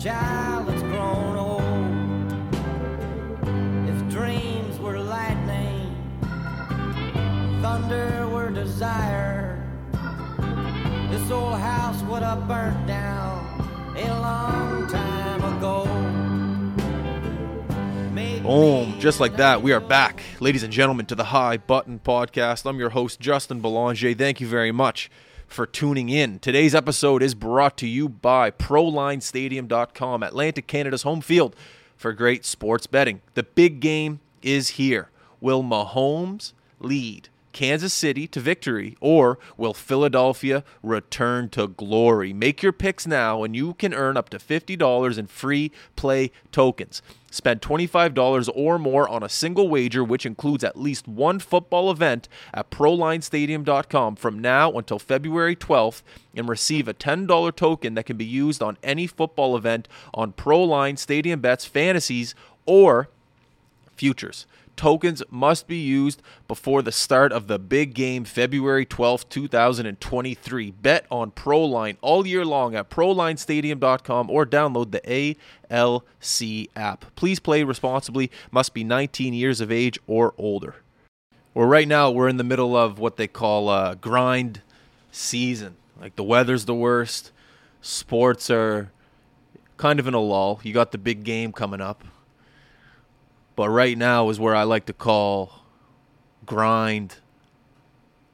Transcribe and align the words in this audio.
child 0.00 0.66
that's 0.66 0.80
grown 0.80 1.36
old. 1.36 2.32
If 3.86 4.08
dreams 4.08 4.78
were 4.78 4.98
lightning, 4.98 5.94
thunder 7.60 8.26
were 8.28 8.48
desire, 8.48 9.62
this 11.10 11.30
old 11.30 11.58
house 11.58 12.00
would 12.04 12.22
have 12.22 12.48
burnt 12.48 12.86
down 12.86 13.44
a 13.94 14.08
long 14.22 14.88
time 14.88 15.58
ago. 15.58 15.84
Boom. 18.42 18.98
Just 18.98 19.20
like 19.20 19.36
that, 19.36 19.60
we 19.62 19.74
are 19.74 19.80
back, 19.80 20.22
ladies 20.40 20.62
and 20.62 20.72
gentlemen, 20.72 21.04
to 21.06 21.14
the 21.14 21.24
High 21.24 21.58
Button 21.58 22.00
Podcast. 22.02 22.64
I'm 22.64 22.78
your 22.78 22.90
host, 22.90 23.20
Justin 23.20 23.60
Belanger. 23.60 24.14
Thank 24.14 24.40
you 24.40 24.46
very 24.46 24.72
much 24.72 25.10
for 25.50 25.66
tuning 25.66 26.08
in. 26.08 26.38
Today's 26.38 26.74
episode 26.74 27.22
is 27.22 27.34
brought 27.34 27.76
to 27.78 27.86
you 27.86 28.08
by 28.08 28.50
ProLineStadium.com, 28.50 30.22
Atlantic 30.22 30.66
Canada's 30.66 31.02
home 31.02 31.20
field 31.20 31.56
for 31.96 32.12
great 32.12 32.44
sports 32.44 32.86
betting. 32.86 33.20
The 33.34 33.42
big 33.42 33.80
game 33.80 34.20
is 34.42 34.70
here. 34.70 35.10
Will 35.40 35.62
Mahomes 35.62 36.52
lead 36.78 37.28
Kansas 37.52 37.92
City 37.92 38.26
to 38.28 38.40
victory, 38.40 38.96
or 39.00 39.38
will 39.56 39.74
Philadelphia 39.74 40.64
return 40.82 41.48
to 41.50 41.68
glory? 41.68 42.32
Make 42.32 42.62
your 42.62 42.72
picks 42.72 43.06
now, 43.06 43.42
and 43.42 43.54
you 43.54 43.74
can 43.74 43.94
earn 43.94 44.16
up 44.16 44.28
to 44.30 44.38
$50 44.38 45.18
in 45.18 45.26
free 45.26 45.72
play 45.96 46.30
tokens. 46.52 47.02
Spend 47.30 47.60
$25 47.60 48.50
or 48.54 48.78
more 48.78 49.08
on 49.08 49.22
a 49.22 49.28
single 49.28 49.68
wager, 49.68 50.02
which 50.02 50.26
includes 50.26 50.64
at 50.64 50.78
least 50.78 51.06
one 51.06 51.38
football 51.38 51.90
event 51.90 52.28
at 52.52 52.70
ProLineStadium.com 52.70 54.16
from 54.16 54.40
now 54.40 54.72
until 54.72 54.98
February 54.98 55.54
12th 55.54 56.02
and 56.34 56.48
receive 56.48 56.88
a 56.88 56.94
$10 56.94 57.54
token 57.54 57.94
that 57.94 58.06
can 58.06 58.16
be 58.16 58.24
used 58.24 58.62
on 58.62 58.78
any 58.82 59.06
football 59.06 59.56
event 59.56 59.86
on 60.12 60.32
ProLine 60.32 60.98
Stadium 60.98 61.40
Bets 61.40 61.64
Fantasies 61.64 62.34
or 62.66 63.08
futures. 63.94 64.46
Tokens 64.80 65.22
must 65.28 65.68
be 65.68 65.76
used 65.76 66.22
before 66.48 66.80
the 66.80 66.90
start 66.90 67.32
of 67.32 67.48
the 67.48 67.58
big 67.58 67.92
game 67.92 68.24
February 68.24 68.86
12th, 68.86 69.28
2023. 69.28 70.70
Bet 70.70 71.04
on 71.10 71.32
ProLine 71.32 71.98
all 72.00 72.26
year 72.26 72.46
long 72.46 72.74
at 72.74 72.88
ProLineStadium.com 72.88 74.30
or 74.30 74.46
download 74.46 74.90
the 74.90 75.44
ALC 75.70 76.70
app. 76.74 77.14
Please 77.14 77.38
play 77.38 77.62
responsibly, 77.62 78.30
must 78.50 78.72
be 78.72 78.82
19 78.82 79.34
years 79.34 79.60
of 79.60 79.70
age 79.70 79.98
or 80.06 80.32
older. 80.38 80.76
Well, 81.52 81.68
right 81.68 81.86
now 81.86 82.10
we're 82.10 82.28
in 82.28 82.38
the 82.38 82.42
middle 82.42 82.74
of 82.74 82.98
what 82.98 83.18
they 83.18 83.28
call 83.28 83.68
a 83.68 83.96
grind 83.96 84.62
season. 85.12 85.76
Like 86.00 86.16
the 86.16 86.24
weather's 86.24 86.64
the 86.64 86.74
worst, 86.74 87.32
sports 87.82 88.48
are 88.48 88.90
kind 89.76 90.00
of 90.00 90.06
in 90.06 90.14
a 90.14 90.20
lull. 90.20 90.58
You 90.62 90.72
got 90.72 90.90
the 90.90 90.96
big 90.96 91.22
game 91.22 91.52
coming 91.52 91.82
up. 91.82 92.02
But 93.60 93.68
right 93.68 93.98
now 93.98 94.30
is 94.30 94.40
where 94.40 94.56
I 94.56 94.62
like 94.62 94.86
to 94.86 94.94
call 94.94 95.52
grind 96.46 97.16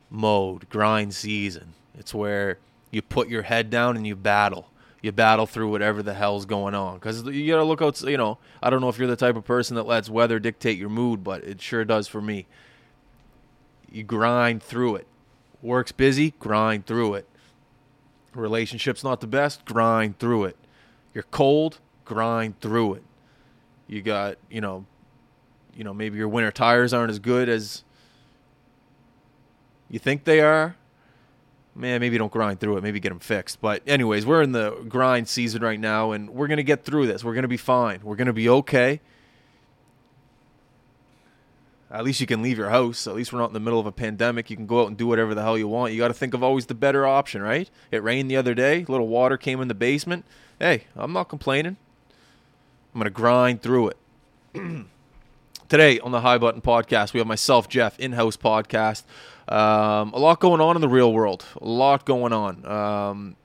mode, 0.08 0.68
grind 0.68 1.14
season. 1.14 1.74
It's 1.98 2.14
where 2.14 2.60
you 2.92 3.02
put 3.02 3.28
your 3.28 3.42
head 3.42 3.68
down 3.68 3.96
and 3.96 4.06
you 4.06 4.14
battle. 4.14 4.70
You 5.02 5.10
battle 5.10 5.44
through 5.44 5.72
whatever 5.72 6.00
the 6.00 6.14
hell's 6.14 6.46
going 6.46 6.76
on. 6.76 6.98
Because 6.98 7.24
you 7.24 7.50
got 7.50 7.56
to 7.56 7.64
look 7.64 7.82
out, 7.82 8.00
you 8.02 8.16
know, 8.16 8.38
I 8.62 8.70
don't 8.70 8.80
know 8.80 8.88
if 8.88 8.98
you're 8.98 9.08
the 9.08 9.16
type 9.16 9.34
of 9.34 9.44
person 9.44 9.74
that 9.74 9.82
lets 9.82 10.08
weather 10.08 10.38
dictate 10.38 10.78
your 10.78 10.90
mood, 10.90 11.24
but 11.24 11.42
it 11.42 11.60
sure 11.60 11.84
does 11.84 12.06
for 12.06 12.20
me. 12.20 12.46
You 13.90 14.04
grind 14.04 14.62
through 14.62 14.94
it. 14.94 15.08
Work's 15.60 15.90
busy, 15.90 16.34
grind 16.38 16.86
through 16.86 17.14
it. 17.14 17.28
Relationship's 18.32 19.02
not 19.02 19.20
the 19.20 19.26
best, 19.26 19.64
grind 19.64 20.20
through 20.20 20.44
it. 20.44 20.56
You're 21.12 21.24
cold, 21.32 21.80
grind 22.04 22.60
through 22.60 22.94
it. 22.94 23.02
You 23.88 24.02
got, 24.02 24.38
you 24.48 24.60
know, 24.60 24.86
you 25.76 25.84
know, 25.84 25.92
maybe 25.92 26.16
your 26.16 26.28
winter 26.28 26.50
tires 26.50 26.94
aren't 26.94 27.10
as 27.10 27.18
good 27.18 27.48
as 27.48 27.84
you 29.90 29.98
think 29.98 30.24
they 30.24 30.40
are. 30.40 30.76
Man, 31.74 32.00
maybe 32.00 32.16
don't 32.16 32.32
grind 32.32 32.58
through 32.58 32.78
it. 32.78 32.82
Maybe 32.82 32.98
get 32.98 33.10
them 33.10 33.18
fixed. 33.18 33.60
But 33.60 33.82
anyways, 33.86 34.24
we're 34.24 34.40
in 34.40 34.52
the 34.52 34.70
grind 34.88 35.28
season 35.28 35.62
right 35.62 35.78
now, 35.78 36.12
and 36.12 36.30
we're 36.30 36.46
gonna 36.46 36.62
get 36.62 36.84
through 36.84 37.06
this. 37.06 37.22
We're 37.22 37.34
gonna 37.34 37.48
be 37.48 37.58
fine. 37.58 38.00
We're 38.02 38.16
gonna 38.16 38.32
be 38.32 38.48
okay. 38.48 39.00
At 41.90 42.02
least 42.02 42.20
you 42.20 42.26
can 42.26 42.42
leave 42.42 42.58
your 42.58 42.70
house. 42.70 43.06
At 43.06 43.14
least 43.14 43.32
we're 43.32 43.38
not 43.38 43.48
in 43.50 43.54
the 43.54 43.60
middle 43.60 43.78
of 43.78 43.86
a 43.86 43.92
pandemic. 43.92 44.50
You 44.50 44.56
can 44.56 44.66
go 44.66 44.82
out 44.82 44.88
and 44.88 44.96
do 44.96 45.06
whatever 45.06 45.34
the 45.34 45.42
hell 45.42 45.56
you 45.56 45.68
want. 45.68 45.92
You 45.92 45.98
got 45.98 46.08
to 46.08 46.14
think 46.14 46.34
of 46.34 46.42
always 46.42 46.66
the 46.66 46.74
better 46.74 47.06
option, 47.06 47.42
right? 47.42 47.70
It 47.92 48.02
rained 48.02 48.28
the 48.28 48.36
other 48.36 48.54
day. 48.54 48.82
A 48.82 48.90
little 48.90 49.06
water 49.06 49.36
came 49.36 49.60
in 49.60 49.68
the 49.68 49.74
basement. 49.74 50.24
Hey, 50.58 50.84
I'm 50.96 51.12
not 51.12 51.28
complaining. 51.28 51.76
I'm 52.92 53.00
gonna 53.00 53.10
grind 53.10 53.62
through 53.62 53.92
it. 54.54 54.86
Today 55.68 55.98
on 55.98 56.12
the 56.12 56.20
High 56.20 56.38
Button 56.38 56.60
Podcast, 56.60 57.12
we 57.12 57.18
have 57.18 57.26
myself, 57.26 57.68
Jeff, 57.68 57.98
in-house 57.98 58.36
podcast. 58.36 59.02
Um, 59.48 60.12
a 60.12 60.18
lot 60.18 60.38
going 60.38 60.60
on 60.60 60.76
in 60.76 60.80
the 60.80 60.88
real 60.88 61.12
world. 61.12 61.44
A 61.60 61.66
lot 61.66 62.06
going 62.06 62.32
on. 62.32 62.64
Um, 62.64 63.36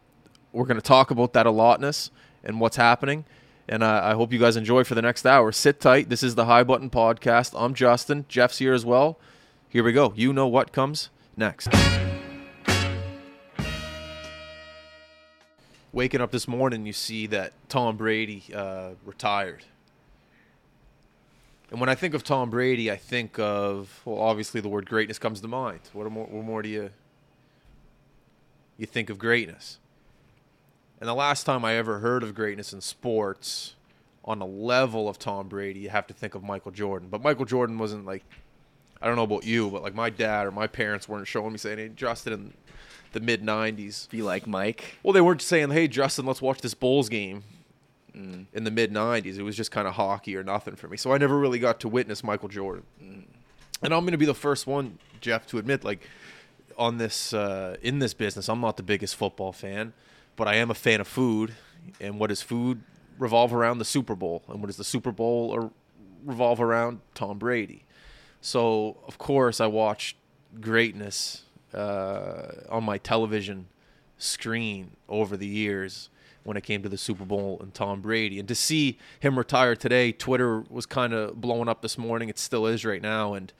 we're 0.52 0.66
going 0.66 0.78
to 0.80 0.84
talk 0.84 1.10
about 1.10 1.34
that 1.34 1.48
a 1.48 1.52
lotness 1.52 2.12
and 2.44 2.60
what's 2.60 2.76
happening. 2.76 3.26
And 3.68 3.84
I 3.84 4.14
hope 4.14 4.32
you 4.32 4.38
guys 4.38 4.56
enjoy 4.56 4.84
for 4.84 4.94
the 4.94 5.02
next 5.02 5.26
hour. 5.26 5.52
Sit 5.52 5.80
tight. 5.80 6.10
This 6.10 6.22
is 6.22 6.36
the 6.36 6.46
High 6.46 6.64
Button 6.64 6.92
Podcast. 6.92 7.56
I'm 7.58 7.74
Justin. 7.74 8.26
Jeff's 8.30 8.60
here 8.60 8.76
as 8.76 8.86
well. 8.86 9.18
Here 9.68 9.84
we 9.84 9.92
go. 9.92 10.14
You 10.16 10.32
know 10.32 10.48
what 10.48 10.72
comes 10.72 11.10
next. 11.36 11.70
Waking 15.92 16.22
up 16.22 16.30
this 16.30 16.48
morning, 16.48 16.86
you 16.86 16.94
see 16.94 17.26
that 17.28 17.54
Tom 17.68 17.98
Brady 17.98 18.44
uh, 18.54 18.92
retired. 19.04 19.66
And 21.72 21.80
when 21.80 21.88
I 21.88 21.96
think 21.96 22.14
of 22.14 22.24
Tom 22.24 22.50
Brady, 22.50 22.92
I 22.92 22.98
think 22.98 23.40
of 23.40 24.02
well, 24.04 24.20
obviously 24.20 24.60
the 24.60 24.68
word 24.68 24.88
greatness 24.88 25.18
comes 25.18 25.40
to 25.40 25.48
mind. 25.48 25.80
What 25.94 26.12
more, 26.12 26.26
what 26.26 26.44
more 26.44 26.62
do 26.62 26.70
you 26.70 26.92
you 28.78 28.86
think 28.86 29.10
of 29.10 29.18
greatness? 29.18 29.80
And 31.00 31.08
the 31.08 31.16
last 31.16 31.46
time 31.46 31.64
I 31.64 31.76
ever 31.76 32.00
heard 32.00 32.24
of 32.24 32.36
greatness 32.36 32.74
in 32.74 32.82
sports 32.82 33.76
on 34.24 34.42
a 34.42 34.46
level 34.46 35.10
of 35.10 35.18
Tom 35.18 35.48
Brady, 35.48 35.80
you 35.80 35.90
have 35.90 36.06
to 36.08 36.14
think 36.14 36.36
of 36.36 36.44
Michael 36.44 36.72
Jordan. 36.72 37.08
But 37.10 37.24
Michael 37.24 37.46
Jordan 37.46 37.78
wasn't 37.78 38.06
like 38.06 38.24
I 39.02 39.08
don't 39.08 39.16
know 39.16 39.24
about 39.24 39.46
you, 39.46 39.70
but 39.72 39.82
like 39.82 39.96
my 39.96 40.10
dad 40.10 40.46
or 40.48 40.52
my 40.52 40.68
parents 40.68 41.08
weren't 41.08 41.28
showing 41.28 41.54
me 41.54 41.58
saying, 41.58 41.78
"Hey, 41.78 41.90
Justin 41.90 42.34
in 42.34 42.54
the 43.14 43.22
mid 43.22 43.42
'90s." 43.42 44.10
Be 44.10 44.22
like 44.22 44.46
Mike. 44.46 44.98
Well, 45.04 45.14
they 45.14 45.22
weren't 45.22 45.42
saying, 45.42 45.72
"Hey, 45.72 45.88
Justin, 45.88 46.26
let's 46.26 46.42
watch 46.42 46.60
this 46.60 46.74
Bulls 46.74 47.08
game." 47.08 47.44
In 48.14 48.64
the 48.64 48.72
mid 48.72 48.92
'90s, 48.92 49.38
it 49.38 49.44
was 49.44 49.56
just 49.56 49.72
kind 49.72 49.88
of 49.88 49.94
hockey 49.94 50.36
or 50.36 50.44
nothing 50.44 50.76
for 50.76 50.88
me. 50.88 50.98
So 50.98 51.14
I 51.14 51.18
never 51.18 51.38
really 51.38 51.60
got 51.60 51.80
to 51.82 51.88
witness 51.88 52.24
Michael 52.24 52.50
Jordan. 52.50 52.84
And 53.84 53.94
I'm 53.94 54.02
going 54.02 54.12
to 54.12 54.18
be 54.18 54.26
the 54.26 54.34
first 54.34 54.68
one, 54.68 55.00
Jeff, 55.22 55.48
to 55.48 55.58
admit, 55.58 55.84
like 55.84 56.08
on 56.78 56.98
this 56.98 57.34
uh, 57.34 57.78
in 57.82 58.00
this 58.00 58.14
business, 58.14 58.50
I'm 58.50 58.62
not 58.62 58.78
the 58.78 58.84
biggest 58.84 59.16
football 59.16 59.52
fan, 59.52 59.94
but 60.36 60.48
I 60.48 60.56
am 60.56 60.70
a 60.70 60.76
fan 60.76 61.02
of 61.02 61.08
food. 61.08 61.54
And 62.00 62.20
what 62.20 62.28
does 62.28 62.42
food 62.42 62.82
revolve 63.18 63.54
around? 63.54 63.80
The 63.80 63.86
Super 63.86 64.16
Bowl. 64.16 64.44
And 64.48 64.60
what 64.60 64.68
does 64.68 64.78
the 64.78 64.84
Super 64.84 65.12
Bowl 65.12 65.50
or 65.50 65.72
revolve 66.26 66.62
around? 66.62 67.02
Tom 67.16 67.40
Brady. 67.40 67.86
So 68.42 68.98
of 69.08 69.18
course, 69.18 69.62
I 69.62 69.68
watched 69.68 70.18
greatness 70.60 71.44
uh, 71.74 72.48
on 72.70 72.84
my 72.84 72.98
television 72.98 73.68
screen 74.18 74.92
over 75.10 75.38
the 75.38 75.48
years 75.48 76.10
when 76.44 76.58
it 76.58 76.64
came 76.64 76.82
to 76.84 76.90
the 76.90 76.98
Super 76.98 77.26
Bowl 77.26 77.60
and 77.62 77.74
Tom 77.74 78.02
Brady. 78.02 78.40
And 78.40 78.48
to 78.48 78.56
see 78.56 78.98
him 79.20 79.38
retire 79.38 79.76
today, 79.76 80.12
Twitter 80.12 80.64
was 80.70 80.86
kind 80.86 81.14
of 81.14 81.40
blowing 81.40 81.68
up 81.70 81.82
this 81.82 81.98
morning. 81.98 82.30
It 82.30 82.40
still 82.40 82.66
is 82.66 82.84
right 82.84 83.02
now. 83.02 83.34
And 83.36 83.54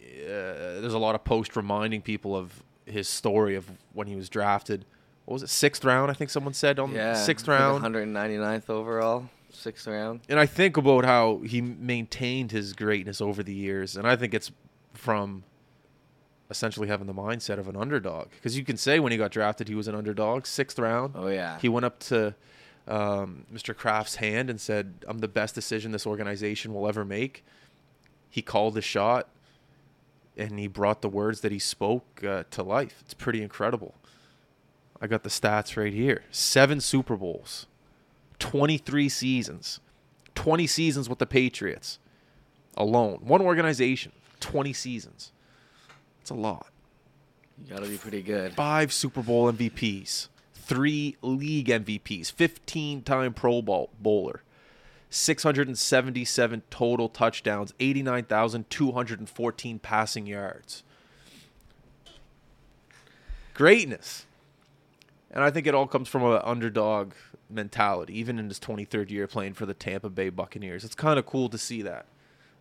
uh, 0.00 0.80
there's 0.80 0.94
a 0.94 0.98
lot 0.98 1.14
of 1.14 1.24
posts 1.24 1.56
reminding 1.56 2.02
people 2.02 2.36
of 2.36 2.62
his 2.86 3.08
story 3.08 3.54
of 3.54 3.70
when 3.92 4.06
he 4.06 4.16
was 4.16 4.28
drafted. 4.28 4.84
What 5.24 5.34
was 5.34 5.42
it, 5.42 5.48
sixth 5.50 5.84
round? 5.84 6.10
I 6.10 6.14
think 6.14 6.30
someone 6.30 6.54
said 6.54 6.78
on 6.78 6.92
Yeah. 6.92 7.14
sixth 7.14 7.46
round. 7.46 7.82
think 7.82 7.94
199th 7.94 8.68
overall, 8.70 9.28
sixth 9.52 9.86
round. 9.86 10.20
And 10.28 10.40
I 10.40 10.46
think 10.46 10.76
about 10.76 11.04
how 11.04 11.38
he 11.46 11.60
maintained 11.60 12.50
his 12.50 12.72
greatness 12.72 13.20
over 13.20 13.42
the 13.42 13.54
years, 13.54 13.96
and 13.96 14.06
I 14.08 14.16
think 14.16 14.34
it's 14.34 14.50
from 14.94 15.44
essentially 16.50 16.88
having 16.88 17.06
the 17.06 17.14
mindset 17.14 17.58
of 17.58 17.68
an 17.68 17.76
underdog. 17.76 18.28
Because 18.30 18.58
you 18.58 18.64
can 18.64 18.76
say 18.76 18.98
when 19.00 19.12
he 19.12 19.18
got 19.18 19.30
drafted, 19.30 19.68
he 19.68 19.74
was 19.74 19.88
an 19.88 19.94
underdog, 19.94 20.46
sixth 20.46 20.78
round. 20.78 21.14
Oh 21.16 21.28
yeah. 21.28 21.58
He 21.60 21.68
went 21.68 21.86
up 21.86 22.00
to 22.00 22.34
um, 22.88 23.46
Mr. 23.52 23.74
Kraft's 23.74 24.16
hand 24.16 24.50
and 24.50 24.60
said, 24.60 25.04
"I'm 25.06 25.18
the 25.18 25.28
best 25.28 25.54
decision 25.54 25.92
this 25.92 26.06
organization 26.06 26.74
will 26.74 26.88
ever 26.88 27.04
make." 27.04 27.44
He 28.28 28.42
called 28.42 28.74
the 28.74 28.82
shot, 28.82 29.28
and 30.36 30.58
he 30.58 30.66
brought 30.66 31.02
the 31.02 31.08
words 31.08 31.40
that 31.40 31.52
he 31.52 31.58
spoke 31.58 32.22
uh, 32.24 32.44
to 32.50 32.62
life. 32.62 32.96
It's 33.00 33.14
pretty 33.14 33.42
incredible. 33.42 33.94
I 35.00 35.06
got 35.06 35.22
the 35.22 35.30
stats 35.30 35.76
right 35.76 35.92
here: 35.92 36.24
seven 36.30 36.80
Super 36.80 37.16
Bowls, 37.16 37.66
23 38.40 39.08
seasons, 39.08 39.80
20 40.34 40.66
seasons 40.66 41.08
with 41.08 41.18
the 41.20 41.26
Patriots 41.26 41.98
alone. 42.76 43.20
One 43.22 43.40
organization, 43.40 44.12
20 44.40 44.72
seasons. 44.72 45.32
It's 46.30 46.38
a 46.38 46.40
lot. 46.40 46.68
You 47.58 47.74
gotta 47.74 47.88
be 47.88 47.96
pretty 47.96 48.22
good. 48.22 48.52
five 48.52 48.92
Super 48.92 49.20
Bowl 49.20 49.52
MVPs, 49.52 50.28
three 50.54 51.16
league 51.22 51.66
MVPs, 51.66 52.30
15 52.30 53.02
time 53.02 53.34
Pro 53.34 53.60
Bowl 53.60 53.90
bowler, 54.00 54.44
677 55.10 56.62
total 56.70 57.08
touchdowns, 57.08 57.74
89,214 57.80 59.80
passing 59.80 60.28
yards. 60.28 60.84
Greatness. 63.52 64.26
And 65.32 65.42
I 65.42 65.50
think 65.50 65.66
it 65.66 65.74
all 65.74 65.88
comes 65.88 66.08
from 66.08 66.22
an 66.22 66.40
underdog 66.44 67.14
mentality, 67.48 68.16
even 68.20 68.38
in 68.38 68.46
his 68.46 68.60
23rd 68.60 69.10
year 69.10 69.26
playing 69.26 69.54
for 69.54 69.66
the 69.66 69.74
Tampa 69.74 70.08
Bay 70.08 70.28
Buccaneers. 70.28 70.84
It's 70.84 70.94
kind 70.94 71.18
of 71.18 71.26
cool 71.26 71.48
to 71.48 71.58
see 71.58 71.82
that 71.82 72.06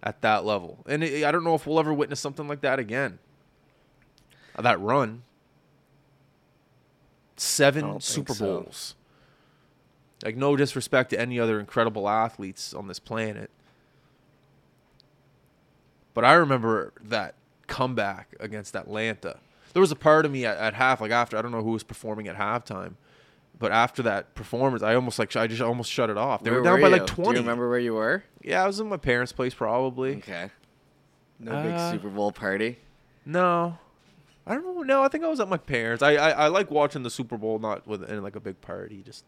at 0.01 0.21
that 0.21 0.43
level. 0.43 0.79
And 0.87 1.03
I 1.03 1.31
don't 1.31 1.43
know 1.43 1.53
if 1.53 1.67
we'll 1.67 1.79
ever 1.79 1.93
witness 1.93 2.19
something 2.19 2.47
like 2.47 2.61
that 2.61 2.79
again. 2.79 3.19
That 4.61 4.79
run. 4.79 5.23
Seven 7.37 8.01
Super 8.01 8.33
so. 8.33 8.61
Bowls. 8.61 8.95
Like, 10.25 10.35
no 10.35 10.55
disrespect 10.57 11.11
to 11.11 11.19
any 11.19 11.39
other 11.39 11.59
incredible 11.59 12.09
athletes 12.09 12.73
on 12.73 12.87
this 12.87 12.99
planet. 12.99 13.49
But 16.13 16.25
I 16.25 16.33
remember 16.33 16.91
that 17.01 17.35
comeback 17.67 18.35
against 18.41 18.75
Atlanta. 18.75 19.37
There 19.73 19.79
was 19.79 19.91
a 19.91 19.95
part 19.95 20.25
of 20.25 20.31
me 20.31 20.45
at, 20.45 20.57
at 20.57 20.73
half, 20.73 20.99
like 20.99 21.11
after, 21.11 21.37
I 21.37 21.41
don't 21.41 21.51
know 21.51 21.63
who 21.63 21.71
was 21.71 21.83
performing 21.83 22.27
at 22.27 22.35
halftime, 22.35 22.95
but 23.57 23.71
after 23.71 24.01
that 24.03 24.35
performance, 24.35 24.83
I 24.83 24.95
almost 24.95 25.19
like 25.19 25.33
I 25.37 25.47
just 25.47 25.61
almost 25.61 25.89
shut 25.89 26.09
it 26.09 26.17
off. 26.17 26.43
They 26.43 26.49
were 26.51 26.61
Where 26.61 26.71
down 26.73 26.81
by 26.81 26.87
you? 26.87 26.93
like 26.97 27.07
twenty. 27.07 27.29
Do 27.31 27.35
you 27.37 27.41
remember 27.43 27.69
where 27.69 27.79
you 27.79 27.93
were? 27.93 28.23
Yeah, 28.41 28.63
I 28.63 28.67
was 28.67 28.79
in 28.81 28.89
my 28.89 28.97
parents' 28.97 29.31
place 29.31 29.53
probably. 29.53 30.17
Okay. 30.17 30.49
No 31.39 31.51
Uh, 31.53 31.63
big 31.63 32.01
Super 32.01 32.09
Bowl 32.09 32.31
party. 32.33 32.79
No, 33.25 33.77
I 34.49 34.55
don't 34.55 34.65
know. 34.75 34.81
No, 34.81 35.03
I 35.03 35.07
think 35.09 35.23
I 35.23 35.27
was 35.27 35.39
at 35.39 35.47
my 35.47 35.57
parents. 35.57 36.01
I 36.01 36.15
I, 36.15 36.29
I 36.31 36.47
like 36.47 36.71
watching 36.71 37.03
the 37.03 37.09
Super 37.11 37.37
Bowl, 37.37 37.59
not 37.59 37.87
with 37.87 38.03
in 38.09 38.21
like 38.23 38.35
a 38.35 38.39
big 38.39 38.59
party, 38.61 39.03
just 39.05 39.23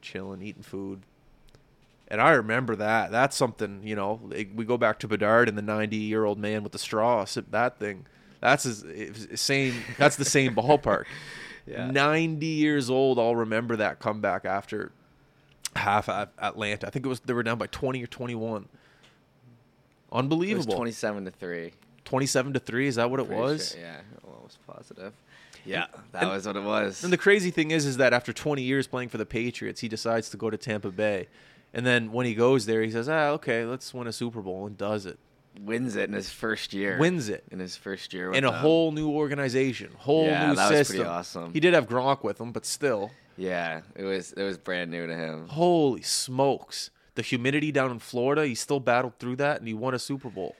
chilling, 0.00 0.40
eating 0.42 0.62
food. 0.62 1.02
And 2.06 2.20
I 2.22 2.30
remember 2.30 2.76
that. 2.76 3.10
That's 3.10 3.36
something 3.36 3.80
you 3.82 3.96
know. 3.96 4.20
like, 4.22 4.50
we 4.54 4.64
go 4.64 4.78
back 4.78 5.00
to 5.00 5.08
Bedard 5.08 5.48
and 5.48 5.58
the 5.58 5.62
ninety-year-old 5.62 6.38
man 6.38 6.62
with 6.62 6.72
the 6.72 6.78
straw. 6.78 7.24
sip 7.24 7.46
That 7.50 7.78
thing. 7.80 8.06
That's 8.40 8.62
his, 8.62 8.82
his 8.82 9.40
same. 9.40 9.82
That's 9.98 10.14
the 10.16 10.24
same 10.24 10.54
ballpark. 10.54 11.04
Yeah. 11.66 11.90
Ninety 11.90 12.46
years 12.46 12.88
old. 12.88 13.18
I'll 13.18 13.36
remember 13.36 13.76
that 13.76 13.98
comeback 13.98 14.46
after 14.46 14.90
half 15.76 16.08
at 16.08 16.32
Atlanta. 16.38 16.86
I 16.86 16.90
think 16.90 17.04
it 17.04 17.10
was 17.10 17.20
they 17.20 17.34
were 17.34 17.42
down 17.42 17.58
by 17.58 17.66
twenty 17.66 18.02
or 18.02 18.06
twenty-one. 18.06 18.62
It 18.62 18.68
Unbelievable. 20.10 20.64
was 20.64 20.74
twenty-seven 20.74 21.26
to 21.26 21.30
three. 21.30 21.72
27 22.08 22.54
to 22.54 22.58
3 22.58 22.88
is 22.88 22.94
that 22.94 23.10
what 23.10 23.20
it 23.20 23.26
Pretty 23.26 23.42
was 23.42 23.72
sure, 23.72 23.80
Yeah, 23.80 24.00
almost 24.56 24.66
positive. 24.66 25.12
Yeah, 25.64 25.86
that 26.12 26.22
and- 26.22 26.30
was 26.32 26.46
what 26.46 26.56
it 26.56 26.62
was. 26.62 27.04
and 27.04 27.12
the 27.12 27.16
crazy 27.18 27.50
thing 27.50 27.70
is 27.70 27.84
is 27.84 27.96
that 27.98 28.12
after 28.12 28.32
20 28.32 28.62
years 28.62 28.86
playing 28.86 29.08
for 29.08 29.18
the 29.18 29.26
patriots 29.26 29.80
he 29.80 29.88
decides 29.88 30.30
to 30.30 30.36
go 30.36 30.48
to 30.50 30.56
tampa 30.56 30.90
bay 30.90 31.26
and 31.74 31.84
then 31.84 32.12
when 32.12 32.24
he 32.26 32.34
goes 32.34 32.64
there 32.66 32.82
he 32.82 32.90
says 32.90 33.08
ah 33.08 33.30
okay 33.30 33.64
let's 33.64 33.92
win 33.92 34.06
a 34.06 34.12
super 34.12 34.40
bowl 34.40 34.66
and 34.66 34.78
does 34.78 35.04
it 35.06 35.18
Wins 35.60 35.96
it 35.96 36.08
in 36.08 36.12
his 36.14 36.30
first 36.30 36.72
year. 36.72 36.98
wins 37.00 37.28
it 37.28 37.42
in 37.50 37.58
his 37.58 37.74
first 37.74 38.14
year. 38.14 38.30
In 38.32 38.44
a 38.44 38.50
them. 38.52 38.60
whole 38.60 38.92
new 38.92 39.10
organization 39.10 39.90
whole 39.98 40.26
Yeah, 40.26 40.50
new 40.50 40.54
that 40.54 40.70
was 40.70 40.78
system 40.78 40.96
pretty 40.98 41.10
awesome. 41.10 41.52
he 41.52 41.58
did 41.60 41.74
have 41.74 41.88
gronk 41.88 42.22
with 42.22 42.40
him 42.40 42.52
but 42.52 42.64
still 42.64 43.10
Yeah, 43.36 43.80
it 43.96 44.04
was 44.04 44.32
it 44.32 44.42
was 44.44 44.56
brand 44.56 44.90
new 44.92 45.06
to 45.06 45.14
him. 45.14 45.48
holy 45.48 46.02
smokes 46.02 46.90
the 47.16 47.22
humidity 47.22 47.72
down 47.72 47.90
in 47.90 47.98
florida 47.98 48.46
he 48.46 48.54
still 48.54 48.78
battled 48.80 49.18
through 49.18 49.36
that 49.36 49.58
and 49.58 49.66
he 49.66 49.74
won 49.74 49.92
a 49.94 49.98
super 49.98 50.30
bowl 50.30 50.54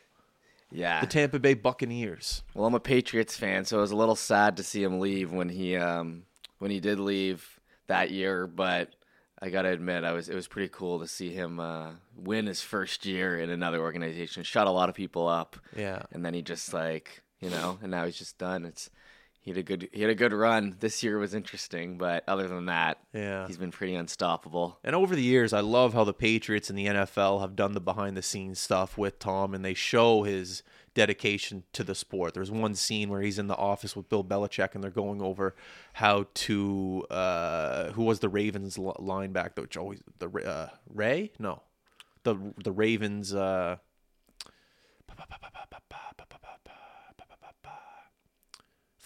Yeah. 0.70 1.00
the 1.00 1.06
tampa 1.06 1.38
bay 1.38 1.54
buccaneers 1.54 2.42
Well, 2.54 2.66
I'm 2.66 2.74
a 2.74 2.80
Patriots 2.80 3.36
fan, 3.36 3.64
so 3.64 3.78
it 3.78 3.80
was 3.80 3.90
a 3.90 3.96
little 3.96 4.16
sad 4.16 4.56
to 4.58 4.62
see 4.62 4.82
him 4.82 5.00
leave 5.00 5.32
when 5.32 5.48
he 5.48 5.76
um 5.76 6.24
when 6.58 6.70
he 6.70 6.80
did 6.80 7.00
leave 7.00 7.58
that 7.86 8.10
year. 8.10 8.46
But 8.46 8.94
I 9.40 9.50
gotta 9.50 9.70
admit, 9.70 10.04
I 10.04 10.12
was 10.12 10.28
it 10.28 10.34
was 10.34 10.48
pretty 10.48 10.68
cool 10.68 10.98
to 11.00 11.06
see 11.06 11.30
him 11.30 11.60
uh, 11.60 11.92
win 12.16 12.46
his 12.46 12.60
first 12.60 13.06
year 13.06 13.38
in 13.38 13.50
another 13.50 13.80
organization. 13.80 14.42
Shut 14.42 14.66
a 14.66 14.70
lot 14.70 14.88
of 14.88 14.94
people 14.94 15.26
up, 15.28 15.56
yeah 15.76 16.02
and 16.12 16.24
then 16.24 16.34
he 16.34 16.42
just 16.42 16.74
like 16.74 17.22
you 17.40 17.50
know, 17.50 17.78
and 17.82 17.90
now 17.90 18.04
he's 18.04 18.18
just 18.18 18.36
done. 18.36 18.64
It's 18.64 18.90
he 19.48 19.54
had 19.54 19.58
a 19.58 19.62
good 19.62 19.88
he 19.92 20.02
had 20.02 20.10
a 20.10 20.14
good 20.14 20.34
run. 20.34 20.76
This 20.78 21.02
year 21.02 21.18
was 21.18 21.32
interesting, 21.32 21.96
but 21.96 22.22
other 22.28 22.48
than 22.48 22.66
that, 22.66 22.98
yeah 23.14 23.46
he's 23.46 23.56
been 23.56 23.70
pretty 23.70 23.94
unstoppable. 23.94 24.78
And 24.84 24.94
over 24.94 25.16
the 25.16 25.22
years, 25.22 25.54
I 25.54 25.60
love 25.60 25.94
how 25.94 26.04
the 26.04 26.12
Patriots 26.12 26.68
and 26.68 26.78
the 26.78 26.84
NFL 26.84 27.40
have 27.40 27.56
done 27.56 27.72
the 27.72 27.80
behind 27.80 28.14
the 28.14 28.22
scenes 28.22 28.60
stuff 28.60 28.98
with 28.98 29.18
Tom, 29.18 29.54
and 29.54 29.64
they 29.64 29.72
show 29.72 30.22
his 30.24 30.62
dedication 30.92 31.62
to 31.72 31.82
the 31.82 31.94
sport. 31.94 32.34
There's 32.34 32.50
one 32.50 32.74
scene 32.74 33.08
where 33.08 33.22
he's 33.22 33.38
in 33.38 33.46
the 33.46 33.56
office 33.56 33.96
with 33.96 34.10
Bill 34.10 34.22
Belichick, 34.22 34.74
and 34.74 34.84
they're 34.84 34.90
going 34.90 35.22
over 35.22 35.54
how 35.94 36.26
to 36.34 37.06
uh, 37.08 37.92
who 37.92 38.04
was 38.04 38.20
the 38.20 38.28
Ravens 38.28 38.76
linebacker, 38.76 39.62
which 39.62 39.78
always 39.78 40.02
the 40.18 40.28
uh, 40.28 40.68
Ray, 40.92 41.32
no, 41.38 41.62
the 42.24 42.36
the 42.62 42.72
Ravens. 42.72 43.34
Uh, 43.34 43.76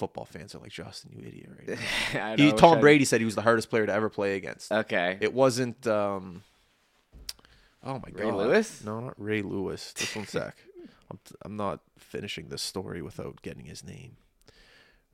Football 0.03 0.25
fans 0.25 0.53
are 0.53 0.59
like 0.59 0.73
Justin, 0.73 1.13
you 1.15 1.25
idiot! 1.29 1.49
Right 1.57 1.79
now. 2.13 2.27
I 2.33 2.35
He, 2.37 2.51
know, 2.51 2.57
Tom 2.57 2.71
which 2.73 2.79
I- 2.79 2.81
Brady 2.81 3.05
said 3.05 3.21
he 3.21 3.25
was 3.25 3.37
the 3.37 3.43
hardest 3.43 3.71
player 3.71 3.87
to 3.87 3.93
ever 3.93 4.09
play 4.09 4.35
against. 4.35 4.73
Okay. 4.73 5.17
It 5.21 5.33
wasn't. 5.33 5.87
Um, 5.87 6.43
oh 7.85 7.95
my 7.95 8.09
Ray 8.13 8.25
god, 8.25 8.35
Lewis? 8.35 8.83
No, 8.85 8.99
not 8.99 9.15
Ray 9.17 9.43
Lewis. 9.43 9.95
Just 9.97 10.17
one 10.17 10.27
sec. 10.27 10.57
I'm, 11.09 11.21
I'm 11.43 11.57
not 11.57 11.81
finishing 11.97 12.49
this 12.49 12.63
story 12.63 13.01
without 13.01 13.43
getting 13.43 13.67
his 13.67 13.85
name. 13.85 14.17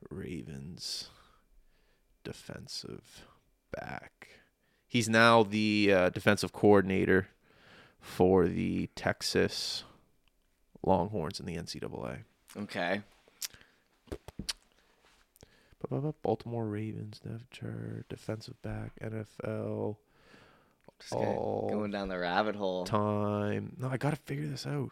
Ravens 0.09 1.09
defensive 2.23 3.25
back. 3.71 4.27
He's 4.87 5.07
now 5.07 5.43
the 5.43 5.91
uh, 5.93 6.09
defensive 6.09 6.51
coordinator 6.51 7.27
for 8.01 8.47
the 8.47 8.89
Texas 8.95 9.83
Longhorns 10.83 11.39
in 11.39 11.45
the 11.45 11.57
NCAA. 11.57 12.19
okay. 12.57 13.01
Baltimore 16.21 16.65
Ravens, 16.65 17.19
depth 17.19 18.07
defensive 18.09 18.61
back, 18.61 18.91
NFL. 19.01 19.97
Just 20.99 21.13
Oh. 21.13 21.67
going 21.69 21.91
down 21.91 22.09
the 22.09 22.19
rabbit 22.19 22.55
hole. 22.55 22.83
time. 22.85 23.75
No, 23.79 23.87
I 23.89 23.97
gotta 23.97 24.17
figure 24.17 24.47
this 24.47 24.67
out. 24.67 24.91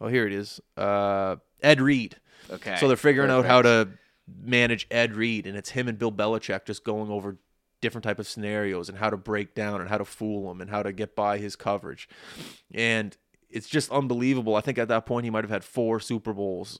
Oh, 0.00 0.08
here 0.08 0.26
it 0.26 0.32
is. 0.32 0.60
Uh, 0.76 1.36
Ed 1.62 1.80
Reed. 1.80 2.16
Okay. 2.50 2.76
So 2.76 2.86
they're 2.88 2.96
figuring 2.96 3.30
out 3.30 3.44
how 3.44 3.62
to 3.62 3.88
manage 4.28 4.86
Ed 4.90 5.14
Reed, 5.14 5.46
and 5.46 5.56
it's 5.56 5.70
him 5.70 5.88
and 5.88 5.98
Bill 5.98 6.12
Belichick 6.12 6.64
just 6.66 6.84
going 6.84 7.10
over 7.10 7.38
different 7.80 8.04
type 8.04 8.18
of 8.18 8.26
scenarios 8.26 8.88
and 8.88 8.98
how 8.98 9.10
to 9.10 9.16
break 9.16 9.54
down 9.54 9.80
and 9.80 9.90
how 9.90 9.98
to 9.98 10.04
fool 10.04 10.50
him 10.50 10.60
and 10.60 10.70
how 10.70 10.82
to 10.82 10.92
get 10.92 11.14
by 11.16 11.38
his 11.38 11.54
coverage. 11.56 12.08
And 12.72 13.16
it's 13.50 13.68
just 13.68 13.90
unbelievable. 13.90 14.54
I 14.56 14.60
think 14.60 14.78
at 14.78 14.88
that 14.88 15.06
point 15.06 15.24
he 15.24 15.30
might 15.30 15.44
have 15.44 15.50
had 15.50 15.64
four 15.64 16.00
Super 16.00 16.32
Bowls, 16.32 16.78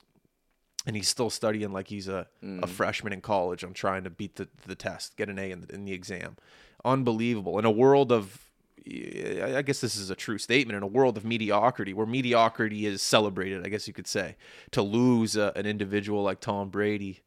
and 0.87 0.95
he's 0.97 1.09
still 1.09 1.31
studying 1.31 1.73
like 1.73 1.89
he's 1.89 2.09
a, 2.09 2.27
a 2.43 2.67
freshman 2.67 3.13
in 3.13 3.21
college. 3.21 3.63
I'm 3.63 3.73
trying 3.75 4.05
to 4.05 4.11
beat 4.11 4.37
the, 4.37 4.49
the 4.67 4.75
test, 4.75 5.17
get 5.17 5.29
an 5.29 5.39
A 5.39 5.51
in 5.51 5.61
the, 5.63 5.75
in 5.75 5.85
the 5.85 5.93
exam. 5.93 6.37
Unbelievable. 6.85 7.59
In 7.59 7.65
a 7.65 7.71
world 7.71 8.13
of 8.13 8.41
I 8.87 9.63
guess 9.65 9.81
this 9.81 9.97
is 9.97 10.11
a 10.11 10.15
true 10.15 10.37
statement 10.37 10.77
in 10.77 10.83
a 10.83 10.87
world 10.87 11.17
of 11.17 11.25
mediocrity, 11.25 11.95
where 11.95 12.05
mediocrity 12.05 12.85
is 12.85 13.01
celebrated. 13.01 13.65
I 13.65 13.71
guess 13.71 13.89
you 13.89 13.95
could 13.95 14.07
say 14.07 14.37
to 14.73 14.83
lose 14.83 15.39
uh, 15.39 15.53
an 15.57 15.65
individual 15.65 16.23
like 16.23 16.41
Tom 16.41 16.69
Brady, 16.69 17.21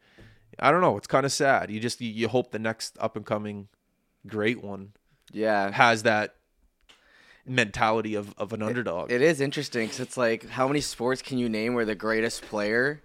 I 0.60 0.70
don't 0.70 0.82
know. 0.82 0.98
It's 0.98 1.08
kind 1.08 1.26
of 1.26 1.32
sad. 1.32 1.72
You 1.72 1.80
just 1.80 2.00
you, 2.00 2.12
you 2.12 2.28
hope 2.28 2.52
the 2.52 2.60
next 2.60 2.96
up 3.00 3.16
and 3.16 3.26
coming 3.26 3.70
great 4.28 4.64
one 4.64 4.92
Yeah. 5.34 5.72
has 5.72 6.04
that 6.04 6.36
mentality 7.46 8.14
of, 8.16 8.34
of 8.38 8.54
an 8.54 8.62
underdog. 8.62 9.12
It 9.12 9.22
is 9.22 9.40
interesting 9.42 9.86
because 9.88 10.00
it's 10.02 10.18
like, 10.18 10.48
how 10.50 10.68
many 10.68 10.82
sports 10.82 11.22
can 11.22 11.38
you 11.38 11.48
name 11.50 11.74
where 11.74 11.86
the 11.86 11.96
greatest 11.96 12.42
player 12.44 13.02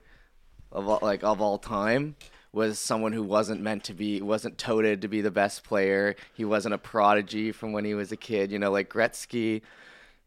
of 0.73 0.89
all, 0.89 0.99
like 1.03 1.23
of 1.23 1.41
all 1.41 1.59
time 1.59 2.17
was 2.53 2.79
someone 2.79 3.13
who 3.13 3.23
wasn't 3.23 3.61
meant 3.61 3.85
to 3.85 3.95
be, 3.95 4.21
wasn't 4.21 4.59
toted 4.59 5.01
to 5.03 5.09
be 5.09 5.21
the 5.21 5.31
best 5.31 5.65
player. 5.65 6.15
He 6.35 6.45
wasn't 6.45 6.75
a 6.75 6.79
prodigy 6.79 7.51
from 7.51 7.73
when 7.73 7.85
he 7.85 7.95
was 7.95 8.13
a 8.13 8.17
kid. 8.17 8.51
You 8.51 8.59
know, 8.59 8.71
like 8.71 8.91
Gretzky. 8.91 9.63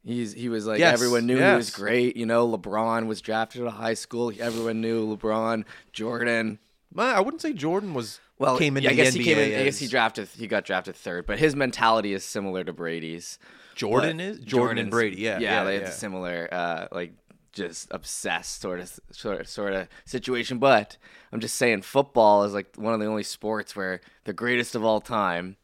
He's 0.03 0.33
he 0.33 0.49
was 0.49 0.67
like 0.67 0.79
Yes, 0.79 0.93
everyone 0.93 1.25
knew 1.25 1.37
he 1.37 1.55
was 1.55 1.71
great. 1.71 2.15
You 2.15 2.27
know, 2.27 2.47
LeBron 2.47 3.07
was 3.07 3.21
drafted 3.21 3.61
out 3.61 3.67
of 3.67 3.73
high 3.73 3.95
school. 3.95 4.31
Everyone 4.39 4.79
knew 4.81 5.15
LeBron. 5.15 5.65
Jordan. 5.93 6.59
Man, 6.93 7.15
I 7.15 7.19
wouldn't 7.19 7.41
say 7.41 7.53
Jordan 7.53 7.93
was 7.93 8.19
Well, 8.37 8.57
came 8.57 8.77
into 8.77 8.87
yeah, 8.87 8.93
I 8.93 8.95
guess 8.95 9.13
he 9.13 9.21
NBA 9.21 9.25
came 9.25 9.37
in. 9.37 9.59
I 9.59 9.63
guess 9.63 9.79
he 9.79 9.87
drafted. 9.87 10.27
He 10.29 10.47
got 10.47 10.63
drafted 10.63 10.95
third, 10.95 11.25
but 11.25 11.39
his 11.39 11.55
mentality 11.55 12.13
is 12.13 12.23
similar 12.23 12.63
to 12.63 12.71
Brady's. 12.71 13.39
Jordan 13.75 14.17
But 14.17 14.25
is 14.25 14.39
Jordan 14.39 14.77
and 14.77 14.91
Brady. 14.91 15.17
Yeah, 15.17 15.39
yeah, 15.39 15.39
yeah, 15.39 15.63
they 15.65 15.81
yeah. 15.81 15.89
similar, 15.89 16.47
uh, 16.51 16.87
like 16.91 17.13
just 17.55 17.87
obsessed 17.89 18.61
sort 18.61 18.79
of 18.79 18.99
sort 19.11 19.41
of 19.41 19.47
sort 19.47 19.73
of 19.73 19.87
situation. 20.05 20.59
But 20.59 20.97
I'm 21.31 21.39
just 21.39 21.55
saying, 21.55 21.81
football 21.81 22.43
is 22.43 22.53
like 22.53 22.75
one 22.75 22.93
of 22.93 22.99
the 22.99 23.07
only 23.07 23.23
sports 23.23 23.75
where 23.75 24.01
the 24.25 24.33
greatest 24.33 24.75
of 24.75 24.83
all 24.85 25.01
time 25.01 25.57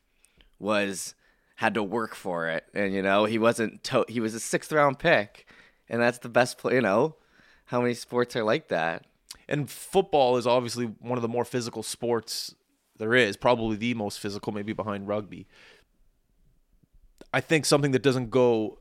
was 0.57 1.13
had 1.57 1.75
to 1.75 1.83
work 1.83 2.15
for 2.15 2.48
it, 2.50 2.65
and 2.74 2.93
you 2.93 3.03
know 3.03 3.25
he 3.25 3.38
wasn't. 3.38 3.83
To- 3.86 4.05
he 4.07 4.19
was 4.19 4.33
a 4.33 4.39
sixth 4.39 4.71
round 4.71 4.98
pick, 4.98 5.45
and 5.88 6.01
that's 6.01 6.17
the 6.17 6.29
best 6.29 6.57
play. 6.57 6.75
You 6.75 6.81
know, 6.81 7.17
how 7.65 7.81
many 7.81 7.93
sports 7.93 8.36
are 8.36 8.43
like 8.43 8.69
that? 8.69 9.05
and 9.48 9.69
football 9.69 10.38
is 10.38 10.48
obviously 10.48 10.86
one 10.86 11.17
of 11.17 11.21
the 11.21 11.27
more 11.27 11.45
physical 11.45 11.83
sports 11.83 12.55
there 12.98 13.13
is, 13.13 13.36
probably 13.36 13.75
the 13.75 13.93
most 13.93 14.19
physical, 14.19 14.53
maybe 14.53 14.74
behind 14.74 15.07
rugby. 15.07 15.48
I 17.33 17.41
think 17.41 17.65
something 17.65 17.91
that 17.91 18.03
doesn't 18.03 18.29
go 18.29 18.79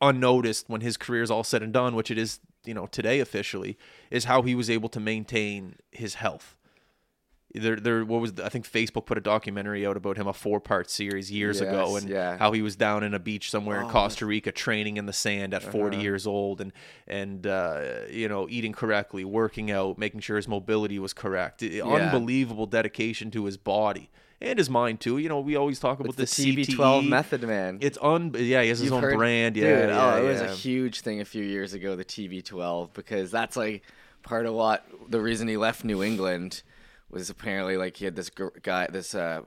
unnoticed 0.00 0.68
when 0.68 0.80
his 0.80 0.96
career 0.96 1.22
is 1.22 1.30
all 1.30 1.44
said 1.44 1.62
and 1.62 1.72
done, 1.72 1.94
which 1.94 2.10
it 2.10 2.18
is, 2.18 2.40
you 2.64 2.74
know, 2.74 2.86
today 2.86 3.20
officially, 3.20 3.78
is 4.10 4.24
how 4.24 4.42
he 4.42 4.54
was 4.54 4.70
able 4.70 4.88
to 4.90 5.00
maintain 5.00 5.76
his 5.90 6.14
health. 6.14 6.56
There, 7.52 7.74
there. 7.74 8.04
What 8.04 8.20
was 8.20 8.34
the, 8.34 8.44
I 8.46 8.48
think 8.48 8.64
Facebook 8.64 9.06
put 9.06 9.18
a 9.18 9.20
documentary 9.20 9.84
out 9.84 9.96
about 9.96 10.16
him, 10.16 10.28
a 10.28 10.32
four-part 10.32 10.88
series 10.88 11.32
years 11.32 11.60
ago, 11.60 11.96
and 11.96 12.08
yeah. 12.08 12.36
how 12.38 12.52
he 12.52 12.62
was 12.62 12.76
down 12.76 13.02
in 13.02 13.12
a 13.12 13.18
beach 13.18 13.50
somewhere 13.50 13.80
in 13.80 13.86
Oh. 13.86 13.90
Costa 13.90 14.24
Rica 14.24 14.52
training 14.52 14.98
in 14.98 15.06
the 15.06 15.12
sand 15.12 15.52
at 15.52 15.64
40 15.64 15.96
Uh-huh. 15.96 16.02
years 16.04 16.28
old, 16.28 16.60
and 16.60 16.72
and 17.08 17.48
uh, 17.48 17.80
you 18.08 18.28
know 18.28 18.46
eating 18.48 18.72
correctly, 18.72 19.24
working 19.24 19.68
out, 19.68 19.98
making 19.98 20.20
sure 20.20 20.36
his 20.36 20.46
mobility 20.46 21.00
was 21.00 21.12
correct. 21.12 21.60
Unbelievable 21.64 22.66
dedication 22.66 23.32
to 23.32 23.46
his 23.46 23.56
body 23.56 24.10
and 24.40 24.58
his 24.58 24.70
mind 24.70 25.00
too. 25.00 25.18
You 25.18 25.28
know, 25.28 25.40
we 25.40 25.56
always 25.56 25.78
talk 25.78 26.00
about 26.00 26.18
It's 26.18 26.36
the, 26.36 26.52
the 26.54 26.64
TB12 26.64 27.06
method, 27.08 27.42
man. 27.42 27.78
It's 27.80 27.98
un. 28.00 28.32
Yeah, 28.36 28.62
he 28.62 28.68
has 28.68 28.78
his 28.78 28.86
You've 28.86 28.94
own 28.94 29.02
heard- 29.02 29.16
brand. 29.16 29.54
Dude, 29.54 29.64
Yeah, 29.64 29.86
yeah, 29.88 30.14
oh, 30.14 30.24
it 30.24 30.28
was 30.28 30.40
yeah. 30.40 30.50
a 30.50 30.54
huge 30.54 31.00
thing 31.00 31.20
a 31.20 31.24
few 31.24 31.42
years 31.42 31.74
ago, 31.74 31.96
the 31.96 32.04
TB12, 32.04 32.92
because 32.94 33.30
that's 33.30 33.56
like 33.56 33.82
part 34.22 34.46
of 34.46 34.54
what 34.54 34.86
the 35.08 35.20
reason 35.20 35.48
he 35.48 35.56
left 35.56 35.84
New 35.84 36.02
England 36.02 36.62
was 37.10 37.30
apparently 37.30 37.76
like 37.76 37.96
he 37.96 38.04
had 38.04 38.14
this 38.16 38.30
guy, 38.62 38.86
this 38.90 39.14
uh, 39.14 39.40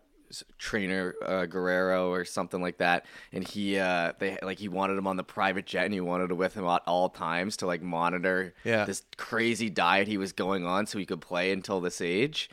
trainer 0.58 1.16
uh, 1.26 1.46
Guerrero 1.46 2.12
or 2.12 2.26
something 2.26 2.62
like 2.62 2.78
that, 2.78 3.06
and 3.32 3.48
he 3.48 3.78
uh, 3.78 4.14
they 4.20 4.38
like 4.42 4.60
he 4.60 4.68
wanted 4.68 4.98
him 4.98 5.08
on 5.08 5.16
the 5.16 5.24
private 5.24 5.66
jet 5.66 5.86
and 5.86 5.94
he 5.94 6.02
wanted 6.02 6.32
it 6.32 6.36
with 6.36 6.54
him 6.56 6.66
at 6.66 6.82
all 6.88 7.10
times 7.10 7.58
to 7.58 7.68
like 7.68 7.82
monitor 7.82 8.54
Yeah. 8.64 8.86
this 8.86 9.04
crazy 9.18 9.70
diet 9.70 10.08
he 10.08 10.18
was 10.18 10.32
going 10.34 10.66
on 10.66 10.86
so 10.88 10.98
he 11.00 11.06
could 11.06 11.22
play 11.22 11.52
until 11.52 11.80
this 11.82 12.02
age. 12.02 12.50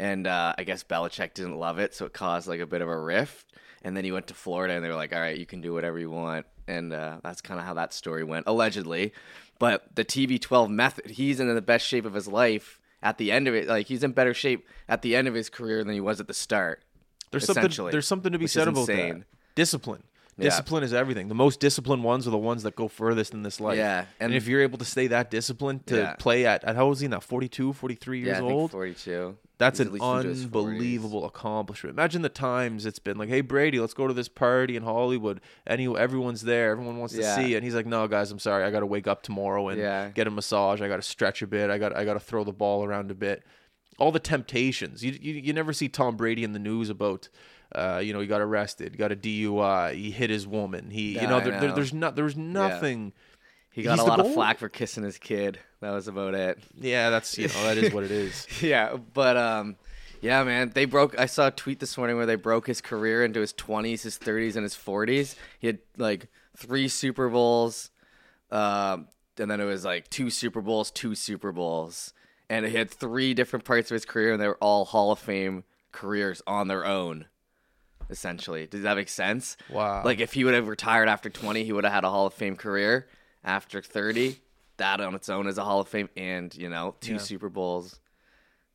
And 0.00 0.26
uh, 0.26 0.54
I 0.56 0.64
guess 0.64 0.82
Belichick 0.82 1.34
didn't 1.34 1.56
love 1.58 1.78
it, 1.78 1.94
so 1.94 2.06
it 2.06 2.14
caused 2.14 2.48
like 2.48 2.60
a 2.60 2.66
bit 2.66 2.80
of 2.80 2.88
a 2.88 2.98
rift. 2.98 3.52
And 3.82 3.94
then 3.94 4.02
he 4.04 4.12
went 4.12 4.28
to 4.28 4.34
Florida, 4.34 4.72
and 4.74 4.82
they 4.82 4.88
were 4.88 4.94
like, 4.94 5.12
"All 5.14 5.20
right, 5.20 5.36
you 5.36 5.44
can 5.44 5.60
do 5.60 5.74
whatever 5.74 5.98
you 5.98 6.10
want." 6.10 6.46
And 6.66 6.92
uh, 6.92 7.18
that's 7.22 7.42
kind 7.42 7.60
of 7.60 7.66
how 7.66 7.74
that 7.74 7.92
story 7.92 8.24
went, 8.24 8.46
allegedly. 8.46 9.12
But 9.58 9.94
the 9.94 10.04
TB12 10.04 10.70
method, 10.70 11.10
he's 11.10 11.38
in 11.38 11.54
the 11.54 11.60
best 11.60 11.86
shape 11.86 12.06
of 12.06 12.14
his 12.14 12.26
life 12.26 12.80
at 13.02 13.18
the 13.18 13.30
end 13.30 13.46
of 13.46 13.54
it. 13.54 13.68
Like 13.68 13.88
he's 13.88 14.02
in 14.02 14.12
better 14.12 14.32
shape 14.32 14.66
at 14.88 15.02
the 15.02 15.14
end 15.14 15.28
of 15.28 15.34
his 15.34 15.50
career 15.50 15.84
than 15.84 15.92
he 15.92 16.00
was 16.00 16.18
at 16.18 16.28
the 16.28 16.34
start. 16.34 16.82
There's 17.30 17.44
something. 17.46 17.90
There's 17.90 18.06
something 18.06 18.32
to 18.32 18.38
be 18.38 18.46
said 18.46 18.68
about 18.68 18.86
that. 18.86 19.24
Discipline. 19.54 20.02
Yeah. 20.38 20.44
Discipline 20.44 20.82
is 20.82 20.94
everything. 20.94 21.28
The 21.28 21.34
most 21.34 21.60
disciplined 21.60 22.04
ones 22.04 22.26
are 22.26 22.30
the 22.30 22.38
ones 22.38 22.62
that 22.62 22.74
go 22.74 22.88
furthest 22.88 23.34
in 23.34 23.42
this 23.42 23.60
life. 23.60 23.76
Yeah, 23.76 24.06
And, 24.18 24.32
and- 24.32 24.34
if 24.34 24.46
you're 24.48 24.62
able 24.62 24.78
to 24.78 24.86
stay 24.86 25.08
that 25.08 25.30
disciplined 25.30 25.86
to 25.88 25.96
Yeah. 25.96 26.14
play 26.14 26.46
at, 26.46 26.64
at 26.64 26.76
how 26.76 26.86
old 26.86 26.94
is 26.94 27.00
he 27.00 27.08
now? 27.08 27.20
42, 27.20 27.74
43 27.74 28.20
years 28.20 28.38
Yeah, 28.38 28.42
old. 28.44 28.70
42. 28.70 29.36
That's 29.60 29.78
He's 29.78 29.86
an 29.86 29.94
at 29.94 30.00
least 30.00 30.04
into 30.04 30.28
his 30.30 30.46
40s. 30.46 30.70
unbelievable 30.72 31.24
accomplishment. 31.26 31.94
Imagine 31.94 32.22
the 32.22 32.28
times 32.28 32.86
it's 32.86 32.98
been 32.98 33.16
like, 33.18 33.28
"Hey 33.28 33.40
Brady, 33.42 33.78
let's 33.78 33.94
go 33.94 34.08
to 34.08 34.12
this 34.14 34.28
party 34.28 34.74
in 34.74 34.82
Hollywood." 34.82 35.40
Any 35.66 35.86
everyone's 35.96 36.40
there, 36.42 36.72
everyone 36.72 36.96
wants 36.98 37.14
to 37.14 37.20
Yeah. 37.20 37.36
see, 37.36 37.54
and 37.54 37.62
he's 37.62 37.74
like, 37.74 37.86
"No, 37.86 38.08
guys, 38.08 38.32
I'm 38.32 38.38
sorry, 38.40 38.64
I 38.64 38.70
got 38.72 38.80
to 38.80 38.86
wake 38.86 39.06
up 39.06 39.22
tomorrow 39.22 39.68
and 39.68 39.78
Yeah. 39.78 40.08
get 40.10 40.26
a 40.26 40.30
massage. 40.30 40.80
I 40.80 40.88
got 40.88 40.96
to 40.96 41.02
stretch 41.02 41.42
a 41.42 41.46
bit. 41.46 41.70
I 41.70 41.78
got 41.78 41.96
I 41.96 42.04
got 42.04 42.14
to 42.14 42.20
throw 42.20 42.42
the 42.42 42.52
ball 42.52 42.84
around 42.84 43.10
a 43.10 43.14
bit." 43.14 43.44
All 43.98 44.10
the 44.10 44.18
temptations. 44.18 45.04
You 45.04 45.12
you, 45.20 45.34
you 45.34 45.52
never 45.52 45.72
see 45.74 45.88
Tom 45.88 46.16
Brady 46.16 46.42
in 46.42 46.52
the 46.54 46.58
news 46.58 46.90
about. 46.90 47.28
Uh, 47.72 48.00
you 48.02 48.12
know, 48.12 48.18
he 48.18 48.26
got 48.26 48.40
arrested, 48.40 48.98
got 48.98 49.12
a 49.12 49.14
DUI, 49.16 49.94
he 49.94 50.10
hit 50.10 50.28
his 50.28 50.44
woman. 50.44 50.90
He, 50.90 51.12
you 51.20 51.28
know, 51.28 51.38
there, 51.38 51.60
there, 51.60 51.72
there's 51.72 51.92
not, 51.94 52.16
there 52.16 52.24
was 52.24 52.36
nothing. 52.36 53.12
He 53.70 53.82
got 53.82 53.98
He's 53.98 54.00
a 54.00 54.08
lot 54.08 54.20
of 54.20 54.32
flack 54.32 54.58
for 54.58 54.68
kissing 54.68 55.04
his 55.04 55.18
kid. 55.18 55.58
That 55.80 55.92
was 55.92 56.08
about 56.08 56.34
it. 56.34 56.58
Yeah, 56.74 57.10
that's 57.10 57.38
you 57.38 57.48
know, 57.48 57.62
that 57.64 57.78
is 57.78 57.92
what 57.92 58.04
it 58.04 58.10
is. 58.10 58.46
yeah, 58.62 58.96
but 59.14 59.36
um, 59.36 59.76
yeah, 60.20 60.42
man, 60.44 60.72
they 60.74 60.84
broke. 60.84 61.18
I 61.18 61.26
saw 61.26 61.46
a 61.46 61.50
tweet 61.50 61.80
this 61.80 61.96
morning 61.96 62.16
where 62.16 62.26
they 62.26 62.34
broke 62.34 62.66
his 62.66 62.80
career 62.80 63.24
into 63.24 63.40
his 63.40 63.52
twenties, 63.52 64.02
his 64.02 64.18
thirties, 64.18 64.56
and 64.56 64.64
his 64.64 64.74
forties. 64.74 65.36
He 65.58 65.68
had 65.68 65.78
like 65.96 66.28
three 66.56 66.88
Super 66.88 67.28
Bowls, 67.28 67.90
um, 68.50 69.06
and 69.38 69.50
then 69.50 69.60
it 69.60 69.64
was 69.64 69.84
like 69.84 70.10
two 70.10 70.30
Super 70.30 70.60
Bowls, 70.60 70.90
two 70.90 71.14
Super 71.14 71.52
Bowls, 71.52 72.12
and 72.48 72.66
he 72.66 72.76
had 72.76 72.90
three 72.90 73.34
different 73.34 73.64
parts 73.64 73.90
of 73.90 73.94
his 73.94 74.04
career, 74.04 74.32
and 74.32 74.42
they 74.42 74.48
were 74.48 74.58
all 74.60 74.84
Hall 74.84 75.12
of 75.12 75.18
Fame 75.20 75.64
careers 75.92 76.42
on 76.46 76.68
their 76.68 76.84
own. 76.84 77.26
Essentially, 78.10 78.66
does 78.66 78.82
that 78.82 78.96
make 78.96 79.08
sense? 79.08 79.56
Wow. 79.70 80.02
Like 80.04 80.18
if 80.18 80.32
he 80.32 80.42
would 80.42 80.54
have 80.54 80.66
retired 80.66 81.08
after 81.08 81.30
twenty, 81.30 81.62
he 81.64 81.72
would 81.72 81.84
have 81.84 81.92
had 81.92 82.04
a 82.04 82.10
Hall 82.10 82.26
of 82.26 82.34
Fame 82.34 82.56
career. 82.56 83.06
After 83.44 83.80
thirty, 83.80 84.36
that 84.76 85.00
on 85.00 85.14
its 85.14 85.28
own 85.28 85.46
is 85.46 85.58
a 85.58 85.64
Hall 85.64 85.80
of 85.80 85.88
Fame, 85.88 86.08
and 86.16 86.54
you 86.54 86.68
know, 86.68 86.94
two 87.00 87.12
Yeah. 87.14 87.18
Super 87.18 87.48
Bowls. 87.48 88.00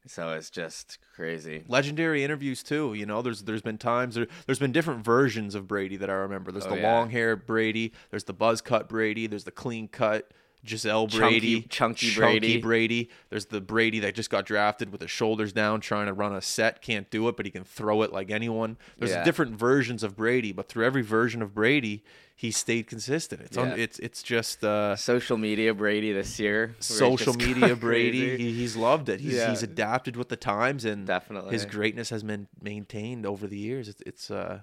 So 0.07 0.34
it's 0.34 0.51
just 0.51 1.00
crazy. 1.15 1.63
legendary 1.67 2.24
interviews 2.24 2.62
too. 2.62 2.93
You 2.93 3.07
know, 3.07 3.22
there's 3.24 3.41
there's 3.43 3.63
been 3.63 3.79
times 3.79 4.13
there 4.15 4.27
there's 4.45 4.60
been 4.60 4.72
different 4.72 5.03
versions 5.03 5.55
of 5.55 5.67
Brady 5.67 5.98
that 5.98 6.10
I 6.10 6.13
remember. 6.13 6.51
There's 6.51 6.65
Oh, 6.67 6.69
the 6.69 6.77
yeah. 6.81 6.93
long 6.93 7.10
hair 7.10 7.36
Brady, 7.36 7.91
there's 8.12 8.25
the 8.25 8.34
buzz 8.34 8.62
cut 8.62 8.88
Brady, 8.88 9.25
there's 9.27 9.45
the 9.45 9.51
clean 9.51 9.88
cut 9.88 10.29
Gisele 10.65 11.07
Chunky- 11.07 11.19
Brady, 11.39 11.62
chunky 11.69 12.15
Brady. 12.15 12.57
Brady. 12.60 13.10
There's 13.29 13.45
the 13.45 13.62
Brady 13.62 14.00
that 14.00 14.15
just 14.15 14.29
got 14.29 14.45
drafted 14.45 14.91
with 14.91 15.01
his 15.01 15.12
shoulders 15.12 15.53
down, 15.53 15.79
trying 15.81 16.07
to 16.07 16.13
run 16.13 16.34
a 16.36 16.41
set, 16.41 16.81
can't 16.81 17.10
do 17.10 17.27
it, 17.29 17.38
but 17.38 17.45
he 17.45 17.51
can 17.51 17.63
throw 17.63 18.01
it 18.01 18.12
like 18.12 18.31
anyone. 18.31 18.77
There's 18.98 19.12
Yeah. 19.12 19.24
different 19.24 19.57
versions 19.57 20.03
of 20.03 20.15
Brady, 20.15 20.51
but 20.51 20.67
through 20.67 20.86
every 20.86 21.03
version 21.03 21.41
of 21.41 21.53
Brady, 21.53 22.03
he 22.36 22.51
stayed 22.51 22.88
consistent. 22.88 23.41
It's 23.43 23.57
un, 23.57 23.69
Yeah. 23.69 23.75
it's 23.75 24.00
it's 24.00 24.22
just 24.24 24.63
uh, 24.63 24.95
Social 24.98 25.38
media 25.38 25.74
Brady 25.74 26.12
this 26.12 26.38
year. 26.39 26.75
social 26.79 27.34
media 27.48 27.75
Brady. 27.75 28.36
He, 28.38 28.51
he's 28.51 28.75
loved 28.75 29.07
it. 29.07 29.22
He's 29.22 29.36
Yeah. 29.36 29.50
he's 29.51 29.63
adapted 29.63 30.17
with 30.17 30.29
the 30.29 30.36
times, 30.36 30.84
and 30.84 31.05
Definitely. 31.07 31.53
his 31.53 31.65
greatness 31.65 32.10
has 32.10 32.24
been 32.24 32.48
maintained 32.62 33.25
over 33.25 33.48
the 33.48 33.57
years. 33.57 33.88
It's 33.88 34.01
it's 34.05 34.31
uh, 34.31 34.62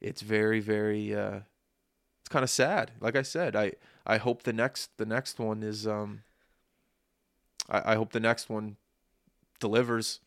it's 0.00 0.22
very 0.22 0.58
very 0.60 1.14
uh, 1.14 1.40
it's 2.22 2.28
kind 2.30 2.42
of 2.42 2.50
sad. 2.50 2.90
Like 3.00 3.14
I 3.16 3.22
said, 3.22 3.54
I 3.54 3.72
I 4.08 4.16
hope 4.16 4.42
the 4.44 4.52
next 4.52 4.96
the 4.96 5.06
next 5.06 5.38
one 5.38 5.62
is 5.62 5.86
um. 5.86 6.22
I, 7.68 7.92
I 7.92 7.94
hope 7.96 8.12
the 8.12 8.20
next 8.20 8.48
one 8.48 8.76
delivers 9.60 10.20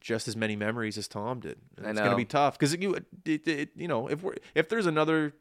just 0.00 0.28
as 0.28 0.36
many 0.36 0.56
memories 0.56 0.98
as 0.98 1.08
Tom 1.08 1.40
did. 1.40 1.58
It's 1.76 1.98
gonna 2.04 2.16
be 2.16 2.24
tough 2.24 2.58
because 2.58 2.74
you 2.76 2.94
it, 2.94 3.46
it, 3.46 3.70
you 3.76 3.88
know 3.88 4.08
if 4.08 4.22
we're 4.22 4.34
if 4.54 4.68
there's 4.68 4.86
another 4.86 5.34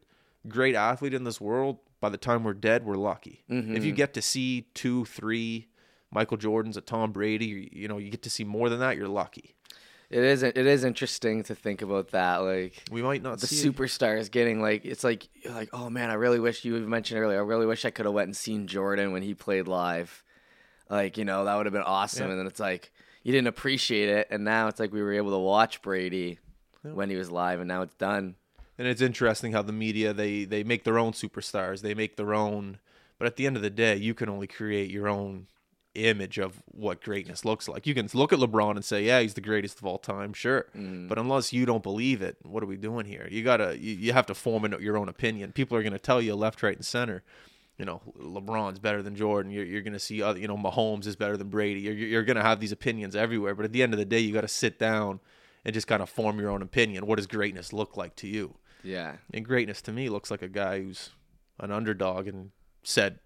great 0.48 0.76
athlete 0.76 1.14
in 1.14 1.24
this 1.24 1.42
world, 1.42 1.80
by 2.00 2.10
the 2.10 2.18
time 2.18 2.44
we're 2.44 2.54
dead, 2.54 2.86
we're 2.86 2.96
lucky. 2.96 3.44
If 3.76 3.84
you 3.84 3.92
get 3.92 4.14
to 4.14 4.22
see 4.22 4.68
two, 4.74 5.06
three 5.06 5.68
Michael 6.12 6.38
Jordans, 6.38 6.78
a 6.78 6.82
Tom 6.82 7.12
Brady, 7.12 7.46
you, 7.48 7.70
you 7.72 7.88
know, 7.88 7.98
you 7.98 8.10
get 8.10 8.22
to 8.24 8.30
see 8.30 8.44
more 8.46 8.70
than 8.70 8.80
that, 8.80 8.96
you're 8.96 9.10
lucky. 9.10 9.56
It 10.10 10.24
is. 10.24 10.42
It 10.42 10.56
is 10.58 10.86
interesting 10.86 11.44
to 11.44 11.56
think 11.56 11.82
about 11.82 12.12
that. 12.12 12.38
Like 12.38 12.82
We 12.92 13.02
might 13.02 13.22
not 13.22 13.40
the 13.40 13.48
see 13.48 13.68
it. 13.68 13.76
superstars 13.76 14.32
getting 14.32 14.62
like 14.62 14.86
it's 14.86 15.04
like 15.04 15.28
like 15.50 15.70
oh 15.74 15.90
man, 15.90 16.10
I 16.10 16.14
really 16.14 16.40
wish 16.40 16.64
you 16.64 16.76
mentioned 16.80 17.20
earlier. 17.20 17.40
I 17.40 17.44
really 17.44 17.66
wish 17.66 17.84
I 17.84 17.90
could 17.90 18.06
have 18.06 18.14
went 18.14 18.28
and 18.28 18.36
seen 18.38 18.68
Jordan 18.68 19.12
when 19.12 19.22
he 19.22 19.34
played 19.34 19.68
live. 19.68 20.24
Like 20.90 21.18
you 21.18 21.26
know 21.26 21.44
that 21.46 21.56
would 21.56 21.66
have 21.66 21.74
been 21.74 21.82
awesome. 21.82 22.26
Yeah. 22.28 22.32
And 22.32 22.40
then 22.40 22.48
it's 22.48 22.60
like 22.60 22.92
you 23.24 23.34
didn't 23.34 23.48
appreciate 23.50 24.08
it, 24.08 24.28
and 24.32 24.46
now 24.46 24.70
it's 24.70 24.80
like 24.80 24.94
we 24.94 25.02
were 25.02 25.12
able 25.14 25.32
to 25.32 25.40
watch 25.40 25.82
Brady 25.82 26.40
Yeah. 26.86 26.92
when 26.92 27.10
he 27.10 27.18
was 27.18 27.30
live, 27.30 27.60
and 27.60 27.68
now 27.68 27.82
it's 27.82 27.96
done. 27.96 28.36
And 28.78 28.88
it's 28.88 29.02
interesting 29.02 29.52
how 29.52 29.62
the 29.64 29.74
media 29.74 30.14
they 30.14 30.46
they 30.46 30.64
make 30.64 30.86
their 30.86 30.98
own 31.00 31.12
superstars, 31.12 31.82
they 31.82 31.94
make 31.94 32.16
their 32.16 32.34
own. 32.34 32.80
But 33.20 33.26
at 33.26 33.36
the 33.36 33.46
end 33.48 33.58
of 33.58 33.62
the 33.64 33.70
day, 33.72 33.98
you 33.98 34.14
can 34.14 34.30
only 34.30 34.48
create 34.48 34.90
your 34.92 35.10
own 35.10 35.48
image 36.06 36.38
of 36.38 36.62
what 36.68 37.02
greatness 37.02 37.44
looks 37.46 37.68
like. 37.68 37.88
You 37.88 37.94
can 37.96 38.08
look 38.14 38.32
at 38.32 38.40
LeBron 38.40 38.76
and 38.76 38.86
say, 38.86 39.04
"Yeah, 39.06 39.20
he's 39.22 39.34
the 39.34 39.42
greatest 39.42 39.80
of 39.80 39.86
all 39.86 39.98
time." 39.98 40.34
Sure, 40.34 40.68
Mm. 40.76 41.08
but 41.08 41.18
unless 41.18 41.52
you 41.54 41.66
don't 41.66 41.84
believe 41.84 42.22
it, 42.22 42.38
what 42.44 42.62
are 42.64 42.68
we 42.68 42.78
doing 42.78 43.06
here? 43.06 43.28
You 43.32 43.44
gotta 43.44 43.78
you, 43.80 43.94
you 43.96 44.14
have 44.14 44.26
to 44.28 44.36
form 44.36 44.66
an, 44.66 44.76
your 44.80 44.98
own 44.98 45.10
opinion. 45.10 45.52
People 45.52 45.78
are 45.78 45.84
gonna 45.84 46.00
tell 46.00 46.22
you 46.22 46.36
left, 46.36 46.62
right, 46.64 46.76
and 46.76 46.86
center. 46.86 47.24
You 47.78 47.86
know, 47.86 48.02
LeBron's 48.20 48.80
better 48.80 49.04
than 49.04 49.16
Jordan. 49.16 49.52
You're, 49.52 49.66
you're 49.66 49.82
gonna 49.84 50.00
see 50.00 50.22
other. 50.22 50.40
You 50.40 50.48
know, 50.48 50.58
Mahomes 50.58 51.06
is 51.06 51.16
better 51.16 51.38
than 51.38 51.50
Brady. 51.50 51.82
You're 51.82 51.94
you're 51.94 52.24
gonna 52.24 52.42
have 52.42 52.60
these 52.60 52.72
opinions 52.72 53.16
everywhere. 53.16 53.54
But 53.56 53.66
at 53.66 53.72
the 53.72 53.84
end 53.84 53.94
of 53.94 54.00
the 54.00 54.06
day, 54.06 54.20
you 54.20 54.34
got 54.34 54.42
to 54.42 54.48
sit 54.48 54.80
down 54.80 55.20
and 55.66 55.74
just 55.74 55.86
kind 55.88 56.02
of 56.02 56.10
form 56.10 56.40
your 56.40 56.50
own 56.50 56.62
opinion. 56.62 57.06
What 57.06 57.18
does 57.18 57.28
greatness 57.28 57.74
look 57.74 57.96
like 57.98 58.16
to 58.18 58.28
you? 58.28 58.56
Yeah. 58.84 59.18
And 59.34 59.44
greatness 59.46 59.82
to 59.84 59.92
me 59.92 60.08
looks 60.10 60.32
like 60.32 60.42
a 60.42 60.48
guy 60.48 60.82
who's 60.82 61.10
an 61.60 61.72
underdog 61.72 62.28
and 62.28 62.52
said, 62.84 63.20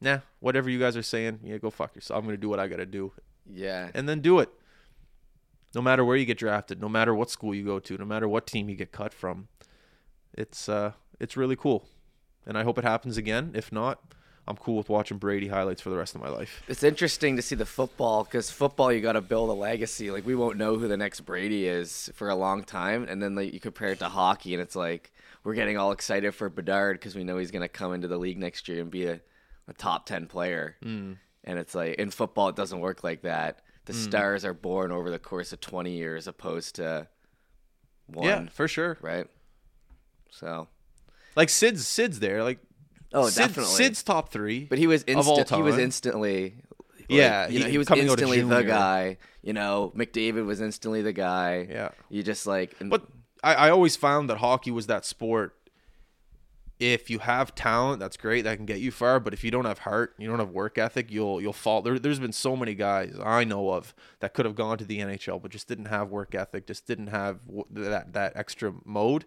"Nah, 0.00 0.20
whatever 0.40 0.68
you 0.70 0.78
guys 0.78 0.96
are 0.96 1.02
saying, 1.02 1.40
yeah, 1.42 1.58
go 1.58 1.70
fuck 1.70 1.94
yourself. 1.94 2.18
I'm 2.18 2.24
gonna 2.24 2.36
do 2.36 2.48
what 2.48 2.60
I 2.60 2.68
gotta 2.68 2.86
do, 2.86 3.12
Yeah. 3.50 3.90
and 3.94 4.08
then 4.08 4.20
do 4.20 4.38
it. 4.40 4.50
No 5.74 5.82
matter 5.82 6.04
where 6.04 6.16
you 6.16 6.24
get 6.24 6.38
drafted, 6.38 6.80
no 6.80 6.88
matter 6.88 7.14
what 7.14 7.30
school 7.30 7.54
you 7.54 7.64
go 7.64 7.78
to, 7.80 7.98
no 7.98 8.04
matter 8.04 8.26
what 8.28 8.46
team 8.46 8.68
you 8.68 8.76
get 8.76 8.92
cut 8.92 9.12
from, 9.12 9.48
it's 10.32 10.68
uh, 10.68 10.92
it's 11.20 11.36
really 11.36 11.56
cool, 11.56 11.86
and 12.46 12.56
I 12.58 12.62
hope 12.62 12.78
it 12.78 12.84
happens 12.84 13.16
again. 13.16 13.52
If 13.54 13.72
not, 13.72 14.00
I'm 14.48 14.56
cool 14.56 14.76
with 14.76 14.88
watching 14.88 15.18
Brady 15.18 15.48
highlights 15.48 15.80
for 15.82 15.90
the 15.90 15.96
rest 15.96 16.14
of 16.14 16.20
my 16.20 16.28
life. 16.28 16.62
It's 16.68 16.82
interesting 16.82 17.36
to 17.36 17.42
see 17.42 17.56
the 17.56 17.66
football 17.66 18.24
because 18.24 18.50
football 18.50 18.92
you 18.92 19.00
got 19.00 19.12
to 19.14 19.20
build 19.20 19.50
a 19.50 19.54
legacy. 19.54 20.10
Like 20.10 20.24
we 20.26 20.34
won't 20.34 20.56
know 20.56 20.76
who 20.76 20.88
the 20.88 20.96
next 20.96 21.20
Brady 21.22 21.66
is 21.66 22.10
for 22.14 22.28
a 22.28 22.34
long 22.36 22.62
time, 22.64 23.06
and 23.08 23.22
then 23.22 23.34
like 23.34 23.52
you 23.52 23.60
compare 23.60 23.88
it 23.88 23.98
to 24.00 24.08
hockey, 24.08 24.54
and 24.54 24.62
it's 24.62 24.76
like 24.76 25.12
we're 25.44 25.54
getting 25.54 25.76
all 25.76 25.92
excited 25.92 26.34
for 26.34 26.48
Bedard 26.48 26.98
because 26.98 27.14
we 27.14 27.24
know 27.24 27.38
he's 27.38 27.50
gonna 27.50 27.68
come 27.68 27.92
into 27.92 28.08
the 28.08 28.18
league 28.18 28.38
next 28.38 28.68
year 28.68 28.80
and 28.80 28.90
be 28.90 29.06
a, 29.06 29.20
a 29.68 29.72
top 29.72 30.06
ten 30.06 30.26
player. 30.26 30.76
Mm. 30.84 31.18
And 31.44 31.58
it's 31.58 31.74
like 31.74 31.94
in 31.96 32.10
football, 32.10 32.48
it 32.48 32.56
doesn't 32.56 32.80
work 32.80 33.04
like 33.04 33.22
that. 33.22 33.60
The 33.86 33.92
Hmm. 33.92 33.98
stars 34.00 34.44
are 34.44 34.52
born 34.54 34.90
over 34.90 35.10
the 35.10 35.18
course 35.18 35.52
of 35.52 35.60
20 35.60 35.92
years, 35.92 36.26
opposed 36.26 36.74
to 36.76 37.06
one. 38.06 38.26
Yeah, 38.26 38.46
for 38.48 38.66
sure. 38.68 38.98
Right. 39.00 39.28
So. 40.30 40.68
Like 41.36 41.48
Sid's 41.50 41.86
Sid's 41.86 42.18
there. 42.20 42.42
Like 42.42 42.58
Oh, 43.12 43.28
Sid- 43.28 43.48
definitely. 43.48 43.74
Sid's 43.74 44.02
top 44.02 44.30
three. 44.30 44.64
But 44.64 44.78
he 44.78 44.86
was 44.86 45.04
instant. 45.06 45.48
He 45.50 45.62
was 45.62 45.78
instantly. 45.78 46.56
like, 46.80 47.04
Yeah, 47.08 47.46
you 47.48 47.60
know, 47.60 47.66
he- 47.66 47.72
he 47.72 47.78
was 47.78 47.86
coming 47.86 48.04
out 48.08 48.14
of 48.14 48.22
instantly 48.22 48.40
the 48.42 48.64
guy. 48.64 49.18
You 49.42 49.52
know, 49.52 49.92
McDavid 49.96 50.44
was 50.44 50.60
instantly 50.60 51.02
the 51.02 51.12
guy. 51.12 51.66
Yeah. 51.70 51.90
You 52.10 52.22
just 52.24 52.46
like. 52.48 52.74
But 52.80 53.06
I, 53.44 53.54
I 53.54 53.70
always 53.70 53.94
found 53.94 54.28
that 54.30 54.38
hockey 54.38 54.72
was 54.72 54.88
that 54.88 55.04
sport. 55.04 55.55
If 56.78 57.08
you 57.08 57.20
have 57.20 57.54
talent, 57.54 58.00
that's 58.00 58.18
great. 58.18 58.42
That 58.42 58.56
can 58.56 58.66
get 58.66 58.80
you 58.80 58.90
far. 58.90 59.18
But 59.18 59.32
if 59.32 59.42
you 59.42 59.50
don't 59.50 59.64
have 59.64 59.78
heart, 59.78 60.14
you 60.18 60.28
don't 60.28 60.38
have 60.38 60.50
work 60.50 60.76
ethic, 60.76 61.10
you'll 61.10 61.40
you'll 61.40 61.54
fall. 61.54 61.80
There, 61.80 61.98
there's 61.98 62.18
been 62.18 62.32
so 62.32 62.54
many 62.54 62.74
guys 62.74 63.16
I 63.22 63.44
know 63.44 63.70
of 63.70 63.94
that 64.20 64.34
could 64.34 64.44
have 64.44 64.54
gone 64.54 64.76
to 64.78 64.84
the 64.84 64.98
NHL, 64.98 65.40
but 65.40 65.50
just 65.50 65.68
didn't 65.68 65.86
have 65.86 66.10
work 66.10 66.34
ethic, 66.34 66.66
just 66.66 66.86
didn't 66.86 67.06
have 67.06 67.40
that 67.70 68.12
that 68.12 68.32
extra 68.36 68.74
mode. 68.84 69.24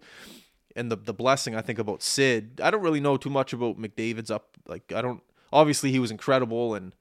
And 0.75 0.91
the 0.91 0.95
the 0.95 1.13
blessing 1.13 1.55
I 1.55 1.61
think 1.61 1.79
about 1.79 2.03
Sid, 2.03 2.61
I 2.63 2.69
don't 2.69 2.83
really 2.83 2.99
know 2.99 3.17
too 3.17 3.31
much 3.31 3.51
about 3.51 3.79
McDavid's 3.79 4.29
up. 4.29 4.55
Like 4.67 4.93
I 4.93 5.01
don't. 5.01 5.23
Obviously, 5.51 5.91
he 5.91 5.97
was 5.97 6.11
incredible, 6.11 6.75
and 6.75 6.93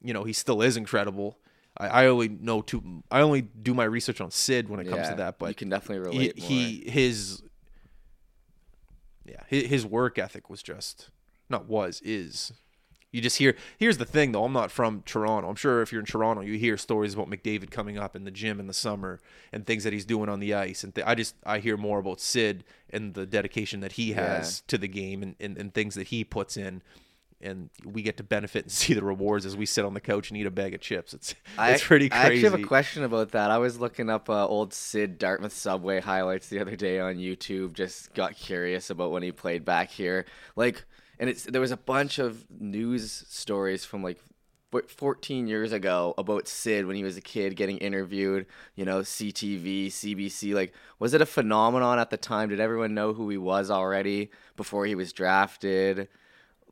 you 0.00 0.14
know 0.14 0.22
he 0.22 0.32
still 0.32 0.62
is 0.62 0.76
incredible. 0.76 1.38
I, 1.76 1.88
I 1.88 2.06
only 2.06 2.28
know 2.28 2.62
too. 2.62 3.02
I 3.10 3.20
only 3.20 3.42
do 3.42 3.74
my 3.74 3.84
research 3.84 4.20
on 4.20 4.30
Sid 4.30 4.68
when 4.68 4.78
it 4.78 4.88
comes 4.88 5.08
to 5.08 5.16
that. 5.16 5.40
But 5.40 5.48
you 5.48 5.54
can 5.56 5.68
definitely 5.68 6.12
he, 6.12 6.18
relate. 6.18 6.38
more. 6.38 6.48
he 6.48 6.84
his 6.88 7.42
yeah 9.24 9.42
his, 9.48 9.66
his 9.66 9.86
work 9.86 10.18
ethic 10.18 10.48
was 10.50 10.62
just 10.62 11.10
not 11.48 11.68
was 11.68 12.00
is. 12.04 12.52
You 13.10 13.20
just 13.20 13.36
hear 13.36 13.54
here's 13.78 13.98
the 13.98 14.04
thing 14.04 14.32
though 14.32 14.44
i'm 14.44 14.52
not 14.52 14.72
from 14.72 15.02
toronto. 15.06 15.48
I'm 15.48 15.54
sure 15.54 15.82
if 15.82 15.92
you're 15.92 16.00
in 16.00 16.06
toronto 16.06 16.42
you 16.42 16.58
hear 16.58 16.76
stories 16.76 17.14
about 17.14 17.30
mcdavid 17.30 17.70
coming 17.70 17.96
up 17.96 18.16
in 18.16 18.24
the 18.24 18.32
gym 18.32 18.58
in 18.58 18.66
the 18.66 18.74
summer 18.74 19.20
and 19.52 19.64
things 19.64 19.84
that 19.84 19.92
he's 19.92 20.04
doing 20.04 20.28
on 20.28 20.40
the 20.40 20.52
ice 20.52 20.82
and 20.82 20.92
th- 20.92 21.06
i 21.06 21.14
just 21.14 21.36
i 21.46 21.60
hear 21.60 21.76
more 21.76 22.00
about 22.00 22.20
sid 22.20 22.64
and 22.90 23.14
the 23.14 23.24
dedication 23.24 23.78
that 23.78 23.92
he 23.92 24.14
has 24.14 24.62
to 24.62 24.76
the 24.76 24.88
game 24.88 25.22
and, 25.22 25.36
and, 25.38 25.56
and 25.56 25.74
things 25.74 25.94
that 25.94 26.08
he 26.08 26.24
puts 26.24 26.56
in 26.56 26.82
and 27.44 27.70
we 27.84 28.02
get 28.02 28.16
to 28.16 28.22
benefit 28.22 28.64
and 28.64 28.72
see 28.72 28.94
the 28.94 29.04
rewards 29.04 29.46
as 29.46 29.56
we 29.56 29.66
sit 29.66 29.84
on 29.84 29.94
the 29.94 30.00
couch 30.00 30.30
and 30.30 30.38
eat 30.38 30.46
a 30.46 30.50
bag 30.50 30.74
of 30.74 30.80
chips. 30.80 31.14
It's 31.14 31.34
I, 31.58 31.72
it's 31.72 31.84
pretty 31.84 32.06
I 32.06 32.08
crazy. 32.08 32.46
actually 32.46 32.50
have 32.50 32.60
a 32.60 32.68
question 32.68 33.04
about 33.04 33.32
that. 33.32 33.50
I 33.50 33.58
was 33.58 33.78
looking 33.78 34.10
up 34.10 34.28
uh, 34.28 34.46
old 34.46 34.72
Sid 34.72 35.18
Dartmouth 35.18 35.52
subway 35.52 36.00
highlights 36.00 36.48
the 36.48 36.60
other 36.60 36.76
day 36.76 36.98
on 36.98 37.16
YouTube. 37.16 37.74
Just 37.74 38.14
got 38.14 38.34
curious 38.36 38.90
about 38.90 39.12
when 39.12 39.22
he 39.22 39.32
played 39.32 39.64
back 39.64 39.90
here. 39.90 40.24
Like, 40.56 40.84
and 41.18 41.30
it's 41.30 41.44
there 41.44 41.60
was 41.60 41.70
a 41.70 41.76
bunch 41.76 42.18
of 42.18 42.44
news 42.50 43.24
stories 43.28 43.84
from 43.84 44.02
like 44.02 44.18
14 44.88 45.46
years 45.46 45.72
ago 45.72 46.14
about 46.18 46.48
Sid 46.48 46.86
when 46.86 46.96
he 46.96 47.04
was 47.04 47.16
a 47.16 47.20
kid 47.20 47.54
getting 47.54 47.78
interviewed. 47.78 48.46
You 48.74 48.84
know, 48.84 49.00
CTV, 49.00 49.86
CBC. 49.86 50.54
Like, 50.54 50.74
was 50.98 51.14
it 51.14 51.20
a 51.20 51.26
phenomenon 51.26 51.98
at 51.98 52.10
the 52.10 52.16
time? 52.16 52.48
Did 52.48 52.60
everyone 52.60 52.94
know 52.94 53.12
who 53.12 53.28
he 53.28 53.38
was 53.38 53.70
already 53.70 54.30
before 54.56 54.86
he 54.86 54.94
was 54.94 55.12
drafted? 55.12 56.08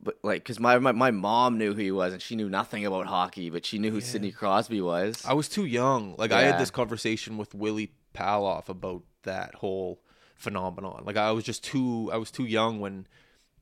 But 0.02 0.18
like, 0.24 0.44
cause 0.44 0.58
my, 0.58 0.78
my 0.78 0.90
my 0.92 1.10
mom 1.12 1.58
knew 1.58 1.74
who 1.74 1.80
he 1.80 1.92
was, 1.92 2.12
and 2.12 2.20
she 2.20 2.34
knew 2.34 2.48
nothing 2.48 2.84
about 2.84 3.06
hockey, 3.06 3.50
but 3.50 3.64
she 3.64 3.78
knew 3.78 3.90
who 3.92 4.00
Sidney 4.00 4.32
Crosby 4.32 4.80
was. 4.80 5.24
I 5.24 5.34
was 5.34 5.48
too 5.48 5.64
young. 5.64 6.16
Like 6.18 6.32
I 6.32 6.42
had 6.42 6.58
this 6.58 6.70
conversation 6.72 7.38
with 7.38 7.54
Willie 7.54 7.92
Paloff 8.14 8.68
about 8.68 9.02
that 9.22 9.54
whole 9.56 10.00
phenomenon. 10.34 11.04
Like 11.06 11.16
I 11.16 11.30
was 11.30 11.44
just 11.44 11.62
too 11.62 12.10
I 12.12 12.16
was 12.16 12.30
too 12.32 12.44
young 12.44 12.80
when 12.80 13.06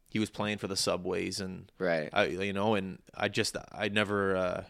he 0.08 0.18
was 0.18 0.30
playing 0.30 0.56
for 0.58 0.66
the 0.66 0.76
Subways 0.76 1.40
and 1.40 1.70
Right. 1.78 2.08
I 2.12 2.24
you 2.24 2.52
know 2.54 2.74
and 2.74 3.00
I 3.14 3.28
just 3.28 3.56
I 3.70 3.88
never 3.88 4.34
uh 4.36 4.64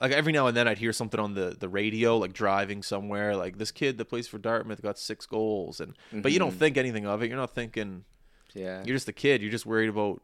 like 0.00 0.12
every 0.12 0.32
now 0.32 0.46
and 0.46 0.56
then 0.56 0.66
I'd 0.68 0.78
hear 0.78 0.92
something 0.92 1.20
on 1.20 1.34
the 1.34 1.54
the 1.58 1.68
radio 1.68 2.16
like 2.16 2.32
driving 2.32 2.82
somewhere 2.82 3.36
like 3.36 3.58
this 3.58 3.70
kid 3.70 3.98
that 3.98 4.06
plays 4.06 4.26
for 4.26 4.38
Dartmouth 4.38 4.82
got 4.82 4.98
6 4.98 5.26
goals 5.26 5.80
and 5.80 5.94
but 6.12 6.32
you 6.32 6.38
don't 6.38 6.50
Mm-hmm. 6.50 6.58
think 6.58 6.76
anything 6.78 7.06
of 7.06 7.22
it. 7.22 7.28
You're 7.28 7.36
not 7.36 7.54
thinking 7.54 8.04
yeah. 8.54 8.82
you're 8.84 8.96
just 8.96 9.08
a 9.08 9.12
kid. 9.12 9.42
You're 9.42 9.50
just 9.52 9.66
worried 9.66 9.90
about 9.90 10.22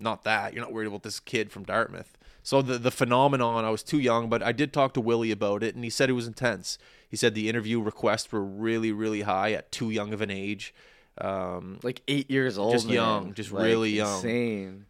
not 0.00 0.24
that. 0.24 0.52
You're 0.52 0.62
not 0.62 0.72
worried 0.72 0.86
about 0.86 1.02
this 1.02 1.20
kid 1.20 1.50
from 1.50 1.64
Dartmouth. 1.64 2.16
So 2.42 2.62
the 2.62 2.78
the 2.78 2.90
phenomenon, 2.90 3.64
I 3.64 3.70
was 3.70 3.82
too 3.82 3.98
young, 3.98 4.28
but 4.28 4.42
I 4.42 4.52
did 4.52 4.72
talk 4.72 4.94
to 4.94 5.00
Willie 5.00 5.30
about 5.30 5.62
it, 5.62 5.74
and 5.74 5.84
he 5.84 5.90
said 5.90 6.08
it 6.08 6.14
was 6.14 6.26
intense. 6.26 6.78
He 7.08 7.16
said 7.16 7.34
the 7.34 7.48
interview 7.48 7.80
requests 7.80 8.30
were 8.32 8.44
really, 8.44 8.92
really 8.92 9.22
high 9.22 9.52
at 9.52 9.70
too 9.72 9.90
young 9.90 10.12
of 10.12 10.20
an 10.20 10.30
age, 10.30 10.74
um, 11.18 11.78
like 11.82 12.02
eight 12.08 12.30
years 12.30 12.58
old. 12.58 12.72
Just 12.72 12.86
man. 12.86 12.94
young, 12.94 13.34
just 13.34 13.52
Like, 13.52 13.64
really 13.64 13.90
young. 13.90 14.16
Insane. 14.16 14.86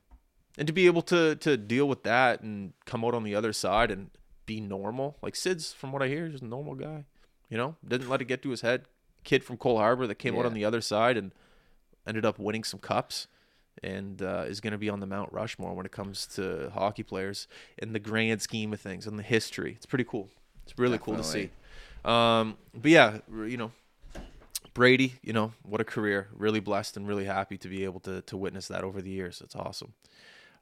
and 0.56 0.66
to 0.66 0.72
be 0.72 0.86
able 0.86 1.02
to 1.02 1.36
to 1.36 1.56
deal 1.56 1.88
with 1.88 2.02
that 2.04 2.42
and 2.42 2.74
come 2.84 3.04
out 3.04 3.14
on 3.14 3.24
the 3.24 3.34
other 3.34 3.52
side 3.52 3.90
and 3.90 4.10
be 4.46 4.60
normal. 4.60 5.16
Like 5.22 5.34
Sid's, 5.34 5.72
from 5.72 5.92
what 5.92 6.02
I 6.02 6.08
hear, 6.08 6.28
just 6.28 6.42
a 6.42 6.46
normal 6.46 6.74
guy. 6.74 7.04
You 7.50 7.56
know, 7.56 7.76
didn't 7.86 8.08
let 8.08 8.20
it 8.20 8.26
get 8.26 8.42
to 8.42 8.50
his 8.50 8.60
head. 8.60 8.84
Kid 9.24 9.42
from 9.42 9.56
Cole 9.56 9.78
Harbor 9.78 10.06
that 10.06 10.16
came 10.16 10.38
out 10.38 10.46
on 10.46 10.54
the 10.54 10.64
other 10.64 10.80
side 10.80 11.16
and 11.16 11.32
ended 12.06 12.24
up 12.24 12.38
winning 12.38 12.62
some 12.62 12.78
cups 12.78 13.26
and 13.82 14.22
uh, 14.22 14.44
is 14.46 14.60
going 14.60 14.72
to 14.72 14.78
be 14.78 14.88
on 14.88 15.00
the 15.00 15.06
Mount 15.06 15.32
Rushmore 15.32 15.74
when 15.74 15.86
it 15.86 15.92
comes 15.92 16.26
to 16.34 16.70
hockey 16.74 17.02
players 17.02 17.46
in 17.78 17.92
the 17.92 17.98
grand 17.98 18.42
scheme 18.42 18.72
of 18.72 18.80
things 18.80 19.06
and 19.06 19.18
the 19.18 19.22
history. 19.22 19.74
It's 19.76 19.86
pretty 19.86 20.04
cool. 20.04 20.28
It's 20.64 20.78
really 20.78 20.98
cool 20.98 21.16
to 21.16 21.24
see. 21.24 21.50
Um, 22.04 22.56
but 22.74 22.90
yeah, 22.90 23.18
you 23.30 23.56
know, 23.56 23.72
Brady, 24.74 25.14
you 25.22 25.32
know, 25.32 25.52
what 25.62 25.80
a 25.80 25.84
career. 25.84 26.28
Really 26.32 26.60
blessed 26.60 26.96
and 26.96 27.06
really 27.06 27.24
happy 27.24 27.58
to 27.58 27.68
be 27.68 27.84
able 27.84 28.00
to 28.00 28.22
to 28.22 28.36
witness 28.36 28.68
that 28.68 28.84
over 28.84 29.00
the 29.02 29.10
years. 29.10 29.40
It's 29.42 29.56
awesome. 29.56 29.94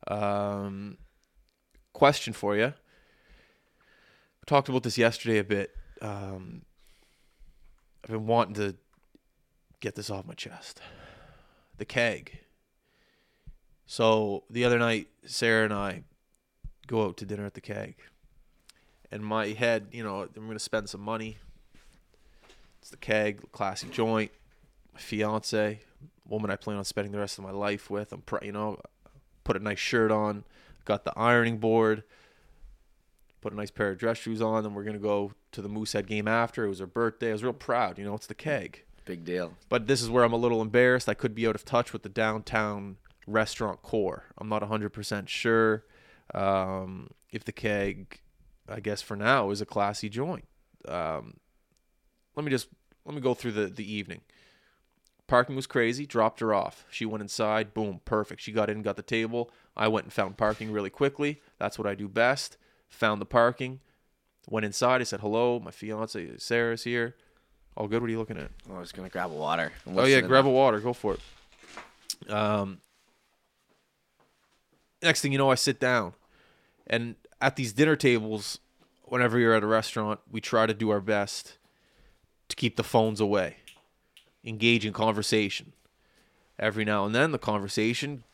Um, 0.09 0.99
question 1.93 2.33
for 2.33 2.57
you. 2.57 2.67
We 2.67 4.47
talked 4.47 4.69
about 4.69 4.85
this 4.85 4.97
yesterday 4.97 5.39
a 5.39 5.45
bit. 5.45 5.75
Um, 6.01 6.63
I've 8.05 8.11
been 8.11 8.27
wanting 8.27 8.55
to 8.55 8.77
get 9.81 9.97
this 9.97 10.11
off 10.11 10.27
my 10.27 10.35
chest. 10.35 10.81
The 11.79 11.85
keg. 11.85 12.46
So 13.87 14.45
the 14.51 14.65
other 14.65 14.79
night, 14.79 15.09
Sarah 15.25 15.65
and 15.65 15.73
I 15.73 16.03
go 16.87 17.05
out 17.05 17.17
to 17.19 17.25
dinner 17.25 17.47
at 17.47 17.55
the 17.55 17.61
keg. 17.61 17.97
And 19.11 19.25
my 19.25 19.49
head, 19.49 19.87
you 19.93 20.03
know, 20.03 20.23
I'm 20.23 20.45
going 20.45 20.53
to 20.53 20.59
spend 20.59 20.89
some 20.89 21.01
money. 21.01 21.39
It's 22.81 22.91
the 22.91 22.97
keg, 22.97 23.51
classy 23.53 23.89
joint. 23.89 24.33
My 24.93 25.01
fiance, 25.01 25.81
woman 26.29 26.51
I 26.51 26.57
plan 26.57 26.77
on 26.79 26.85
spending 26.85 27.13
the 27.13 27.19
rest 27.19 27.39
of 27.39 27.45
my 27.45 27.51
life 27.53 27.89
with. 27.91 28.13
I'm, 28.13 28.23
pr- 28.23 28.45
you 28.45 28.53
know, 28.53 28.81
put 29.45 29.57
a 29.57 29.61
nice 29.61 29.79
shirt 29.79 30.11
on, 30.11 30.45
got 30.85 31.05
the 31.05 31.13
ironing 31.17 31.59
board, 31.59 32.03
put 33.41 33.53
a 33.53 33.57
nice 33.57 33.71
pair 33.71 33.91
of 33.91 33.99
dress 33.99 34.19
shoes 34.19 34.43
on, 34.43 34.65
and 34.65 34.75
we're 34.75 34.85
gonna 34.85 34.99
go 34.99 35.33
to 35.53 35.63
the 35.63 35.69
Moosehead 35.69 36.07
game 36.07 36.27
after. 36.27 36.65
It 36.65 36.69
was 36.69 36.81
her 36.81 36.87
birthday. 36.87 37.29
I 37.31 37.33
was 37.33 37.45
real 37.45 37.53
proud. 37.53 37.99
You 37.99 38.05
know, 38.05 38.15
it's 38.15 38.27
the 38.27 38.35
keg. 38.35 38.83
Big 39.05 39.25
deal. 39.25 39.53
But 39.69 39.87
this 39.87 40.03
is 40.03 40.11
where 40.11 40.25
I'm 40.25 40.33
a 40.33 40.37
little 40.39 40.61
embarrassed. 40.61 41.09
I 41.09 41.15
could 41.15 41.35
be 41.35 41.47
out 41.47 41.55
of 41.55 41.65
touch 41.65 41.93
with 41.93 42.03
the 42.03 42.09
downtown 42.09 42.97
restaurant 43.27 43.83
core. 43.83 44.25
I'm 44.39 44.49
not 44.49 44.63
100% 44.63 45.29
sure 45.29 45.85
um, 46.35 47.11
if 47.31 47.45
the 47.45 47.53
keg, 47.53 48.21
I 48.69 48.81
guess 48.81 49.03
for 49.03 49.17
now, 49.17 49.51
is 49.51 49.61
a 49.61 49.67
classy 49.67 50.09
joint. 50.09 50.47
Um, 50.87 51.39
let 52.35 52.45
me 52.45 52.51
just 52.51 52.69
let 53.05 53.15
me 53.15 53.21
go 53.21 53.35
through 53.35 53.53
the 53.53 53.67
the 53.67 53.91
evening. 53.91 54.21
Parking 55.27 55.57
was 55.57 55.67
crazy. 55.67 56.07
Dropped 56.07 56.39
her 56.41 56.55
off. 56.55 56.85
She 56.91 57.05
went 57.05 57.23
inside. 57.23 57.75
Boom, 57.75 58.01
perfect. 58.05 58.41
She 58.41 58.53
got 58.53 58.71
in, 58.71 58.83
got 58.83 58.97
the 58.97 59.03
table. 59.03 59.51
I 59.77 59.89
went 59.89 60.05
and 60.05 60.13
found 60.13 60.37
parking 60.37 60.71
really 60.71 60.91
quickly. 60.91 61.41
That's 61.59 61.79
what 61.79 61.89
I 61.89 61.95
do 61.95 62.09
best. 62.09 62.57
Found 62.91 63.21
the 63.21 63.27
parking. 63.27 63.81
Went 64.49 64.65
inside. 64.65 65.01
I 65.01 65.05
said 65.05 65.21
hello. 65.21 65.59
My 65.59 65.73
fiance 65.73 66.37
Sarah's 66.39 66.85
here. 66.85 67.17
All 67.77 67.89
good. 67.89 68.01
What 68.01 68.09
are 68.09 68.13
you 68.13 68.19
looking 68.19 68.39
at? 68.39 68.51
Oh, 68.71 68.77
I 68.77 68.81
was 68.81 68.93
gonna 68.93 69.09
grab 69.09 69.31
a 69.31 69.35
water. 69.35 69.73
Oh 69.87 70.05
yeah, 70.05 70.21
grab 70.21 70.47
a 70.47 70.51
water. 70.51 70.79
Go 70.81 70.93
for 70.93 71.15
it. 71.15 72.31
Um. 72.31 72.79
Next 75.03 75.21
thing 75.21 75.33
you 75.33 75.39
know, 75.39 75.51
I 75.51 75.57
sit 75.57 75.79
down, 75.79 76.15
and 76.87 77.17
at 77.41 77.57
these 77.57 77.73
dinner 77.73 77.97
tables, 77.97 78.59
whenever 79.05 79.39
you're 79.39 79.55
at 79.55 79.63
a 79.63 79.67
restaurant, 79.67 80.21
we 80.31 80.41
try 80.41 80.67
to 80.67 80.75
do 80.75 80.91
our 80.91 81.01
best 81.01 81.59
to 82.49 82.57
keep 82.57 82.77
the 82.77 82.85
phones 82.85 83.21
away, 83.21 83.57
engage 84.45 84.87
in 84.87 84.93
conversation. 84.93 85.73
Every 86.59 86.85
now 86.85 87.05
and 87.05 87.15
then, 87.15 87.33
the 87.33 87.39
conversation 87.39 88.25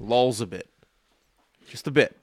lulls 0.00 0.40
a 0.40 0.46
bit, 0.46 0.70
just 1.68 1.86
a 1.86 1.90
bit. 1.90 2.16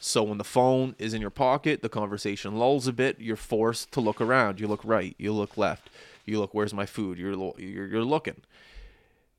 So 0.00 0.22
when 0.22 0.38
the 0.38 0.44
phone 0.44 0.94
is 0.98 1.14
in 1.14 1.20
your 1.20 1.30
pocket, 1.30 1.82
the 1.82 1.88
conversation 1.88 2.56
lulls 2.56 2.86
a 2.86 2.92
bit. 2.92 3.18
You're 3.18 3.36
forced 3.36 3.90
to 3.92 4.00
look 4.00 4.20
around. 4.20 4.60
You 4.60 4.68
look 4.68 4.84
right. 4.84 5.14
You 5.18 5.32
look 5.32 5.56
left. 5.56 5.90
You 6.24 6.38
look. 6.38 6.54
Where's 6.54 6.74
my 6.74 6.86
food? 6.86 7.18
You're 7.18 7.32
you're, 7.58 7.86
you're 7.86 8.04
looking, 8.04 8.42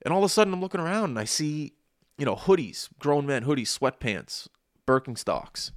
and 0.01 0.13
all 0.13 0.19
of 0.19 0.25
a 0.25 0.29
sudden 0.29 0.53
I'm 0.53 0.61
looking 0.61 0.81
around 0.81 1.11
and 1.11 1.19
I 1.19 1.23
see, 1.25 1.73
you 2.19 2.25
know, 2.25 2.35
hoodies, 2.35 2.89
grown 2.99 3.25
men 3.25 3.45
hoodies, 3.45 3.75
sweatpants, 3.75 4.47
Birkenstocks, 4.85 5.71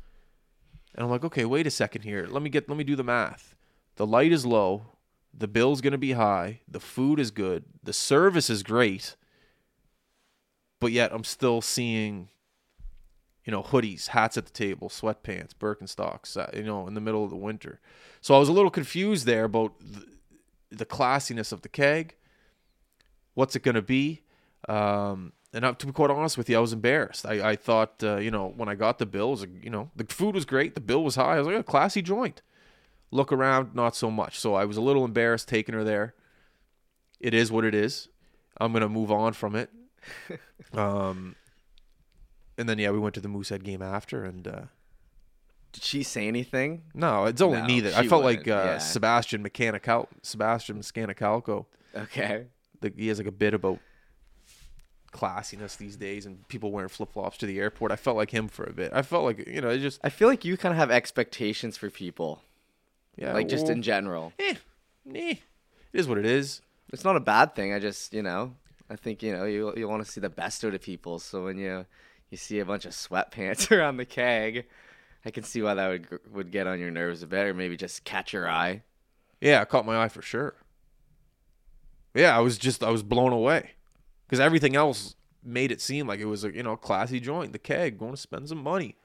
and 0.94 1.04
I'm 1.04 1.10
like, 1.10 1.24
okay, 1.24 1.46
wait 1.46 1.66
a 1.66 1.70
second 1.70 2.02
here. 2.02 2.26
Let 2.28 2.42
me 2.42 2.50
get. 2.50 2.68
Let 2.68 2.76
me 2.76 2.84
do 2.84 2.96
the 2.96 3.04
math. 3.04 3.54
The 3.96 4.06
light 4.06 4.32
is 4.32 4.44
low. 4.44 4.86
The 5.32 5.48
bill's 5.48 5.80
gonna 5.80 5.96
be 5.96 6.12
high. 6.12 6.60
The 6.68 6.80
food 6.80 7.18
is 7.18 7.30
good. 7.30 7.64
The 7.82 7.94
service 7.94 8.50
is 8.50 8.62
great. 8.62 9.16
But 10.80 10.92
yet 10.92 11.12
I'm 11.14 11.24
still 11.24 11.62
seeing 11.62 12.28
you 13.44 13.50
know, 13.50 13.62
hoodies, 13.62 14.08
hats 14.08 14.36
at 14.36 14.46
the 14.46 14.52
table, 14.52 14.88
sweatpants, 14.88 15.52
Birkenstocks, 15.58 16.36
uh, 16.36 16.46
you 16.56 16.62
know, 16.62 16.86
in 16.86 16.94
the 16.94 17.00
middle 17.00 17.24
of 17.24 17.30
the 17.30 17.36
winter. 17.36 17.80
So 18.20 18.34
I 18.34 18.38
was 18.38 18.48
a 18.48 18.52
little 18.52 18.70
confused 18.70 19.26
there 19.26 19.44
about 19.44 19.72
the, 19.80 20.06
the 20.70 20.86
classiness 20.86 21.52
of 21.52 21.62
the 21.62 21.68
keg. 21.68 22.14
What's 23.34 23.56
it 23.56 23.62
going 23.62 23.74
to 23.74 23.82
be? 23.82 24.22
Um, 24.68 25.32
and 25.52 25.64
uh, 25.64 25.72
to 25.74 25.86
be 25.86 25.92
quite 25.92 26.10
honest 26.10 26.38
with 26.38 26.48
you, 26.48 26.56
I 26.56 26.60
was 26.60 26.72
embarrassed. 26.72 27.26
I, 27.26 27.50
I 27.50 27.56
thought, 27.56 28.02
uh, 28.02 28.16
you 28.16 28.30
know, 28.30 28.52
when 28.56 28.68
I 28.68 28.74
got 28.74 28.98
the 28.98 29.06
bill, 29.06 29.28
it 29.28 29.30
was, 29.30 29.46
you 29.62 29.70
know, 29.70 29.90
the 29.94 30.04
food 30.04 30.34
was 30.34 30.44
great, 30.44 30.74
the 30.74 30.80
bill 30.80 31.04
was 31.04 31.16
high. 31.16 31.36
I 31.36 31.38
was 31.38 31.46
like, 31.46 31.56
a 31.56 31.62
classy 31.62 32.02
joint. 32.02 32.40
Look 33.10 33.30
around, 33.32 33.74
not 33.74 33.94
so 33.94 34.10
much. 34.10 34.38
So 34.38 34.54
I 34.54 34.64
was 34.64 34.76
a 34.78 34.80
little 34.80 35.04
embarrassed 35.04 35.48
taking 35.48 35.74
her 35.74 35.84
there. 35.84 36.14
It 37.20 37.34
is 37.34 37.52
what 37.52 37.64
it 37.64 37.74
is. 37.74 38.08
I'm 38.58 38.72
gonna 38.72 38.88
move 38.88 39.12
on 39.12 39.32
from 39.34 39.54
it. 39.54 39.70
um, 40.72 41.36
and 42.56 42.68
then 42.68 42.78
yeah, 42.78 42.90
we 42.90 42.98
went 42.98 43.14
to 43.14 43.20
the 43.20 43.28
Moosehead 43.28 43.64
game 43.64 43.82
after, 43.82 44.24
and 44.24 44.48
uh, 44.48 44.62
Did 45.72 45.82
she 45.82 46.02
say 46.02 46.26
anything? 46.26 46.82
no, 46.94 47.26
it's 47.26 47.40
only 47.42 47.60
No, 47.60 47.66
me 47.66 47.80
that 47.80 47.94
I 47.94 48.08
felt 48.08 48.24
like 48.24 48.48
uh, 48.48 48.62
yeah. 48.64 48.78
Sebastian 48.78 49.42
Mechanical, 49.42 50.08
Sebastian 50.22 50.80
Scanicalco. 50.80 51.66
Okay. 51.94 52.46
The, 52.80 52.92
he 52.96 53.08
has 53.08 53.18
like 53.18 53.28
a 53.28 53.32
bit 53.32 53.54
about 53.54 53.78
classiness 55.12 55.76
these 55.76 55.96
days, 55.96 56.26
and 56.26 56.46
people 56.48 56.72
wearing 56.72 56.88
flip 56.88 57.12
flops 57.12 57.38
to 57.38 57.46
the 57.46 57.58
airport. 57.58 57.92
I 57.92 57.96
felt 57.96 58.16
like 58.16 58.30
him 58.30 58.48
for 58.48 58.64
a 58.64 58.72
bit. 58.72 58.92
I 58.92 59.02
felt 59.02 59.24
like 59.24 59.46
you 59.46 59.60
know, 59.60 59.70
it 59.70 59.78
just 59.78 60.00
I 60.02 60.08
feel 60.08 60.28
like 60.28 60.44
you 60.44 60.56
kind 60.56 60.72
of 60.72 60.78
have 60.78 60.90
expectations 60.90 61.76
for 61.76 61.90
people, 61.90 62.42
yeah, 63.16 63.32
like 63.32 63.48
just 63.48 63.64
well, 63.64 63.72
in 63.72 63.82
general. 63.82 64.32
eh, 64.38 64.54
eh, 65.14 65.30
it 65.30 65.38
is 65.92 66.08
what 66.08 66.18
it 66.18 66.26
is. 66.26 66.62
It's 66.92 67.04
not 67.04 67.16
a 67.16 67.20
bad 67.20 67.54
thing. 67.54 67.72
I 67.72 67.78
just, 67.78 68.12
you 68.12 68.22
know, 68.22 68.54
I 68.90 68.96
think 68.96 69.22
you 69.22 69.32
know 69.32 69.44
you 69.44 69.72
you 69.76 69.88
want 69.88 70.04
to 70.04 70.10
see 70.10 70.20
the 70.20 70.30
best 70.30 70.64
out 70.64 70.74
of 70.74 70.82
people. 70.82 71.18
So 71.18 71.44
when 71.44 71.58
you 71.58 71.86
you 72.30 72.36
see 72.36 72.58
a 72.58 72.64
bunch 72.64 72.84
of 72.84 72.92
sweatpants 72.92 73.70
around 73.76 73.98
the 73.98 74.06
keg, 74.06 74.64
I 75.24 75.30
can 75.30 75.44
see 75.44 75.62
why 75.62 75.74
that 75.74 75.88
would 75.88 76.20
would 76.32 76.50
get 76.50 76.66
on 76.66 76.80
your 76.80 76.90
nerves 76.90 77.22
a 77.22 77.26
bit, 77.26 77.46
or 77.46 77.54
maybe 77.54 77.76
just 77.76 78.04
catch 78.04 78.32
your 78.32 78.48
eye. 78.48 78.82
Yeah, 79.40 79.60
it 79.62 79.68
caught 79.68 79.86
my 79.86 80.02
eye 80.02 80.08
for 80.08 80.22
sure. 80.22 80.54
Yeah, 82.14 82.36
I 82.36 82.40
was 82.40 82.58
just 82.58 82.82
I 82.82 82.90
was 82.90 83.02
blown 83.02 83.32
away 83.32 83.72
because 84.32 84.40
everything 84.40 84.74
else 84.74 85.14
made 85.44 85.70
it 85.70 85.78
seem 85.82 86.06
like 86.06 86.20
it 86.20 86.24
was 86.24 86.42
a 86.42 86.54
you 86.54 86.62
know 86.62 86.74
classy 86.74 87.20
joint. 87.20 87.52
The 87.52 87.58
keg 87.58 87.98
going 87.98 88.12
to 88.12 88.16
spend 88.16 88.48
some 88.48 88.62
money, 88.62 88.96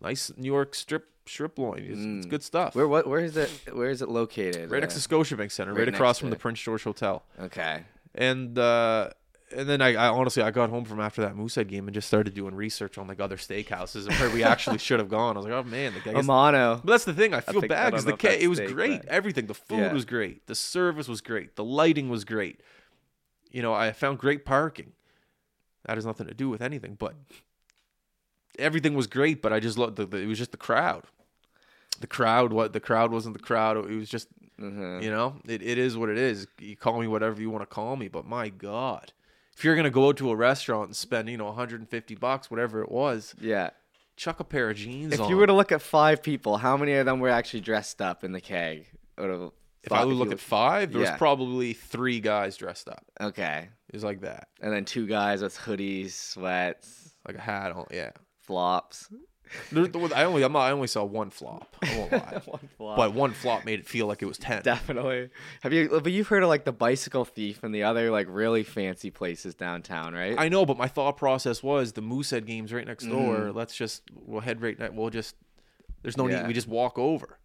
nice 0.00 0.32
New 0.36 0.46
York 0.50 0.74
strip 0.74 1.06
strip 1.26 1.56
loin. 1.58 1.84
It's, 1.88 2.00
it's 2.00 2.26
good 2.26 2.42
stuff. 2.42 2.74
Where 2.74 2.88
what 2.88 3.06
where 3.06 3.20
is 3.20 3.36
it? 3.36 3.50
Where 3.72 3.88
is 3.90 4.02
it 4.02 4.08
located? 4.08 4.68
right 4.70 4.78
Uh, 4.78 4.80
next 4.80 5.00
to 5.00 5.08
Scotiabank 5.08 5.52
Center, 5.52 5.72
right, 5.72 5.80
right 5.86 5.88
across 5.94 6.18
from 6.18 6.30
the. 6.30 6.36
Prince 6.36 6.60
George 6.60 6.82
Hotel. 6.82 7.22
Okay. 7.40 7.84
And 8.16 8.58
uh, 8.58 9.10
and 9.56 9.68
then 9.68 9.80
I, 9.80 9.94
I 9.94 10.08
honestly 10.08 10.42
I 10.42 10.50
got 10.50 10.70
home 10.70 10.84
from 10.84 10.98
after 11.00 11.22
that 11.22 11.36
Moosehead 11.36 11.68
game 11.68 11.86
and 11.86 11.94
just 11.94 12.08
started 12.08 12.34
doing 12.34 12.54
research 12.54 12.98
on 12.98 13.06
like 13.06 13.20
other 13.20 13.36
steakhouses 13.36 14.06
and 14.06 14.14
where 14.16 14.30
we 14.30 14.42
actually 14.52 14.78
should 14.78 14.98
have 14.98 15.08
gone. 15.08 15.36
I 15.36 15.38
was 15.38 15.46
like, 15.46 15.54
oh 15.54 15.62
man, 15.62 15.94
the 15.94 16.00
guy. 16.00 16.18
Amano. 16.18 16.80
But 16.84 16.90
that's 16.92 17.04
the 17.04 17.14
thing. 17.14 17.32
I 17.32 17.40
feel 17.40 17.60
think- 17.60 17.70
bad 17.70 17.90
because 17.92 18.04
the 18.06 18.16
keg, 18.16 18.42
it 18.42 18.48
was 18.48 18.58
great. 18.60 19.02
Everything. 19.06 19.46
The 19.46 19.54
food 19.54 19.78
Yeah. 19.78 19.92
was 19.92 20.04
great. 20.04 20.46
The 20.48 20.54
service 20.56 21.06
was 21.08 21.20
great. 21.20 21.54
The 21.56 21.64
lighting 21.64 22.08
was 22.08 22.24
great. 22.24 22.60
You 23.50 23.62
know, 23.62 23.72
I 23.74 23.92
found 23.92 24.18
great 24.18 24.44
parking. 24.44 24.92
That 25.86 25.96
has 25.96 26.04
nothing 26.06 26.26
to 26.26 26.34
do 26.34 26.48
with 26.50 26.60
anything, 26.60 26.94
but 26.98 27.14
everything 28.58 28.94
was 28.94 29.06
great. 29.06 29.42
But 29.42 29.52
I 29.52 29.60
just 29.60 29.78
loved 29.78 29.96
the, 29.96 30.06
the 30.06 30.18
it 30.18 30.26
was 30.26 30.38
just 30.38 30.50
the 30.52 30.56
crowd. 30.56 31.04
The 32.00 32.06
crowd. 32.06 32.52
What 32.52 32.72
the 32.72 32.80
crowd 32.80 33.10
wasn't 33.12 33.36
the 33.36 33.42
crowd. 33.42 33.76
It 33.76 33.96
was 33.96 34.08
just 34.08 34.28
Mhm. 34.60 35.02
you 35.04 35.10
know, 35.10 35.36
it, 35.46 35.62
it 35.62 35.78
is 35.78 35.96
what 35.96 36.08
it 36.08 36.18
is. 36.18 36.48
You 36.58 36.76
call 36.76 37.00
me 37.00 37.06
whatever 37.06 37.40
you 37.40 37.48
want 37.48 37.62
to 37.62 37.66
call 37.74 37.94
me, 37.96 38.08
but 38.08 38.26
my 38.26 38.48
God, 38.48 39.12
if 39.56 39.64
you're 39.64 39.76
gonna 39.76 39.88
go 39.88 40.12
to 40.12 40.30
a 40.30 40.36
restaurant 40.36 40.86
and 40.88 40.96
spend 40.96 41.28
you 41.28 41.36
know 41.36 41.46
150 41.46 42.14
bucks, 42.16 42.50
whatever 42.50 42.82
it 42.82 42.90
was, 42.90 43.36
Yeah. 43.40 43.70
chuck 44.16 44.40
a 44.40 44.44
pair 44.44 44.68
of 44.70 44.76
jeans 44.76 45.12
If 45.14 45.20
on. 45.20 45.28
you 45.30 45.36
were 45.36 45.46
to 45.46 45.52
look 45.52 45.70
at 45.70 45.80
five 45.80 46.24
people, 46.24 46.56
how 46.58 46.76
many 46.76 46.92
of 46.94 47.06
them 47.06 47.20
were 47.20 47.28
actually 47.28 47.60
dressed 47.60 48.02
up 48.02 48.24
in 48.24 48.32
the 48.32 48.40
keg? 48.40 48.86
Out 49.16 49.30
of 49.30 49.52
if 49.92 49.98
I 49.98 50.04
would 50.04 50.14
look 50.16 50.32
at 50.32 50.40
five, 50.40 50.92
there 50.92 51.02
Yeah. 51.02 51.10
was 51.12 51.18
probably 51.18 51.72
three 51.72 52.20
guys 52.20 52.56
dressed 52.56 52.88
up. 52.88 53.04
Okay. 53.20 53.68
It 53.88 53.94
was 53.94 54.04
like 54.04 54.20
that, 54.20 54.48
And 54.60 54.72
then 54.72 54.84
two 54.84 55.06
guys 55.06 55.42
with 55.42 55.56
hoodies, 55.56 56.10
sweats, 56.12 57.14
like 57.26 57.36
a 57.36 57.40
hat 57.40 57.72
on. 57.72 57.86
Yeah, 57.90 58.10
flops. 58.36 59.08
there, 59.72 59.86
there 59.86 60.00
was- 60.02 60.12
I 60.12 60.24
only 60.24 60.42
I'm 60.42 60.52
not, 60.52 60.60
I 60.60 60.72
only 60.72 60.88
saw 60.88 61.04
one 61.04 61.30
flop. 61.30 61.74
I 61.82 61.96
won't 61.96 62.12
lie, 62.20 62.42
One 62.44 62.68
flop. 62.76 62.96
but 62.98 63.14
one 63.14 63.32
flop 63.32 63.64
made 63.64 63.80
it 63.80 63.86
feel 63.86 64.06
like 64.06 64.20
it 64.22 64.26
was 64.26 64.36
ten. 64.36 64.60
Definitely. 64.62 65.30
Have 65.62 65.72
you? 65.72 65.88
But 66.02 66.12
you've 66.12 66.28
heard 66.28 66.42
of 66.42 66.50
like 66.50 66.64
the 66.66 66.72
bicycle 66.72 67.24
thief 67.24 67.62
and 67.62 67.74
the 67.74 67.82
other 67.84 68.10
like 68.10 68.26
really 68.28 68.62
fancy 68.62 69.10
places 69.10 69.54
downtown, 69.54 70.12
right? 70.12 70.34
I 70.38 70.50
know, 70.50 70.66
but 70.66 70.76
my 70.76 70.86
thought 70.88 71.16
process 71.16 71.62
was 71.62 71.92
the 71.92 72.02
Moosehead 72.02 72.44
game's 72.44 72.74
right 72.74 72.86
next 72.86 73.06
door. 73.06 73.36
Mm. 73.38 73.54
Let's 73.54 73.74
just 73.74 74.02
we'll 74.26 74.42
head 74.42 74.60
right. 74.60 74.92
We'll 74.92 75.08
just 75.08 75.34
there's 76.02 76.18
no 76.18 76.26
need. 76.26 76.46
We 76.46 76.52
just 76.52 76.68
walk 76.68 76.98
over. 76.98 77.38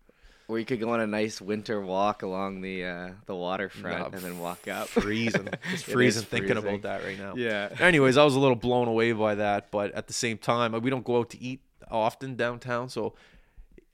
Where 0.54 0.60
you 0.60 0.66
could 0.68 0.80
go 0.80 0.92
on 0.92 1.00
a 1.00 1.08
nice 1.08 1.42
winter 1.42 1.82
walk 1.82 2.22
along 2.22 2.62
the 2.62 2.86
uh, 2.86 3.10
the 3.26 3.36
waterfront 3.36 3.98
Nah, 3.98 4.06
and 4.16 4.22
then 4.24 4.38
walk 4.38 4.68
up. 4.68 4.88
freezing. 4.88 5.48
Just 5.72 5.86
freezing 5.86 6.22
thinking 6.22 6.52
freezing. 6.54 6.70
about 6.70 6.82
that 6.84 7.04
right 7.04 7.18
now. 7.18 7.34
Yeah. 7.36 7.70
Anyways, 7.80 8.18
I 8.18 8.24
was 8.24 8.36
a 8.36 8.40
little 8.40 8.56
blown 8.56 8.88
away 8.88 9.14
by 9.14 9.34
that, 9.34 9.72
but 9.72 9.92
at 9.94 10.06
the 10.06 10.14
same 10.14 10.38
time, 10.38 10.80
we 10.84 10.92
don't 10.92 11.04
go 11.04 11.18
out 11.18 11.32
to 11.32 11.42
eat 11.42 11.62
often 11.90 12.36
downtown, 12.36 12.88
so 12.88 13.16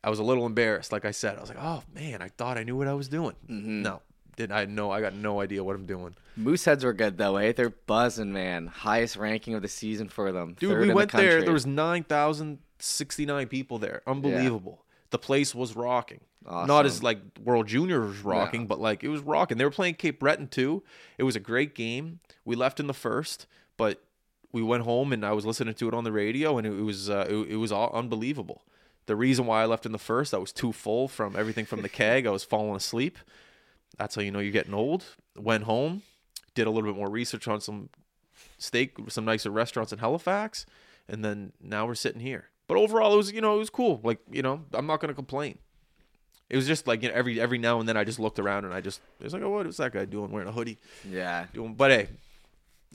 I 0.04 0.10
was 0.10 0.20
a 0.20 0.24
little 0.24 0.46
embarrassed. 0.46 0.92
Like 0.92 1.06
I 1.06 1.12
said, 1.12 1.38
I 1.38 1.40
was 1.40 1.48
like, 1.50 1.60
"Oh 1.62 1.82
man, 1.94 2.22
I 2.22 2.28
thought 2.28 2.58
I 2.58 2.64
knew 2.64 2.76
what 2.76 2.90
I 2.90 2.94
was 2.94 3.08
doing." 3.08 3.36
Mm-hmm. 3.50 3.82
No, 3.84 4.02
did 4.36 4.52
I 4.52 4.66
know? 4.66 4.92
I 4.92 5.00
got 5.00 5.14
no 5.14 5.40
idea 5.40 5.64
what 5.64 5.78
I'm 5.78 5.86
doing. 5.86 6.14
Mooseheads 6.38 6.84
were 6.84 6.92
good 6.94 7.18
though, 7.18 7.38
eh? 7.38 7.54
They're 7.54 7.70
buzzing, 7.70 8.34
man. 8.34 8.68
Highest 8.68 9.16
ranking 9.16 9.54
of 9.54 9.62
the 9.62 9.70
season 9.70 10.10
for 10.10 10.34
them. 10.34 10.56
Dude, 10.60 10.78
we 10.80 10.94
went 10.94 11.12
the 11.12 11.18
there. 11.18 11.42
There 11.42 11.54
was 11.54 11.66
nine 11.66 12.04
thousand 12.04 12.60
sixty 12.80 13.26
nine 13.26 13.48
people 13.48 13.78
there. 13.78 14.02
Unbelievable. 14.06 14.84
The 15.12 15.18
place 15.18 15.56
was 15.56 15.76
rocking. 15.76 16.22
Not 16.68 16.86
as 16.86 17.04
like 17.04 17.20
World 17.44 17.68
Juniors 17.68 18.20
rocking, 18.20 18.66
but 18.68 18.80
like 18.80 19.04
it 19.04 19.10
was 19.10 19.22
rocking. 19.22 19.58
They 19.58 19.66
were 19.66 19.72
playing 19.72 19.96
Cape 19.96 20.20
Breton 20.20 20.48
too. 20.48 20.84
It 21.18 21.24
was 21.24 21.36
a 21.36 21.40
great 21.40 21.76
game. 21.76 22.20
We 22.46 22.56
left 22.56 22.80
in 22.80 22.88
the 22.88 22.94
first, 22.94 23.46
but 23.78 24.02
we 24.52 24.62
went 24.62 24.84
home 24.84 25.12
and 25.14 25.26
I 25.26 25.34
was 25.34 25.46
listening 25.46 25.74
to 25.74 25.88
it 25.88 25.94
on 25.94 26.04
the 26.04 26.12
radio, 26.12 26.58
and 26.58 26.66
it, 26.66 26.72
it 26.72 26.84
was 26.84 27.10
uh, 27.10 27.28
it, 27.30 27.36
it 27.52 27.56
was 27.58 27.72
all 27.72 27.92
unbelievable. 27.94 28.64
The 29.06 29.16
reason 29.16 29.46
why 29.46 29.64
I 29.64 29.66
left 29.66 29.86
in 29.86 29.92
the 29.92 29.98
first, 29.98 30.34
I 30.34 30.38
was 30.38 30.52
too 30.52 30.72
full 30.72 31.08
from 31.08 31.36
everything 31.36 31.66
from 31.66 31.82
the 31.82 31.90
keg. 31.90 32.26
I 32.26 32.32
was 32.32 32.44
falling 32.44 32.76
asleep. 32.76 33.18
That's 33.98 34.16
how 34.16 34.22
you 34.22 34.32
know 34.32 34.40
you're 34.40 34.52
getting 34.52 34.74
old. 34.74 35.04
Went 35.36 35.64
home, 35.64 36.04
did 36.54 36.68
a 36.68 36.72
little 36.72 36.90
bit 36.90 36.98
more 36.98 37.10
research 37.10 37.48
on 37.48 37.60
some 37.60 37.90
steak, 38.58 38.96
some 39.10 39.26
nicer 39.26 39.50
restaurants 39.50 39.92
in 39.92 40.00
Halifax, 40.00 40.66
and 41.08 41.26
then 41.26 41.54
now 41.62 41.86
we're 41.86 41.96
sitting 41.96 42.22
here. 42.22 42.50
But 42.70 42.78
overall, 42.78 43.14
it 43.14 43.18
was 43.18 43.32
you 43.34 43.42
know 43.42 43.56
it 43.56 43.60
was 43.60 43.70
cool. 43.72 44.00
Like 44.04 44.20
you 44.32 44.42
know, 44.44 44.64
I'm 44.74 44.86
not 44.86 45.02
gonna 45.02 45.16
complain. 45.16 45.58
It 46.50 46.56
was 46.56 46.68
just 46.68 46.88
like 46.88 47.02
you 47.04 47.10
know, 47.10 47.16
every 47.16 47.42
every 47.42 47.58
now 47.58 47.80
and 47.80 47.90
then 47.90 47.98
I 47.98 48.04
just 48.04 48.20
looked 48.20 48.40
around 48.40 48.64
and 48.64 48.74
I 48.74 48.80
just 48.80 49.02
it 49.20 49.24
was 49.24 49.34
like, 49.34 49.42
oh, 49.42 49.50
what 49.50 49.66
is 49.68 49.78
that 49.78 49.92
guy 49.92 50.06
doing 50.06 50.32
wearing 50.32 50.48
a 50.48 50.52
hoodie? 50.52 50.78
yeah. 51.04 51.48
Doing, 51.52 51.74
but 51.74 51.90
hey, 51.92 52.08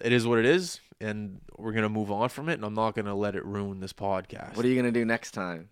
it 0.01 0.13
is 0.13 0.27
what 0.27 0.39
it 0.39 0.45
is, 0.47 0.81
and 1.01 1.41
we're 1.59 1.73
gonna 1.73 1.89
move 1.89 2.11
on 2.13 2.29
from 2.29 2.49
it. 2.49 2.55
And 2.55 2.65
I'm 2.65 2.75
not 2.75 2.95
gonna 2.95 3.17
let 3.17 3.35
it 3.35 3.45
ruin 3.45 3.81
this 3.81 3.93
podcast. 3.93 4.57
What 4.57 4.65
are 4.65 4.69
you 4.69 4.77
gonna 4.77 4.93
do 4.93 5.05
next 5.05 5.33
time? 5.33 5.69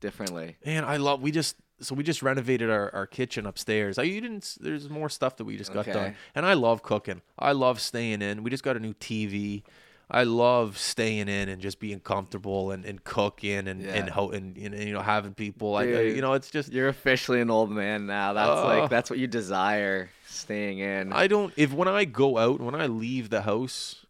Differently. 0.00 0.56
Man, 0.64 0.84
I 0.84 0.96
love. 0.96 1.20
We 1.20 1.32
just 1.32 1.56
so 1.80 1.94
we 1.96 2.04
just 2.04 2.22
renovated 2.22 2.70
our, 2.70 2.94
our 2.94 3.06
kitchen 3.06 3.46
upstairs. 3.46 3.98
I 3.98 4.04
you 4.04 4.20
didn't. 4.20 4.56
There's 4.60 4.88
more 4.88 5.08
stuff 5.08 5.36
that 5.38 5.44
we 5.44 5.56
just 5.56 5.72
got 5.72 5.88
Okay. 5.88 5.92
done, 5.92 6.14
and 6.36 6.46
I 6.46 6.52
love 6.54 6.82
cooking. 6.82 7.20
I 7.36 7.50
love 7.52 7.80
staying 7.80 8.22
in. 8.22 8.44
We 8.44 8.50
just 8.50 8.62
got 8.62 8.76
a 8.76 8.80
new 8.80 8.94
TV. 8.94 9.62
I 10.12 10.24
love 10.24 10.76
staying 10.76 11.28
in 11.28 11.48
and 11.48 11.60
just 11.62 11.78
being 11.78 12.00
comfortable 12.00 12.72
and, 12.72 12.84
and 12.84 13.02
cooking 13.04 13.68
and 13.68 13.80
Yeah. 13.82 13.94
and, 13.94 14.08
ho- 14.10 14.30
and, 14.30 14.56
and 14.56 14.78
you 14.82 14.92
know 14.92 15.02
having 15.02 15.34
people. 15.34 15.78
Dude. 15.80 16.16
you 16.16 16.20
know 16.22 16.32
it's 16.32 16.50
just 16.50 16.72
You're 16.72 16.88
officially 16.88 17.40
an 17.40 17.50
old 17.50 17.70
man 17.70 18.06
now. 18.06 18.32
That's 18.32 18.50
Uh. 18.60 18.66
like 18.66 18.90
that's 18.90 19.08
what 19.10 19.18
you 19.18 19.26
desire. 19.26 20.10
Staying 20.26 20.78
in. 20.80 21.12
I 21.12 21.26
don't 21.26 21.52
if 21.56 21.72
when 21.72 21.88
I 21.88 22.04
go 22.04 22.38
out 22.38 22.60
when 22.60 22.74
I 22.74 22.86
leave 22.86 23.30
the 23.30 23.42
house, 23.42 24.04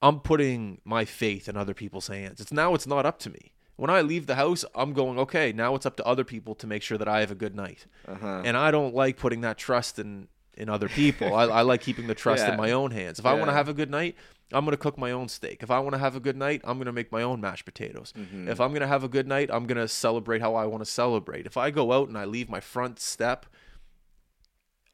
I'm 0.00 0.20
putting 0.20 0.80
my 0.84 1.04
faith 1.04 1.48
in 1.48 1.56
other 1.56 1.74
people's 1.74 2.08
hands. 2.08 2.40
It's 2.40 2.52
now 2.52 2.74
it's 2.74 2.86
not 2.86 3.06
up 3.06 3.18
to 3.20 3.30
me. 3.30 3.52
When 3.76 3.88
I 3.90 4.00
leave 4.02 4.26
the 4.26 4.34
house, 4.34 4.64
I'm 4.74 4.92
going 4.92 5.18
okay. 5.18 5.52
Now 5.52 5.74
it's 5.74 5.86
up 5.86 5.96
to 5.96 6.04
other 6.04 6.24
people 6.24 6.54
to 6.56 6.66
make 6.66 6.82
sure 6.82 6.98
that 6.98 7.08
I 7.08 7.20
have 7.20 7.30
a 7.30 7.34
good 7.36 7.54
night. 7.56 7.86
Uh-huh. 8.06 8.42
and 8.44 8.56
I 8.56 8.70
don't 8.70 8.94
like 8.94 9.16
putting 9.16 9.40
that 9.42 9.58
trust 9.58 9.98
in 9.98 10.28
in 10.54 10.68
other 10.68 10.88
people. 10.88 11.34
I, 11.34 11.44
I 11.44 11.62
like 11.62 11.80
keeping 11.80 12.06
the 12.08 12.14
trust 12.14 12.44
Yeah. 12.44 12.52
in 12.52 12.58
my 12.58 12.72
own 12.72 12.90
hands. 12.90 13.18
If 13.18 13.24
I 13.26 13.32
want 13.34 13.46
to 13.46 13.54
have 13.54 13.68
a 13.70 13.74
good 13.74 13.90
night, 13.90 14.16
I'm 14.54 14.64
gonna 14.64 14.76
cook 14.76 14.98
my 14.98 15.10
own 15.10 15.28
steak. 15.28 15.62
If 15.62 15.70
I 15.70 15.78
want 15.80 15.94
to 15.94 15.98
have 15.98 16.14
a 16.16 16.20
good 16.20 16.36
night, 16.36 16.60
I'm 16.64 16.78
gonna 16.78 16.92
make 16.92 17.10
my 17.12 17.22
own 17.22 17.40
mashed 17.40 17.64
potatoes. 17.64 18.12
Mm-hmm. 18.16 18.48
If 18.48 18.60
I'm 18.60 18.72
gonna 18.72 18.86
have 18.86 19.04
a 19.04 19.08
good 19.08 19.26
night, 19.26 19.50
I'm 19.52 19.66
gonna 19.66 19.88
celebrate 19.88 20.40
how 20.40 20.54
I 20.54 20.66
want 20.66 20.84
to 20.84 20.90
celebrate. 20.90 21.46
If 21.46 21.56
I 21.56 21.70
go 21.70 21.92
out 21.92 22.08
and 22.08 22.16
I 22.18 22.24
leave 22.24 22.48
my 22.48 22.60
front 22.60 22.98
step, 23.00 23.46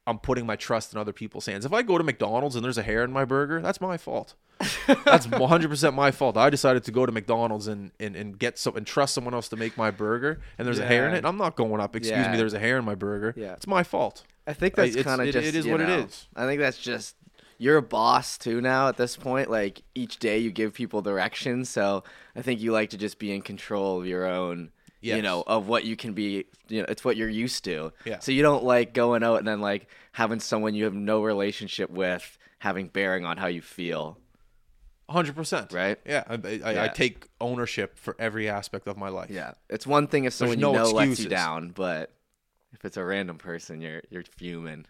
I'm 0.07 0.19
putting 0.19 0.47
my 0.47 0.57
trust 0.57 0.93
in 0.95 0.99
other 0.99 1.13
people's 1.13 1.47
hands. 1.47 1.67
If 1.67 1.73
I 1.73 1.83
go 1.83 1.99
to 1.99 2.05
McDonald's 2.05 2.57
and 2.57 2.65
there's 2.65 2.79
a 2.79 2.83
hair 2.83 3.05
in 3.05 3.13
my 3.13 3.25
burger, 3.27 3.61
that's 3.61 3.81
my 3.81 3.99
fault. 3.99 4.35
that's 4.59 5.27
100% 5.27 5.95
my 5.95 6.11
fault. 6.11 6.37
I 6.39 6.49
decided 6.49 6.83
to 6.85 6.91
go 6.93 7.05
to 7.05 7.13
McDonald's 7.13 7.69
and, 7.69 7.93
and, 8.01 8.17
and 8.17 8.39
get 8.39 8.59
some 8.59 8.75
and 8.77 8.87
trust 8.87 9.13
someone 9.15 9.35
else 9.35 9.49
to 9.51 9.57
make 9.57 9.77
my 9.77 9.91
burger, 9.91 10.41
and 10.57 10.67
there's 10.67 10.79
a 10.79 10.87
hair 10.87 11.07
in 11.09 11.15
it. 11.15 11.25
I'm 11.27 11.37
not 11.37 11.57
going 11.57 11.81
up. 11.81 11.95
Excuse 11.95 12.17
Yeah. 12.19 12.33
me, 12.33 12.39
there's 12.39 12.55
a 12.55 12.59
hair 12.59 12.79
in 12.79 12.85
my 12.87 12.95
burger. 12.95 13.35
Yeah. 13.37 13.53
It's 13.53 13.67
my 13.67 13.83
fault. 13.83 14.25
I 14.47 14.55
think 14.55 14.75
that's 14.77 14.97
kind 14.97 15.21
of 15.21 15.29
it- 15.29 15.33
just 15.33 15.47
it 15.47 15.55
is 15.55 15.67
what 15.67 15.83
it 15.83 15.89
know, 15.89 15.99
is. 16.05 16.27
I 16.35 16.47
think 16.47 16.61
that's 16.61 16.79
just 16.79 17.15
you're 17.59 17.77
a 17.77 17.83
boss 17.83 18.39
too 18.39 18.61
now 18.61 18.89
at 18.89 18.97
this 18.97 19.17
point. 19.17 19.51
Like 19.51 19.83
each 19.95 20.19
day 20.19 20.39
you 20.39 20.51
give 20.51 20.73
people 20.73 21.03
directions, 21.03 21.69
so 21.69 22.05
I 22.35 22.43
think 22.43 22.61
you 22.61 22.73
like 22.73 22.91
to 22.91 22.97
just 22.97 23.19
be 23.19 23.33
in 23.35 23.43
control 23.43 24.01
of 24.01 24.07
your 24.07 24.27
own. 24.27 24.71
You 25.01 25.23
know, 25.23 25.45
of 25.47 25.69
what 25.69 25.85
you 25.85 25.95
can 25.97 26.13
be, 26.13 26.47
you 26.69 26.81
know, 26.81 26.87
it's 26.89 27.05
what 27.05 27.17
you're 27.17 27.29
used 27.29 27.65
to. 27.65 27.93
Yeah. 28.05 28.19
So 28.19 28.33
you 28.33 28.43
don't 28.43 28.65
like 28.65 28.93
going 28.93 29.23
out 29.23 29.37
and 29.37 29.47
then 29.47 29.61
like 29.61 29.89
having 30.13 30.41
someone 30.41 30.75
you 30.75 30.85
have 30.85 30.93
no 30.93 31.23
relationship 31.23 31.89
with 31.89 32.37
having 32.59 32.89
bearing 32.89 33.25
on 33.25 33.37
how 33.37 33.47
you 33.47 33.63
feel. 33.63 34.19
Hundred 35.09 35.37
percent. 35.37 35.73
Right? 35.73 35.99
Yeah. 36.05 36.25
I, 36.29 36.61
I, 36.65 36.85
I 36.85 36.89
take 36.89 37.29
ownership 37.41 37.97
for 37.97 38.17
every 38.19 38.51
aspect 38.51 38.89
of 38.89 38.99
my 38.99 39.09
life. 39.09 39.31
Yeah. 39.31 39.53
It's 39.71 39.87
one 39.87 40.09
thing 40.09 40.25
if 40.25 40.35
someone 40.35 40.59
no 40.59 40.73
you 40.73 40.79
know 40.79 40.91
lets 40.91 41.21
you 41.21 41.29
down, 41.29 41.71
but 41.71 42.13
if 42.73 42.85
it's 42.85 42.97
a 42.97 43.05
random 43.05 43.39
person, 43.39 43.81
you're 43.81 44.03
you're 44.11 44.25
fuming. 44.37 44.85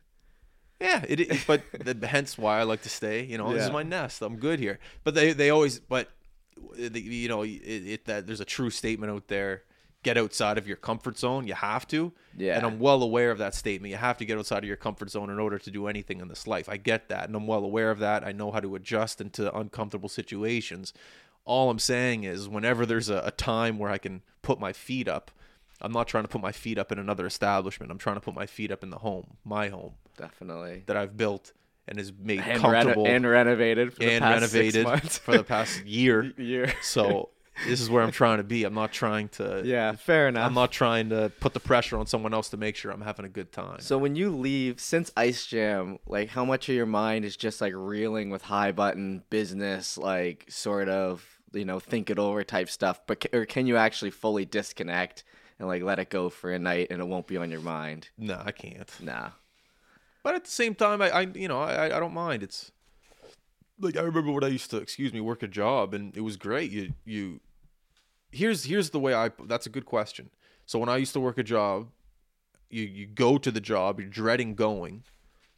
Yeah, 0.81 1.05
it 1.09 1.45
but 1.47 1.62
the, 2.01 2.07
hence 2.07 2.38
why 2.38 2.61
I 2.61 2.62
like 2.62 2.83
to 2.83 2.88
stay. 2.88 3.25
You 3.25 3.38
know, 3.38 3.53
this 3.53 3.64
is 3.64 3.73
my 3.73 3.83
nest. 3.83 4.23
I'm 4.23 4.37
good 4.37 4.59
here. 4.59 4.79
But 5.05 5.14
they 5.14 5.33
they 5.33 5.51
always 5.51 5.81
but 5.81 6.11
uh, 6.57 6.88
the, 6.91 7.01
you 7.01 7.29
know 7.29 7.43
it, 7.43 7.49
it 7.49 8.05
that 8.07 8.27
there's 8.27 8.41
a 8.41 8.45
true 8.45 8.71
statement 8.71 9.12
out 9.12 9.29
there. 9.29 9.62
Get 10.05 10.17
outside 10.17 10.59
of 10.59 10.69
your 10.69 10.77
comfort 10.77 11.19
zone. 11.19 11.49
You 11.49 11.55
have 11.55 11.87
to. 11.88 12.12
Yeah. 12.37 12.57
And 12.57 12.64
I'm 12.64 12.79
well 12.79 13.03
aware 13.03 13.33
of 13.33 13.38
that 13.38 13.53
statement. 13.57 13.91
You 13.91 13.97
have 13.97 14.17
to 14.19 14.25
get 14.25 14.38
outside 14.38 14.59
of 14.59 14.64
your 14.64 14.77
comfort 14.77 15.11
zone 15.11 15.29
in 15.29 15.41
order 15.41 15.59
to 15.59 15.71
do 15.73 15.88
anything 15.88 16.21
in 16.21 16.29
this 16.29 16.47
life. 16.47 16.69
I 16.69 16.77
get 16.77 17.09
that, 17.09 17.27
and 17.27 17.35
I'm 17.35 17.49
well 17.49 17.64
aware 17.64 17.91
of 17.91 17.99
that. 17.99 18.25
I 18.25 18.31
know 18.31 18.53
how 18.53 18.61
to 18.61 18.77
adjust 18.77 19.21
into 19.21 19.55
uncomfortable 19.57 20.09
situations. 20.09 20.93
All 21.45 21.69
I'm 21.69 21.81
saying 21.81 22.23
is, 22.23 22.49
whenever 22.49 22.87
there's 22.87 23.09
a, 23.09 23.23
a 23.25 23.33
time 23.33 23.77
where 23.77 23.91
I 23.91 23.99
can 23.99 24.23
put 24.41 24.61
my 24.61 24.73
feet 24.73 25.09
up, 25.09 25.33
I'm 25.81 25.93
not 25.93 26.07
trying 26.07 26.25
to 26.25 26.29
put 26.29 26.43
my 26.43 26.53
feet 26.53 26.79
up 26.79 26.93
in 26.93 26.99
another 27.01 27.27
establishment. 27.27 27.91
I'm 27.91 27.99
trying 27.99 28.17
to 28.17 28.21
put 28.21 28.35
my 28.37 28.47
feet 28.47 28.71
up 28.71 28.85
in 28.85 28.91
the 28.91 28.99
home, 28.99 29.38
my 29.45 29.69
home 29.69 29.95
Definitely. 30.18 30.83
that 30.87 30.96
I've 30.96 31.16
built 31.16 31.52
and 31.87 31.98
is 31.98 32.12
made 32.12 32.40
And, 32.40 32.48
reno- 32.48 32.61
comfortable 32.61 33.07
and 33.07 33.26
renovated 33.26 33.94
for 33.94 34.00
the 34.00 34.11
and 34.12 34.22
past 34.22 34.42
six 34.50 34.52
renovated 34.54 34.85
months. 34.87 35.18
for 35.18 35.37
the 35.37 35.44
past 35.44 35.85
year. 35.87 36.33
year. 36.37 36.72
So 36.83 37.31
this 37.66 37.81
is 37.81 37.88
where 37.90 38.02
I'm 38.02 38.12
trying 38.12 38.37
to 38.38 38.44
be. 38.44 38.64
I'm 38.64 38.74
not 38.74 38.92
trying 38.92 39.31
to. 39.31 39.62
Yeah, 39.64 39.92
fair 39.92 40.28
enough. 40.28 40.46
I'm 40.46 40.54
not 40.54 40.70
trying 40.70 41.09
to 41.09 41.33
put 41.40 41.54
the 41.54 41.61
pressure 41.61 41.98
on 41.98 42.07
someone 42.07 42.33
else 42.35 42.50
to 42.50 42.57
make 42.57 42.76
sure 42.76 42.92
I'm 42.92 43.00
having 43.00 43.24
a 43.24 43.28
good 43.31 43.50
time. 43.52 43.81
So 43.81 43.96
when 43.98 44.14
you 44.16 44.31
leave, 44.31 44.78
since 44.81 45.11
Ice 45.16 45.46
Jam, 45.46 45.98
like 46.07 46.28
how 46.28 46.44
much 46.44 46.68
of 46.68 46.74
your 46.74 46.87
mind 46.87 47.24
is 47.24 47.37
just 47.37 47.61
like 47.61 47.72
reeling 47.74 48.31
with 48.31 48.42
high 48.42 48.70
button 48.72 49.22
business, 49.31 49.96
like 49.98 50.44
sort 50.50 50.88
of 50.88 51.26
you 51.54 51.64
know 51.64 51.81
think 51.81 52.11
it 52.11 52.18
over 52.18 52.44
type 52.44 52.68
stuff, 52.68 53.00
but 53.07 53.24
or 53.33 53.46
can 53.46 53.66
you 53.66 53.76
actually 53.78 54.11
fully 54.11 54.44
disconnect 54.44 55.24
and 55.59 55.66
like 55.66 55.83
let 55.83 55.98
it 55.98 56.11
go 56.11 56.28
for 56.28 56.52
a 56.52 56.59
night 56.59 56.88
and 56.90 57.00
it 57.00 57.09
won't 57.09 57.26
be 57.26 57.38
on 57.38 57.50
your 57.50 57.62
mind? 57.62 58.11
no, 58.18 58.40
I 58.44 58.52
can't. 58.52 58.92
Nah. 59.00 59.31
But 60.29 60.35
at 60.35 60.45
the 60.45 60.51
same 60.51 60.75
time, 60.75 61.01
I, 61.01 61.09
I 61.09 61.21
you 61.23 61.49
know, 61.49 61.59
I, 61.59 61.87
I 61.87 61.99
don't 61.99 62.12
mind. 62.12 62.43
It's 62.43 62.71
like 63.81 63.97
I 63.97 64.03
remember 64.03 64.31
when 64.31 64.45
I 64.45 64.49
used 64.49 64.71
to, 64.73 64.77
excuse 64.77 65.11
me, 65.11 65.23
work 65.23 65.43
a 65.43 65.49
job, 65.49 65.95
and 65.95 66.14
it 66.14 66.21
was 66.21 66.37
great. 66.37 66.71
You, 66.71 66.93
you. 67.07 67.41
Here's 68.31 68.64
here's 68.64 68.91
the 68.91 69.01
way 69.01 69.14
I. 69.14 69.31
That's 69.47 69.64
a 69.64 69.71
good 69.71 69.87
question. 69.87 70.29
So 70.67 70.79
when 70.79 70.91
I 70.91 70.99
used 70.99 71.14
to 71.14 71.21
work 71.21 71.38
a 71.38 71.43
job, 71.43 71.88
you 72.69 72.83
you 72.83 73.07
go 73.07 73.38
to 73.38 73.51
the 73.51 73.59
job, 73.59 74.01
you're 74.01 74.11
dreading 74.11 74.55
going. 74.55 75.05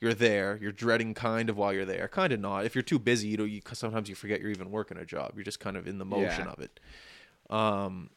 You're 0.01 0.15
there. 0.15 0.57
You're 0.63 0.71
dreading 0.71 1.15
kind 1.15 1.51
of 1.51 1.57
while 1.57 1.73
you're 1.73 1.85
there. 1.85 2.07
Kind 2.07 2.33
of 2.33 2.39
not. 2.39 2.65
If 2.65 2.77
you're 2.77 2.83
too 2.83 3.01
busy, 3.01 3.27
you 3.27 3.39
know, 3.39 3.43
you 3.43 3.63
sometimes 3.73 4.09
you 4.09 4.15
forget 4.15 4.41
you're 4.41 4.53
even 4.53 4.71
working 4.71 4.99
a 4.99 5.05
job. 5.05 5.33
You're 5.35 5.43
just 5.43 5.59
kind 5.59 5.77
of 5.77 5.89
in 5.89 5.99
the 5.99 6.05
motion 6.05 6.45
Yeah. 6.45 6.53
of 6.53 6.61
it. 6.61 6.79
Um, 7.51 8.11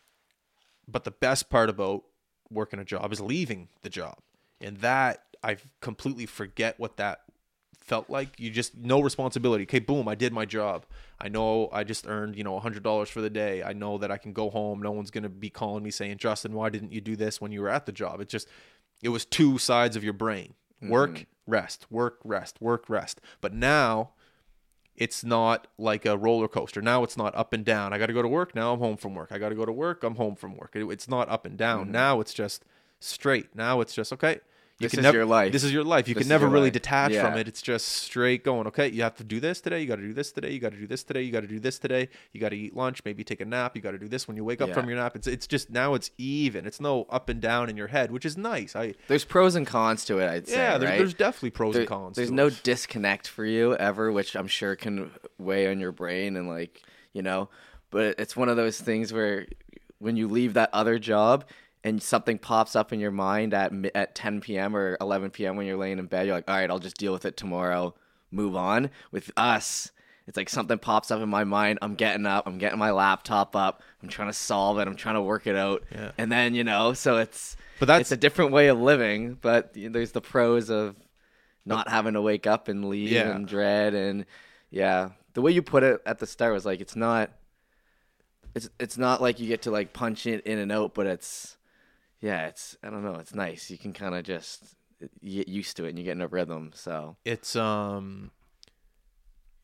but 0.88 1.04
the 1.04 1.10
best 1.10 1.50
part 1.50 1.72
about 1.72 2.04
working 2.52 2.78
a 2.80 2.86
job 2.86 3.12
is 3.12 3.20
leaving 3.20 3.70
the 3.82 3.89
job, 3.89 4.20
and 4.62 4.78
that 4.78 5.33
I 5.43 5.58
completely 5.82 6.25
forget 6.25 6.79
what 6.79 6.97
that 6.97 7.21
felt 7.84 8.10
like. 8.10 8.39
You 8.39 8.49
just 8.49 8.77
no 8.77 9.01
responsibility. 9.01 9.63
Okay, 9.63 9.79
boom, 9.79 10.08
I 10.08 10.15
did 10.15 10.34
my 10.34 10.45
job. 10.45 10.86
I 11.19 11.29
know 11.29 11.69
I 11.71 11.84
just 11.84 12.08
earned 12.08 12.36
you 12.36 12.43
know 12.43 12.56
a 12.56 12.60
hundred 12.60 12.84
dollars 12.84 13.10
for 13.10 13.21
the 13.21 13.29
day. 13.29 13.62
I 13.62 13.73
know 13.73 13.97
that 13.97 14.12
I 14.12 14.17
can 14.17 14.34
go 14.34 14.49
home. 14.49 14.82
No 14.82 14.91
one's 14.91 15.12
gonna 15.12 15.29
be 15.29 15.49
calling 15.49 15.84
me 15.84 15.91
saying, 15.91 16.17
Justin, 16.17 16.53
why 16.53 16.69
didn't 16.69 16.93
you 16.93 17.01
do 17.01 17.15
this 17.15 17.41
when 17.41 17.51
you 17.51 17.62
were 17.62 17.69
at 17.69 17.86
the 17.86 17.91
job? 17.91 18.21
It 18.21 18.29
just 18.29 18.47
it 19.01 19.10
was 19.10 19.25
two 19.25 19.58
sides 19.58 19.95
of 19.95 20.03
your 20.03 20.13
brain: 20.13 20.53
mm-hmm. 20.82 20.91
work, 20.91 21.25
rest, 21.45 21.86
work, 21.89 22.19
rest, 22.23 22.62
work, 22.62 22.89
rest. 22.89 23.19
But 23.41 23.53
now 23.53 24.12
it's 24.95 25.23
not 25.23 25.67
like 25.77 26.06
a 26.06 26.17
roller 26.17 26.47
coaster. 26.47 26.82
Now 26.82 27.03
it's 27.03 27.17
not 27.17 27.36
up 27.36 27.51
and 27.51 27.65
down. 27.65 27.93
I 27.93 27.97
got 27.97 28.08
to 28.08 28.13
go 28.13 28.21
to 28.21 28.27
work. 28.27 28.53
Now 28.56 28.73
I'm 28.73 28.79
home 28.79 28.97
from 28.97 29.15
work. 29.15 29.29
I 29.32 29.39
got 29.39 29.49
to 29.49 29.56
go 29.56 29.65
to 29.65 29.71
work. 29.71 30.03
I'm 30.03 30.15
home 30.15 30.36
from 30.36 30.56
work. 30.56 30.75
It- 30.75 30.86
it's 30.89 31.10
not 31.10 31.29
up 31.29 31.45
and 31.45 31.58
down. 31.58 31.86
Mm-hmm. 31.86 31.93
Now 31.93 32.19
it's 32.19 32.34
just 32.34 32.63
straight. 32.99 33.56
Now 33.56 33.82
it's 33.82 33.93
just 33.93 34.13
okay. 34.13 34.39
You 34.84 34.89
This 34.89 34.91
can 34.91 35.00
is 35.00 35.04
never, 35.04 35.17
your 35.17 35.26
life. 35.26 35.52
This 35.52 35.63
is 35.63 35.74
your 35.74 35.84
life. 35.84 36.08
You 36.08 36.13
This 36.13 36.24
can 36.24 36.30
never 36.30 36.48
really 36.48 36.65
life. 36.67 36.74
detach 36.74 37.13
from 37.15 37.38
it. 37.38 37.48
It's 37.48 37.62
just 37.62 37.88
straight 37.88 38.43
going. 38.43 38.67
Okay, 38.67 38.89
you 38.89 39.02
have 39.02 39.15
to 39.15 39.24
do 39.24 39.39
this 39.39 39.62
today. 39.62 39.82
You 39.82 39.88
got 39.88 39.96
to 39.96 40.02
do 40.02 40.13
this 40.13 40.32
today. 40.32 40.52
You 40.52 40.60
got 40.60 40.72
to 40.74 40.78
do 40.78 40.86
this 40.88 41.04
today. 41.04 41.22
You 41.22 41.32
got 41.32 41.41
to 41.41 41.48
do 41.48 41.60
this 41.60 41.80
today. 41.80 42.10
You 42.34 42.41
got 42.41 42.50
to 42.50 42.58
eat 42.58 42.76
lunch. 42.76 43.02
Maybe 43.06 43.24
take 43.24 43.41
a 43.41 43.46
nap. 43.46 43.76
You 43.76 43.82
got 43.82 43.91
to 43.91 43.98
do 43.98 44.08
this 44.08 44.28
when 44.28 44.38
you 44.38 44.43
wake 44.43 44.62
up 44.62 44.67
Yeah. 44.69 44.76
from 44.76 44.88
your 44.89 44.98
nap. 44.98 45.15
It's 45.15 45.26
it's 45.28 45.48
just 45.48 45.69
now 45.69 45.93
it's 45.93 46.12
even. 46.17 46.65
It's 46.67 46.80
no 46.82 47.08
up 47.10 47.30
and 47.30 47.41
down 47.41 47.69
in 47.69 47.78
your 47.78 47.88
head, 47.88 48.12
which 48.12 48.26
is 48.26 48.38
nice. 48.38 48.76
I 48.76 48.93
There's 49.08 49.26
pros 49.26 49.56
and 49.56 49.65
cons 49.65 50.06
to 50.06 50.19
it. 50.19 50.30
I'd 50.30 50.48
say. 50.48 50.56
yeah. 50.58 50.78
There, 50.78 50.89
right? 50.89 50.98
There's 50.98 51.13
definitely 51.13 51.52
pros 51.52 51.74
There- 51.74 51.82
and 51.84 51.89
cons. 51.89 52.15
There's 52.17 52.32
no 52.32 52.48
it. 52.48 52.60
disconnect 52.63 53.28
for 53.28 53.46
you 53.46 53.76
ever, 53.78 54.12
which 54.12 54.36
I'm 54.36 54.48
sure 54.48 54.76
can 54.76 55.12
weigh 55.39 55.69
on 55.72 55.80
your 55.80 55.91
brain 55.91 56.36
and 56.36 56.48
like 56.50 56.82
you 57.13 57.22
know. 57.22 57.50
But 57.89 58.19
it's 58.19 58.36
one 58.36 58.50
of 58.50 58.58
those 58.58 58.80
things 58.82 59.13
where 59.13 59.46
when 60.00 60.17
you 60.17 60.28
leave 60.28 60.54
that 60.56 60.69
other 60.74 61.00
job 61.00 61.46
and 61.84 62.02
something 62.02 62.38
pops 62.39 62.76
up 62.76 62.93
in 62.93 63.00
your 63.00 63.12
mind 63.12 63.54
at 63.54 63.72
at 63.96 64.15
10 64.15 64.41
p.m. 64.41 64.76
or 64.76 64.98
11 65.02 65.32
p.m. 65.32 65.56
when 65.56 65.65
you're 65.65 65.78
laying 65.78 66.00
in 66.00 66.06
bed, 66.06 66.26
you're 66.28 66.36
like, 66.36 66.50
all 66.50 66.56
right, 66.56 66.69
I'll 66.69 66.80
just 66.80 66.98
deal 66.98 67.12
with 67.13 67.26
it 67.26 67.36
tomorrow. 67.38 67.93
Move 68.32 68.56
on. 68.56 68.89
With 69.12 69.32
us. 69.38 69.91
It's 70.26 70.38
like 70.38 70.48
something 70.48 70.78
pops 70.78 71.12
up 71.12 71.22
in 71.22 71.28
my 71.28 71.43
mind. 71.43 71.80
I'm 71.82 71.96
getting 71.96 72.26
up. 72.26 72.48
I'm 72.48 72.58
getting 72.58 72.80
my 72.80 72.91
laptop 72.91 73.58
up. 73.58 73.84
I'm 74.02 74.08
trying 74.08 74.30
to 74.30 74.34
solve 74.34 74.80
it. 74.80 74.88
I'm 74.88 74.96
trying 74.96 75.15
to 75.15 75.22
work 75.22 75.46
it 75.48 75.56
out. 75.58 75.84
Yeah. 75.91 76.12
And 76.17 76.32
then 76.32 76.56
you 76.56 76.63
know, 76.63 76.93
so 76.93 77.17
it's 77.17 77.58
But 77.80 77.88
that's- 77.88 78.02
it's 78.04 78.12
a 78.13 78.17
different 78.17 78.52
way 78.52 78.67
of 78.69 78.80
living. 78.80 79.38
But 79.41 79.74
there's 79.76 80.13
the 80.13 80.22
pros 80.22 80.69
of 80.69 80.96
not 81.65 81.89
having 81.89 82.13
to 82.13 82.22
wake 82.22 82.48
up 82.48 82.69
and 82.69 82.86
leave 82.89 83.12
Yeah. 83.12 83.36
and 83.36 83.46
dread 83.48 83.93
and 83.93 84.26
yeah 84.69 85.10
the 85.34 85.41
way 85.41 85.52
you 85.52 85.62
put 85.62 85.82
it 85.84 86.02
at 86.06 86.19
the 86.19 86.28
start 86.28 86.52
was 86.54 86.65
like 86.65 86.82
it's 86.82 86.96
not 86.96 87.30
it's 88.56 88.69
it's 88.80 88.98
not 88.98 89.22
like 89.22 89.39
you 89.39 89.48
get 89.48 89.62
to 89.63 89.72
like 89.72 89.93
punch 89.93 90.26
it 90.28 90.46
in 90.46 90.58
and 90.60 90.72
out 90.72 90.93
but 90.93 91.06
it's 91.08 91.56
yeah 92.24 92.48
it's 92.48 92.78
i 92.84 92.90
don't 92.90 93.04
know 93.04 93.16
it's 93.16 93.36
nice. 93.36 93.70
You 93.70 93.78
can 93.78 93.92
kind 93.92 94.16
of 94.16 94.24
just 94.24 94.76
get 95.22 95.50
used 95.50 95.76
to 95.78 95.86
it 95.86 95.90
and 95.90 96.00
you 96.00 96.06
get 96.06 96.14
in 96.14 96.22
a 96.22 96.28
rhythm 96.28 96.72
so. 96.74 97.18
It's 97.26 97.56
um 97.56 98.32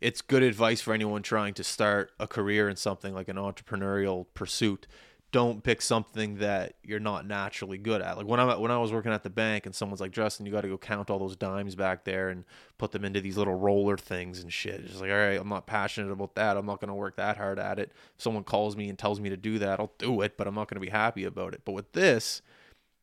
it's 0.02 0.22
good 0.22 0.44
advice 0.44 0.82
for 0.82 0.94
anyone 0.94 1.24
trying 1.24 1.54
to 1.56 1.64
start 1.64 2.12
a 2.20 2.28
career 2.28 2.70
in 2.70 2.76
something 2.76 3.14
like 3.14 3.30
an 3.30 3.38
entrepreneurial 3.38 4.26
pursuit 4.34 4.88
don't 5.32 5.64
pick 5.64 5.82
something 5.82 6.38
that 6.38 6.74
you're 6.84 7.00
not 7.00 7.28
naturally 7.28 7.78
good 7.78 8.02
at. 8.02 8.18
Like 8.18 8.26
when 8.26 8.40
i 8.40 8.56
when 8.56 8.72
i 8.72 8.78
was 8.78 8.92
working 8.92 9.12
at 9.12 9.24
the 9.24 9.30
bank 9.30 9.66
and 9.66 9.76
someone's 9.76 10.02
like 10.02 10.12
justin 10.12 10.46
you 10.46 10.52
got 10.52 10.62
to 10.62 10.68
go 10.68 10.78
count 10.78 11.10
all 11.10 11.20
those 11.20 11.36
dimes 11.36 11.76
back 11.76 12.04
there 12.04 12.30
and 12.30 12.46
put 12.78 12.92
them 12.92 13.06
into 13.06 13.22
these 13.22 13.38
little 13.38 13.54
roller 13.54 13.98
things 13.98 14.40
and 14.40 14.52
shit. 14.52 14.82
It's 14.82 15.00
like 15.00 15.12
all 15.12 15.18
right 15.18 15.40
i'm 15.40 15.50
not 15.50 15.68
passionate 15.68 16.12
about 16.12 16.36
that. 16.36 16.58
I'm 16.58 16.66
not 16.66 16.80
going 16.80 16.90
to 16.90 16.96
work 16.96 17.16
that 17.18 17.38
hard 17.38 17.60
at 17.60 17.80
it. 17.80 17.92
If 18.16 18.24
someone 18.24 18.44
calls 18.44 18.76
me 18.76 18.90
and 18.90 18.98
tells 18.98 19.20
me 19.20 19.30
to 19.30 19.38
do 19.38 19.60
that 19.60 19.80
i'll 19.80 19.94
do 19.98 20.22
it 20.22 20.38
but 20.38 20.48
i'm 20.48 20.56
not 20.56 20.68
going 20.68 20.82
to 20.82 20.86
be 20.86 20.92
happy 20.92 21.26
about 21.26 21.54
it. 21.54 21.62
But 21.64 21.74
with 21.74 21.92
this 21.94 22.42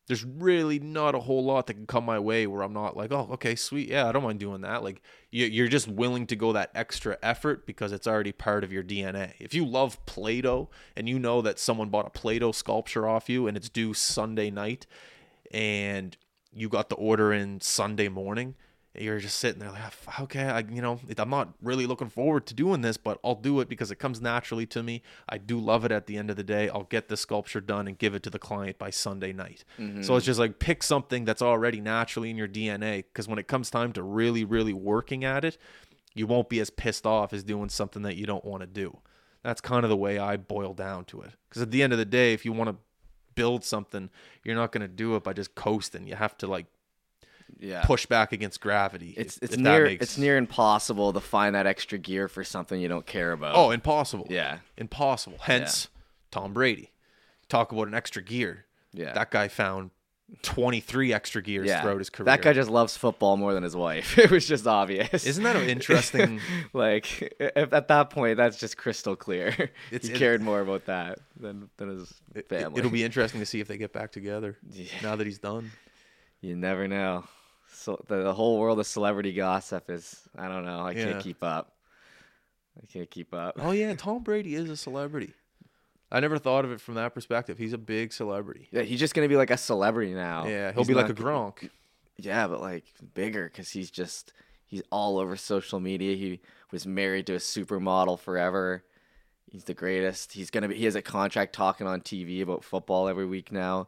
there's 0.06 0.24
really 0.24 0.78
not 0.78 1.14
a 1.14 1.20
whole 1.20 1.44
lot 1.44 1.66
that 1.66 1.74
can 1.74 1.86
come 1.86 2.04
my 2.04 2.18
way 2.18 2.46
where 2.46 2.62
I'm 2.62 2.72
not 2.72 2.96
like, 2.96 3.10
oh, 3.12 3.28
okay, 3.32 3.56
sweet, 3.56 3.88
yeah, 3.88 4.08
I 4.08 4.12
don't 4.12 4.22
mind 4.22 4.38
doing 4.38 4.60
that. 4.60 4.84
Like, 4.84 5.02
you- 5.30 5.46
you're 5.46 5.68
just 5.68 5.88
willing 5.88 6.26
to 6.28 6.36
go 6.36 6.52
that 6.52 6.70
extra 6.74 7.18
effort 7.22 7.66
because 7.66 7.90
it's 7.92 8.06
already 8.06 8.32
part 8.32 8.62
of 8.62 8.72
your 8.72 8.84
DNA. 8.84 9.32
If 9.40 9.52
you 9.52 9.66
love 9.66 10.04
Play-Doh 10.06 10.68
and 10.96 11.08
you 11.08 11.18
know 11.18 11.42
that 11.42 11.58
someone 11.58 11.88
bought 11.88 12.06
a 12.06 12.10
Play-Doh 12.10 12.52
sculpture 12.52 13.08
off 13.08 13.28
you 13.28 13.46
and 13.48 13.56
it's 13.56 13.68
due 13.68 13.94
Sunday 13.94 14.50
night, 14.50 14.86
and 15.50 16.16
you 16.52 16.68
got 16.68 16.88
the 16.88 16.96
order 16.96 17.32
in 17.32 17.60
Sunday 17.60 18.08
morning, 18.08 18.54
you're 18.98 19.18
just 19.18 19.38
sitting 19.38 19.58
there 19.60 19.70
like, 19.70 19.82
"Ah, 20.08 20.22
okay, 20.22 20.44
I, 20.44 20.60
you 20.60 20.80
know, 20.82 21.00
I'm 21.18 21.30
not 21.30 21.54
really 21.62 21.86
looking 21.86 22.08
forward 22.08 22.46
to 22.46 22.54
doing 22.54 22.80
this, 22.80 22.96
but 22.96 23.18
I'll 23.24 23.34
do 23.34 23.60
it 23.60 23.68
because 23.68 23.90
it 23.90 23.96
comes 23.96 24.20
naturally 24.20 24.66
to 24.66 24.82
me. 24.82 25.02
I 25.28 25.38
do 25.38 25.58
love 25.58 25.84
it 25.84 25.92
at 25.92 26.06
the 26.06 26.16
end 26.16 26.30
of 26.30 26.36
the 26.36 26.42
day. 26.44 26.68
I'll 26.68 26.84
get 26.84 27.08
the 27.08 27.16
sculpture 27.16 27.60
done 27.60 27.86
and 27.88 27.98
give 27.98 28.14
it 28.14 28.22
to 28.24 28.30
the 28.30 28.38
client 28.38 28.78
by 28.78 28.90
Sunday 28.90 29.32
night. 29.32 29.64
So 30.02 30.16
it's 30.16 30.26
just 30.26 30.38
like 30.38 30.58
pick 30.58 30.82
something 30.82 31.24
that's 31.24 31.42
already 31.42 31.80
naturally 31.80 32.30
in 32.30 32.36
your 32.36 32.48
DNA 32.48 33.04
because 33.04 33.28
when 33.28 33.38
it 33.38 33.48
comes 33.48 33.70
time 33.70 33.92
to 33.94 34.02
really, 34.02 34.44
really 34.44 34.72
working 34.72 35.24
at 35.24 35.44
it, 35.44 35.58
you 36.14 36.26
won't 36.26 36.48
be 36.48 36.60
as 36.60 36.70
pissed 36.70 37.06
off 37.06 37.32
as 37.32 37.44
doing 37.44 37.68
something 37.68 38.02
that 38.02 38.16
you 38.16 38.24
don't 38.26 38.44
want 38.44 38.62
to 38.62 38.66
do. 38.66 38.98
That's 39.42 39.60
kind 39.60 39.84
of 39.84 39.90
the 39.90 39.96
way 39.96 40.18
I 40.18 40.36
boil 40.36 40.72
down 40.74 41.04
to 41.06 41.20
it. 41.20 41.32
Because 41.48 41.62
at 41.62 41.70
the 41.70 41.82
end 41.82 41.92
of 41.92 41.98
the 41.98 42.04
day, 42.04 42.32
if 42.32 42.44
you 42.44 42.52
want 42.52 42.70
to 42.70 42.76
build 43.34 43.64
something, 43.64 44.08
you're 44.42 44.56
not 44.56 44.72
going 44.72 44.80
to 44.80 44.88
do 44.88 45.14
it 45.16 45.22
by 45.22 45.32
just 45.34 45.54
coasting. 45.54 46.06
You 46.06 46.14
have 46.16 46.36
to 46.38 46.46
like 46.46 46.66
yeah 47.58 47.82
push 47.84 48.06
back 48.06 48.32
against 48.32 48.60
gravity. 48.60 49.14
it's 49.16 49.36
if- 49.38 49.42
it's 49.44 49.54
if 49.54 49.60
near 49.60 49.84
makes- 49.84 50.02
it's 50.02 50.18
near 50.18 50.36
impossible 50.36 51.12
to 51.12 51.20
find 51.20 51.54
that 51.54 51.66
extra 51.66 51.98
gear 51.98 52.28
for 52.28 52.44
something 52.44 52.80
you 52.80 52.88
don't 52.88 53.06
care 53.06 53.32
about 53.32 53.54
Oh, 53.56 53.70
impossible. 53.70 54.26
Yeah. 54.30 54.58
impossible. 54.76 55.38
Hence, 55.40 55.88
Tom 56.30 56.52
Brady. 56.52 56.92
Talk 57.48 57.72
about 57.72 57.88
an 57.88 57.94
extra 57.94 58.22
gear. 58.22 58.64
Yeah. 58.92 59.12
that 59.12 59.30
guy 59.30 59.48
found 59.48 59.90
23 60.42 61.12
extra 61.12 61.40
gears 61.42 61.68
Yeah, 61.68 61.82
throughout 61.82 61.98
his 61.98 62.10
career. 62.10 62.24
that 62.26 62.42
guy 62.42 62.52
just 62.52 62.68
loves 62.70 62.96
football 62.96 63.36
more 63.36 63.54
than 63.54 63.62
his 63.62 63.76
wife. 63.76 64.18
It 64.26 64.30
was 64.30 64.46
just 64.46 64.66
obvious. 64.66 65.24
Isn't 65.26 65.44
that 65.44 65.54
an 65.56 65.68
interesting? 65.68 66.40
like 66.72 67.34
if, 67.38 67.72
at 67.72 67.88
that 67.88 68.10
point, 68.10 68.36
that's 68.36 68.58
just 68.58 68.76
crystal 68.76 69.14
clear. 69.16 69.48
It's- 69.92 70.08
he 70.08 70.14
it- 70.14 70.18
cared 70.18 70.42
more 70.42 70.60
about 70.60 70.86
that 70.86 71.18
than 71.38 71.70
than 71.76 71.90
his 71.98 72.12
it- 72.34 72.48
family. 72.48 72.78
It'll 72.78 72.90
be 72.90 73.04
interesting 73.04 73.40
to 73.40 73.46
see 73.46 73.60
if 73.60 73.68
they 73.68 73.76
get 73.78 73.92
back 73.92 74.10
together 74.12 74.56
Yeah. 74.72 74.86
now 75.02 75.14
that 75.16 75.26
he's 75.26 75.38
done. 75.38 75.70
You 76.40 76.56
never 76.56 76.86
know. 76.88 77.24
So 77.86 78.02
the, 78.08 78.24
the 78.24 78.34
whole 78.34 78.58
world 78.58 78.80
of 78.80 78.86
celebrity 78.88 79.32
gossip 79.32 79.88
is 79.90 80.28
I 80.36 80.48
don't 80.48 80.64
know. 80.64 80.80
I 80.80 80.90
Yeah. 80.90 81.04
can't 81.04 81.22
keep 81.22 81.44
up. 81.44 81.70
I 82.82 82.84
can't 82.86 83.08
keep 83.08 83.32
up. 83.32 83.54
Oh 83.60 83.70
yeah, 83.70 83.94
Tom 83.96 84.24
Brady 84.24 84.56
is 84.56 84.68
a 84.68 84.76
celebrity. 84.76 85.32
I 86.10 86.18
never 86.18 86.36
thought 86.36 86.64
of 86.64 86.72
it 86.72 86.80
from 86.80 86.94
that 86.96 87.14
perspective. 87.14 87.58
He's 87.58 87.72
a 87.72 87.78
big 87.78 88.12
celebrity. 88.12 88.66
Yeah, 88.72 88.82
he's 88.82 88.98
just 88.98 89.14
gonna 89.14 89.28
be 89.28 89.36
like 89.36 89.52
a 89.52 89.56
celebrity 89.56 90.14
now. 90.14 90.46
Yeah, 90.48 90.72
he'll 90.72 90.80
He's 90.80 90.88
be 90.88 90.94
like 90.94 91.04
a 91.06 91.08
not- 91.10 91.16
Gronk. 91.16 91.70
Yeah, 92.16 92.48
but 92.48 92.60
like 92.60 92.86
bigger 93.14 93.44
because 93.44 93.70
he's 93.70 93.88
just 93.92 94.32
he's 94.64 94.82
all 94.90 95.18
over 95.20 95.36
social 95.36 95.78
media. 95.78 96.16
He 96.16 96.40
was 96.72 96.88
married 96.88 97.28
to 97.28 97.34
a 97.34 97.38
supermodel 97.38 98.18
forever. 98.18 98.82
He's 99.48 99.62
the 99.62 99.74
greatest. 99.74 100.32
He's 100.32 100.50
gonna 100.50 100.66
be. 100.66 100.74
He 100.74 100.86
has 100.86 100.96
a 100.96 101.02
contract 101.02 101.52
talking 101.52 101.86
on 101.86 102.00
TV 102.00 102.42
about 102.42 102.64
football 102.64 103.06
every 103.06 103.26
week 103.26 103.52
now, 103.52 103.86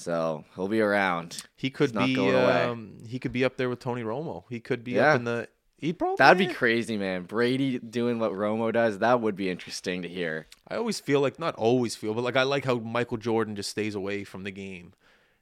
so 0.00 0.44
he'll 0.56 0.68
be 0.68 0.80
around. 0.80 1.42
He 1.56 1.70
could 1.70 1.92
be. 1.92 2.18
Um, 2.18 2.98
he 3.06 3.18
could 3.18 3.32
be 3.32 3.44
up 3.44 3.56
there 3.56 3.68
with 3.68 3.78
Tony 3.80 4.02
Romo. 4.02 4.44
He 4.48 4.60
could 4.60 4.82
be 4.84 4.92
Yeah. 4.92 5.10
up 5.12 5.16
in 5.16 5.24
the. 5.24 5.48
He 5.78 5.92
probably. 5.94 6.16
That'd 6.18 6.38
be 6.46 6.52
crazy, 6.52 6.98
man. 6.98 7.22
Brady 7.22 7.78
doing 7.78 8.18
what 8.18 8.32
Romo 8.32 8.70
does. 8.72 8.98
That 8.98 9.20
would 9.22 9.34
be 9.36 9.48
interesting 9.48 10.02
to 10.02 10.08
hear. 10.08 10.46
I 10.68 10.76
always 10.76 11.00
feel 11.00 11.20
like 11.20 11.38
not 11.38 11.54
always 11.54 11.96
feel, 11.96 12.12
but 12.12 12.22
like 12.24 12.36
I 12.36 12.42
like 12.42 12.64
how 12.66 12.76
Michael 12.76 13.16
Jordan 13.16 13.56
just 13.56 13.70
stays 13.70 13.94
away 13.94 14.24
from 14.24 14.44
the 14.44 14.50
game. 14.50 14.92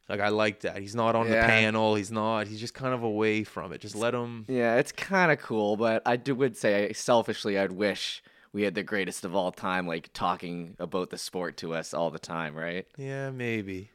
Like 0.09 0.21
I 0.21 0.29
like 0.29 0.61
that. 0.61 0.79
He's 0.79 0.95
not 0.95 1.15
on 1.17 1.29
the 1.29 1.35
panel. 1.37 1.95
He's 1.97 2.11
not. 2.13 2.47
He's 2.47 2.61
just 2.61 2.73
kind 2.73 2.95
of 2.95 3.03
away 3.03 3.43
from 3.45 3.73
it. 3.73 3.81
Just 3.81 3.95
let 3.97 4.15
him. 4.15 4.45
Yeah, 4.49 4.77
it's 4.77 4.93
kind 4.93 5.31
of 5.33 5.39
cool, 5.41 5.77
but 5.77 6.03
I 6.07 6.17
do 6.17 6.35
would 6.37 6.57
say 6.57 6.93
selfishly, 6.95 7.59
I'd 7.59 7.73
wish 7.73 8.23
we 8.53 8.63
had 8.63 8.75
the 8.75 8.83
greatest 8.83 9.25
of 9.27 9.35
all 9.35 9.53
time, 9.53 9.87
like 9.87 10.09
talking 10.15 10.77
about 10.79 11.11
the 11.11 11.19
sport 11.19 11.59
to 11.59 11.75
us 11.75 11.93
all 11.93 12.11
the 12.11 12.19
time, 12.19 12.55
right? 12.55 12.87
Yeah, 12.97 13.31
maybe. 13.31 13.91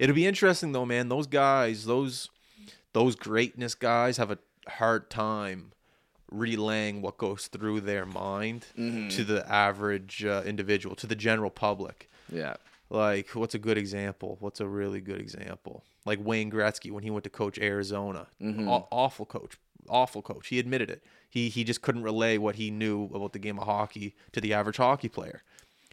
It'll 0.00 0.14
be 0.16 0.26
interesting 0.26 0.72
though, 0.72 0.86
man. 0.86 1.08
Those 1.08 1.26
guys, 1.28 1.84
those 1.84 2.28
those 2.92 3.14
greatness 3.14 3.74
guys 3.76 4.16
have 4.16 4.30
a 4.32 4.38
hard 4.68 5.10
time 5.10 5.72
relaying 6.32 7.02
what 7.02 7.18
goes 7.18 7.46
through 7.48 7.80
their 7.80 8.06
mind 8.06 8.66
Mm-hmm. 8.78 9.08
to 9.08 9.24
the 9.24 9.48
average 9.50 10.24
uh, 10.24 10.42
individual, 10.46 10.96
to 10.96 11.06
the 11.06 11.14
general 11.16 11.50
public. 11.50 12.08
Yeah. 12.32 12.54
Like, 12.88 13.28
what's 13.34 13.54
a 13.54 13.58
good 13.58 13.78
example? 13.78 14.36
What's 14.40 14.60
a 14.60 14.66
really 14.66 15.00
good 15.00 15.20
example? 15.20 15.84
Like 16.04 16.18
Wayne 16.22 16.50
Gretzky 16.50 16.90
when 16.90 17.02
he 17.04 17.10
went 17.10 17.24
to 17.24 17.30
coach 17.30 17.58
Arizona. 17.58 18.26
Aw- 18.42 18.86
awful 18.90 19.26
coach. 19.26 19.56
Awful 19.88 20.22
coach. 20.22 20.48
He 20.48 20.58
admitted 20.58 20.90
it. 20.90 21.02
He 21.28 21.48
he 21.48 21.62
just 21.64 21.82
couldn't 21.82 22.02
relay 22.02 22.38
what 22.38 22.56
he 22.56 22.70
knew 22.70 23.04
about 23.14 23.32
the 23.32 23.38
game 23.38 23.58
of 23.58 23.66
hockey 23.66 24.14
to 24.32 24.40
the 24.40 24.52
average 24.54 24.76
hockey 24.78 25.08
player. 25.08 25.42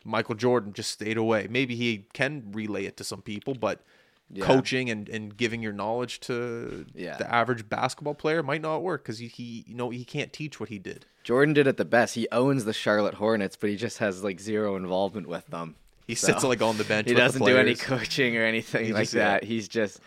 Michael 0.04 0.36
Jordan 0.36 0.74
just 0.74 0.92
stayed 0.92 1.18
away. 1.18 1.48
Maybe 1.50 1.76
he 1.76 2.06
can 2.14 2.50
relay 2.52 2.86
it 2.86 2.98
to 2.98 3.04
some 3.04 3.22
people, 3.22 3.54
but 3.56 3.82
Yeah. 4.30 4.46
coaching 4.46 4.90
and, 4.90 5.08
and 5.10 5.36
giving 5.38 5.62
your 5.62 5.74
knowledge 5.74 6.20
to 6.22 6.86
Yeah. 6.94 7.18
the 7.18 7.34
average 7.34 7.68
basketball 7.70 8.14
player 8.16 8.44
might 8.44 8.62
not 8.62 8.84
work 8.84 9.04
because 9.04 9.20
he, 9.20 9.28
he 9.28 9.64
you 9.68 9.76
know 9.76 9.90
he 9.90 10.04
can't 10.06 10.32
teach 10.34 10.60
what 10.60 10.70
he 10.70 10.80
did. 10.80 11.06
Jordan 11.24 11.54
did 11.54 11.68
it 11.68 11.78
the 11.78 11.86
best. 11.86 12.16
He 12.16 12.28
owns 12.32 12.66
the 12.66 12.74
Charlotte 12.74 13.16
Hornets, 13.16 13.56
but 13.56 13.70
he 13.70 13.76
just 13.76 13.98
has 14.00 14.24
like 14.24 14.40
zero 14.40 14.76
involvement 14.76 15.28
with 15.28 15.48
them. 15.48 15.76
He 16.08 16.16
So, 16.16 16.28
sits 16.28 16.44
like 16.44 16.62
on 16.62 16.78
the 16.78 16.86
bench. 16.86 17.08
He 17.10 17.14
doesn't 17.16 17.44
do 17.44 17.58
any 17.58 17.76
coaching 17.76 18.38
or 18.38 18.44
anything 18.44 18.86
He 18.86 18.94
like 18.94 19.04
just- 19.04 19.14
yeah. 19.14 19.26
that. 19.32 19.44
He's 19.44 19.68
just 19.68 20.00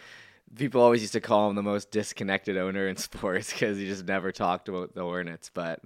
people 0.57 0.81
always 0.81 1.01
used 1.03 1.13
to 1.13 1.21
call 1.21 1.49
him 1.51 1.57
the 1.57 1.63
most 1.63 1.91
disconnected 1.91 2.57
owner 2.57 2.89
in 2.89 2.97
sports 3.09 3.53
because 3.53 3.77
he 3.79 3.87
just 3.87 4.07
never 4.07 4.33
talked 4.33 4.69
about 4.69 4.95
the 4.95 5.03
Hornets. 5.03 5.51
But 5.53 5.81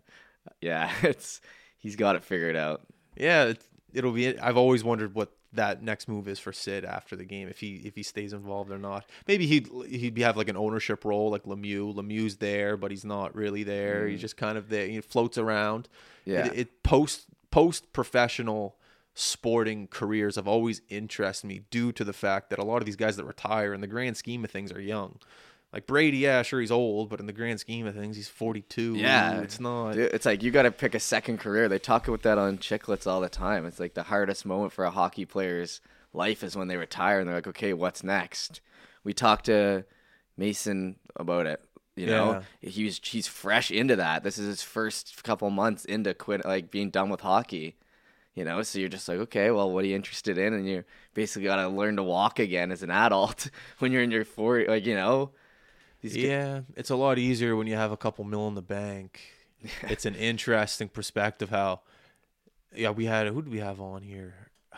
yeah, 0.60 0.90
it's 1.02 1.40
he's 1.78 1.96
got 1.96 2.16
it 2.16 2.22
figured 2.24 2.56
out. 2.56 2.82
Yeah, 3.16 3.52
it'll 3.94 4.12
be. 4.12 4.38
I've 4.38 4.56
always 4.56 4.84
wondered 4.84 5.14
what 5.14 5.32
that 5.52 5.82
next 5.82 6.08
move 6.08 6.28
is 6.28 6.38
for 6.38 6.52
Sid 6.52 6.84
after 6.84 7.16
the 7.16 7.24
game, 7.24 7.48
if 7.48 7.60
he 7.60 7.76
if 7.84 7.94
he 7.94 8.02
stays 8.02 8.32
involved 8.32 8.70
or 8.70 8.78
not. 8.78 9.08
Maybe 9.26 9.46
he'd 9.46 9.68
he'd 9.88 10.18
have 10.18 10.36
like 10.36 10.48
an 10.48 10.56
ownership 10.56 11.04
role, 11.04 11.30
like 11.30 11.44
Lemieux. 11.44 11.94
Lemieux's 11.94 12.36
there, 12.36 12.76
but 12.76 12.90
he's 12.90 13.04
not 13.04 13.34
really 13.34 13.62
there. 13.62 14.06
He's 14.06 14.20
just 14.20 14.36
kind 14.36 14.58
of 14.58 14.68
there. 14.68 14.86
He 14.86 15.00
floats 15.00 15.38
around. 15.38 15.84
Mm. 15.84 16.32
Yeah. 16.32 16.46
It, 16.46 16.58
it 16.58 16.82
post 16.82 17.26
post 17.50 17.92
professional 17.92 18.76
sporting 19.14 19.86
careers 19.86 20.34
have 20.34 20.48
always 20.48 20.82
interested 20.88 21.46
me 21.46 21.60
due 21.70 21.92
to 21.92 22.02
the 22.02 22.12
fact 22.12 22.50
that 22.50 22.58
a 22.58 22.64
lot 22.64 22.78
of 22.78 22.84
these 22.84 22.96
guys 22.96 23.16
that 23.16 23.24
retire 23.24 23.72
in 23.72 23.80
the 23.80 23.86
grand 23.86 24.16
scheme 24.16 24.44
of 24.44 24.50
things 24.50 24.72
are 24.72 24.80
young. 24.80 25.18
Like 25.74 25.88
Brady, 25.88 26.18
yeah, 26.18 26.42
sure 26.42 26.60
he's 26.60 26.70
old, 26.70 27.08
but 27.08 27.18
in 27.18 27.26
the 27.26 27.32
grand 27.32 27.58
scheme 27.58 27.84
of 27.88 27.96
things, 27.96 28.14
he's 28.14 28.28
42. 28.28 28.94
Yeah, 28.94 29.40
it's 29.40 29.58
not. 29.58 29.94
Dude, 29.94 30.14
It's 30.14 30.24
like 30.24 30.40
you 30.44 30.52
got 30.52 30.62
to 30.62 30.70
pick 30.70 30.94
a 30.94 31.00
second 31.00 31.38
career. 31.38 31.68
They 31.68 31.80
talk 31.80 32.06
about 32.06 32.22
that 32.22 32.38
on 32.38 32.58
Chiclets 32.58 33.08
all 33.08 33.20
the 33.20 33.28
time. 33.28 33.66
It's 33.66 33.80
like 33.80 33.94
the 33.94 34.04
hardest 34.04 34.46
moment 34.46 34.72
for 34.72 34.84
a 34.84 34.90
hockey 34.90 35.24
player's 35.24 35.80
life 36.12 36.44
is 36.44 36.56
when 36.56 36.68
they 36.68 36.76
retire 36.76 37.18
and 37.18 37.28
they're 37.28 37.34
like, 37.34 37.48
okay, 37.48 37.72
what's 37.72 38.04
next? 38.04 38.60
We 39.02 39.12
talked 39.12 39.46
to 39.46 39.84
Mason 40.36 40.94
about 41.16 41.46
it. 41.46 41.60
You 41.96 42.06
know, 42.06 42.42
he 42.60 42.84
was 42.84 43.00
he's 43.02 43.26
fresh 43.26 43.72
into 43.72 43.96
that. 43.96 44.22
This 44.22 44.38
is 44.38 44.46
his 44.46 44.62
first 44.62 45.24
couple 45.24 45.50
months 45.50 45.84
into 45.84 46.14
quit, 46.14 46.44
like 46.44 46.70
being 46.70 46.90
done 46.90 47.08
with 47.08 47.20
hockey. 47.20 47.76
You 48.34 48.44
know, 48.44 48.62
so 48.62 48.78
you're 48.78 48.88
just 48.88 49.08
like, 49.08 49.18
okay, 49.18 49.50
well, 49.50 49.70
what 49.70 49.84
are 49.84 49.88
you 49.88 49.96
interested 49.96 50.38
in? 50.38 50.54
And 50.54 50.68
you 50.68 50.84
basically 51.14 51.44
got 51.44 51.56
to 51.56 51.68
learn 51.68 51.96
to 51.96 52.02
walk 52.04 52.38
again 52.38 52.70
as 52.70 52.82
an 52.84 52.90
adult 52.90 53.50
when 53.80 53.90
you're 53.90 54.02
in 54.02 54.12
your 54.12 54.24
40, 54.24 54.66
like 54.68 54.86
you 54.86 54.94
know. 54.94 55.30
These 56.04 56.16
Yeah, 56.16 56.60
it's 56.76 56.90
a 56.90 56.96
lot 56.96 57.18
easier 57.18 57.56
when 57.56 57.66
you 57.66 57.76
have 57.76 57.90
a 57.90 57.96
couple 57.96 58.24
mil 58.24 58.46
in 58.46 58.54
the 58.54 58.60
bank. 58.62 59.20
it's 59.82 60.04
an 60.04 60.14
interesting 60.14 60.88
perspective 60.88 61.48
how 61.48 61.80
yeah, 62.74 62.90
we 62.90 63.06
had 63.06 63.26
who 63.28 63.40
did 63.40 63.50
we 63.50 63.60
have 63.60 63.80
on 63.80 64.02
here? 64.02 64.50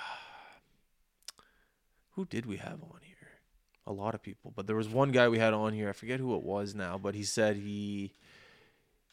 Who 2.10 2.24
did 2.24 2.46
we 2.46 2.56
have 2.58 2.82
on 2.82 3.00
here? 3.02 3.16
A 3.86 3.92
lot 3.92 4.14
of 4.14 4.22
people, 4.22 4.52
but 4.54 4.66
there 4.66 4.76
was 4.76 4.88
one 4.88 5.10
guy 5.12 5.28
we 5.28 5.38
had 5.38 5.52
on 5.52 5.72
here. 5.74 5.88
I 5.88 5.92
forget 5.92 6.18
who 6.18 6.34
it 6.34 6.42
was 6.42 6.74
now, 6.74 6.96
but 6.96 7.14
he 7.14 7.24
said 7.24 7.56
he 7.56 8.14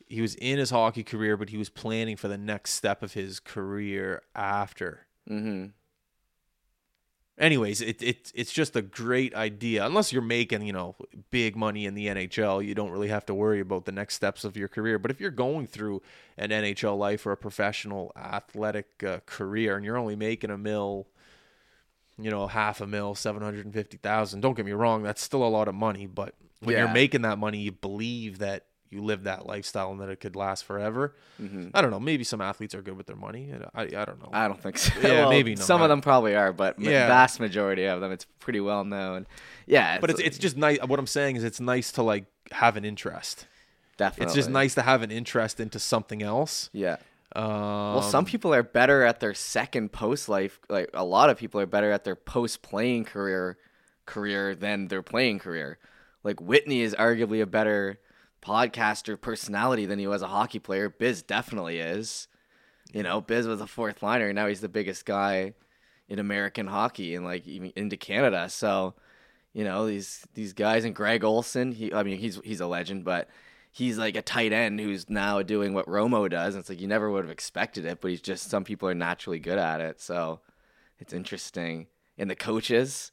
he 0.07 0.21
was 0.21 0.35
in 0.35 0.57
his 0.59 0.69
hockey 0.69 1.03
career, 1.03 1.35
but 1.35 1.49
he 1.49 1.57
was 1.57 1.69
planning 1.69 2.15
for 2.15 2.27
the 2.27 2.37
next 2.37 2.73
step 2.73 3.01
of 3.01 3.13
his 3.13 3.39
career 3.39 4.21
after. 4.35 5.07
Mhm. 5.29 5.71
Anyways, 7.37 7.81
it, 7.81 8.01
it 8.01 8.31
it's 8.35 8.51
just 8.53 8.75
a 8.75 8.81
great 8.81 9.33
idea. 9.35 9.85
Unless 9.85 10.11
you're 10.13 10.21
making, 10.21 10.63
you 10.63 10.73
know, 10.73 10.95
big 11.31 11.55
money 11.55 11.85
in 11.85 11.93
the 11.95 12.07
NHL, 12.07 12.65
you 12.65 12.75
don't 12.75 12.91
really 12.91 13.07
have 13.09 13.25
to 13.27 13.33
worry 13.33 13.59
about 13.59 13.85
the 13.85 13.91
next 13.91 14.15
steps 14.15 14.43
of 14.43 14.55
your 14.57 14.67
career. 14.67 14.99
But 14.99 15.11
if 15.11 15.19
you're 15.19 15.31
going 15.31 15.67
through 15.67 16.01
an 16.37 16.49
NHL 16.51 16.97
life 16.97 17.25
or 17.25 17.31
a 17.31 17.37
professional 17.37 18.11
athletic 18.15 19.03
uh, 19.03 19.19
career 19.25 19.75
and 19.75 19.85
you're 19.85 19.97
only 19.97 20.15
making 20.15 20.49
a 20.49 20.57
mill, 20.57 21.07
you 22.17 22.29
know, 22.29 22.47
half 22.47 22.81
a 22.81 22.87
mill, 22.87 23.15
750,000, 23.15 24.41
don't 24.41 24.55
get 24.55 24.65
me 24.65 24.71
wrong, 24.71 25.03
that's 25.03 25.21
still 25.21 25.43
a 25.43 25.49
lot 25.49 25.67
of 25.67 25.75
money, 25.75 26.05
but 26.05 26.35
when 26.61 26.73
Yeah. 26.75 26.83
you're 26.85 26.93
making 26.93 27.23
that 27.23 27.37
money, 27.39 27.59
you 27.59 27.71
believe 27.71 28.37
that 28.39 28.65
you 28.93 29.03
live 29.03 29.23
that 29.23 29.45
lifestyle 29.45 29.91
and 29.91 29.99
that 29.99 30.09
it 30.09 30.19
could 30.19 30.35
last 30.35 30.63
forever. 30.65 31.15
Mhm. 31.41 31.71
I 31.73 31.81
don't 31.81 31.91
know, 31.91 31.99
maybe 31.99 32.23
some 32.23 32.39
athletes 32.41 32.73
are 32.75 32.81
good 32.81 32.95
with 32.95 33.07
their 33.07 33.15
money. 33.15 33.53
I 33.75 33.81
I 33.83 33.85
don't 34.05 34.21
know. 34.21 34.29
I 34.31 34.47
don't 34.47 34.61
think 34.61 34.77
so. 34.77 34.93
Yeah, 35.01 35.21
Well, 35.21 35.29
maybe 35.29 35.55
not. 35.55 35.63
Some 35.65 35.81
of 35.81 35.89
them 35.89 36.01
probably 36.01 36.35
are, 36.35 36.53
but 36.53 36.77
the 36.77 36.91
Yeah. 36.91 37.07
vast 37.07 37.39
majority 37.39 37.85
of 37.85 37.99
them, 38.01 38.11
it's 38.11 38.25
pretty 38.39 38.59
well 38.59 38.83
known. 38.85 39.25
Yeah, 39.65 39.99
but 39.99 40.09
it's 40.09 40.19
it's 40.21 40.37
just 40.37 40.55
nice. 40.57 40.79
What 40.85 40.99
I'm 40.99 41.07
saying 41.07 41.35
is, 41.37 41.43
it's 41.43 41.59
nice 41.59 41.91
to 41.93 42.03
like 42.03 42.25
have 42.51 42.77
an 42.77 42.85
interest. 42.85 43.47
definitely 43.97 44.25
It's 44.25 44.35
just 44.35 44.49
nice 44.49 44.73
to 44.75 44.81
have 44.81 45.01
an 45.03 45.11
interest 45.11 45.59
into 45.59 45.79
something 45.79 46.23
else. 46.23 46.69
Yeah. 46.73 46.97
Um, 47.35 47.43
Well, 47.93 48.01
some 48.01 48.25
people 48.25 48.53
are 48.53 48.63
better 48.63 49.03
at 49.03 49.19
their 49.19 49.33
second 49.33 49.91
post 49.91 50.29
life. 50.29 50.59
Like 50.69 50.89
a 50.93 51.03
lot 51.03 51.29
of 51.29 51.37
people 51.37 51.59
are 51.61 51.65
better 51.67 51.91
at 51.91 52.03
their 52.03 52.15
post 52.15 52.61
playing 52.61 53.05
career 53.05 53.57
career 54.05 54.53
than 54.55 54.87
their 54.87 55.01
playing 55.01 55.39
career. 55.39 55.77
Like 56.23 56.41
Whitney 56.41 56.81
is 56.81 56.93
arguably 56.95 57.41
a 57.41 57.45
better 57.45 57.99
podcaster 58.43 59.19
personality 59.19 59.85
than 59.85 59.99
he 59.99 60.07
was 60.07 60.21
a 60.21 60.27
hockey 60.27 60.59
player. 60.59 60.89
Biz 60.89 61.23
definitely 61.23 61.79
is. 61.79 62.27
You 62.91 63.03
know, 63.03 63.21
Biz 63.21 63.47
was 63.47 63.61
a 63.61 63.67
fourth 63.67 64.03
liner, 64.03 64.27
and 64.27 64.35
now 64.35 64.47
he's 64.47 64.61
the 64.61 64.69
biggest 64.69 65.05
guy 65.05 65.53
in 66.09 66.19
American 66.19 66.67
hockey 66.67 67.15
and 67.15 67.25
like 67.25 67.47
even 67.47 67.71
into 67.75 67.97
Canada. 67.97 68.49
So, 68.49 68.93
you 69.53 69.63
know, 69.63 69.87
these 69.87 70.27
these 70.33 70.53
guys 70.53 70.85
and 70.85 70.95
Greg 70.95 71.23
Olsen, 71.23 71.71
he 71.71 71.93
I 71.93 72.03
mean 72.03 72.17
he's 72.19 72.39
he's 72.43 72.61
a 72.61 72.67
legend, 72.67 73.05
but 73.05 73.29
he's 73.71 73.97
like 73.97 74.15
a 74.15 74.21
tight 74.21 74.53
end 74.53 74.79
who's 74.79 75.09
now 75.09 75.41
doing 75.41 75.73
what 75.73 75.87
Romo 75.87 76.29
does. 76.29 76.53
And 76.53 76.61
it's 76.61 76.69
like 76.69 76.81
you 76.81 76.87
never 76.87 77.09
would 77.09 77.23
have 77.23 77.31
expected 77.31 77.85
it, 77.85 78.01
but 78.01 78.11
he's 78.11 78.21
just 78.21 78.49
some 78.49 78.63
people 78.63 78.87
are 78.87 78.93
naturally 78.93 79.39
good 79.39 79.57
at 79.57 79.81
it. 79.81 79.99
So 79.99 80.41
it's 80.99 81.13
interesting. 81.13 81.87
And 82.17 82.29
the 82.29 82.35
coaches, 82.35 83.11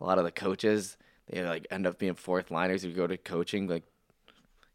a 0.00 0.04
lot 0.04 0.18
of 0.18 0.24
the 0.24 0.32
coaches, 0.32 0.96
they 1.28 1.42
like 1.44 1.66
end 1.70 1.86
up 1.86 1.98
being 1.98 2.14
fourth 2.14 2.50
liners 2.50 2.82
who 2.82 2.92
go 2.92 3.06
to 3.06 3.16
coaching, 3.16 3.68
like 3.68 3.84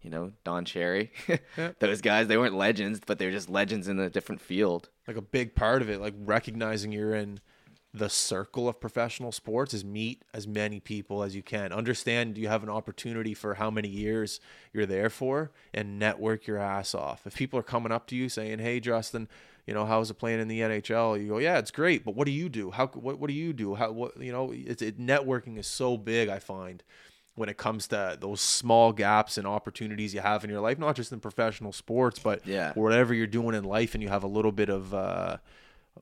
you 0.02 0.10
know, 0.10 0.32
Don 0.44 0.66
Cherry. 0.66 1.12
Those 1.80 2.02
guys, 2.02 2.28
they 2.28 2.38
weren't 2.38 2.56
legends, 2.56 3.02
but 3.06 3.20
they 3.20 3.26
were 3.26 3.32
just 3.32 3.50
legends 3.50 3.88
in 3.88 4.00
a 4.00 4.10
different 4.10 4.42
field. 4.42 4.90
like 5.08 5.18
a 5.18 5.22
big 5.22 5.56
part 5.56 5.82
of 5.82 5.90
it, 5.90 6.00
like 6.00 6.14
recognizing 6.18 6.92
you're 6.92 7.16
in 7.16 7.40
the 7.94 8.10
circle 8.10 8.70
of 8.70 8.80
professional 8.80 9.32
sports 9.32 9.74
is 9.74 9.84
meet 9.84 10.24
as 10.34 10.48
many 10.48 10.80
people 10.80 11.24
as 11.24 11.36
you 11.36 11.42
can. 11.42 11.72
Understand 11.72 12.38
you 12.38 12.48
have 12.48 12.62
an 12.62 12.70
opportunity 12.70 13.34
for 13.34 13.56
how 13.56 13.72
many 13.72 13.88
years 13.88 14.40
you're 14.72 14.86
there 14.86 15.10
for 15.10 15.52
and 15.74 15.98
network 15.98 16.46
your 16.46 16.60
ass 16.60 16.94
off. 16.94 17.26
If 17.26 17.36
people 17.36 17.60
are 17.60 17.64
coming 17.64 17.92
up 17.92 18.06
to 18.08 18.16
you 18.16 18.30
saying, 18.30 18.60
"Hey, 18.60 18.80
Justin, 18.80 19.28
you 19.66 19.74
know, 19.74 19.86
how's 19.86 20.12
it 20.12 20.20
playing 20.20 20.40
in 20.40 20.48
the 20.48 20.62
NHL?" 20.62 21.20
You 21.20 21.30
go, 21.30 21.38
"Yeah, 21.40 21.58
it's 21.58 21.72
great, 21.72 22.06
but 22.06 22.16
what 22.16 22.26
do 22.26 22.32
you 22.32 22.48
do? 22.48 22.70
How 22.70 22.88
what 22.88 23.20
what 23.20 23.28
do 23.28 23.34
you 23.34 23.54
do? 23.54 23.74
How 23.74 23.92
what 23.92 24.22
you 24.22 24.32
know, 24.32 24.52
it's 24.54 24.84
it, 24.84 25.00
networking 25.00 25.58
is 25.58 25.68
so 25.68 25.98
big, 25.98 26.30
I 26.30 26.38
find." 26.38 26.84
When 27.40 27.48
it 27.48 27.56
comes 27.56 27.88
to 27.88 28.18
those 28.20 28.42
small 28.42 28.92
gaps 28.92 29.38
and 29.38 29.48
opportunities 29.48 30.14
you 30.14 30.20
have 30.20 30.44
in 30.44 30.50
your 30.50 30.60
life, 30.60 30.78
not 30.78 30.98
just 30.98 31.14
in 31.14 31.22
professional 31.22 31.72
sports, 31.72 32.20
but 32.20 32.46
Yeah. 32.46 32.74
whatever 32.74 33.14
you're 33.14 33.28
doing 33.28 33.56
in 33.56 33.64
life, 33.64 33.94
and 33.94 34.04
you 34.04 34.10
have 34.10 34.26
a 34.26 34.28
little 34.28 34.52
bit 34.52 34.68
of 34.68 34.94
uh, 34.94 35.38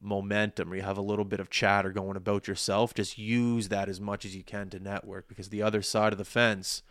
momentum 0.01 0.73
or 0.73 0.77
you 0.77 0.81
have 0.81 0.97
a 0.97 1.01
little 1.01 1.25
bit 1.25 1.39
of 1.39 1.51
chatter 1.51 1.91
going 1.91 2.17
about 2.17 2.47
yourself, 2.47 2.95
just 2.95 3.19
use 3.19 3.69
that 3.69 3.87
as 3.87 4.01
much 4.01 4.25
as 4.25 4.35
you 4.35 4.41
can 4.43 4.71
to 4.71 4.79
network 4.79 5.27
because 5.27 5.49
the 5.49 5.61
other 5.61 5.83
side 5.83 6.11
of 6.11 6.17
the 6.17 6.25
fence, 6.25 6.81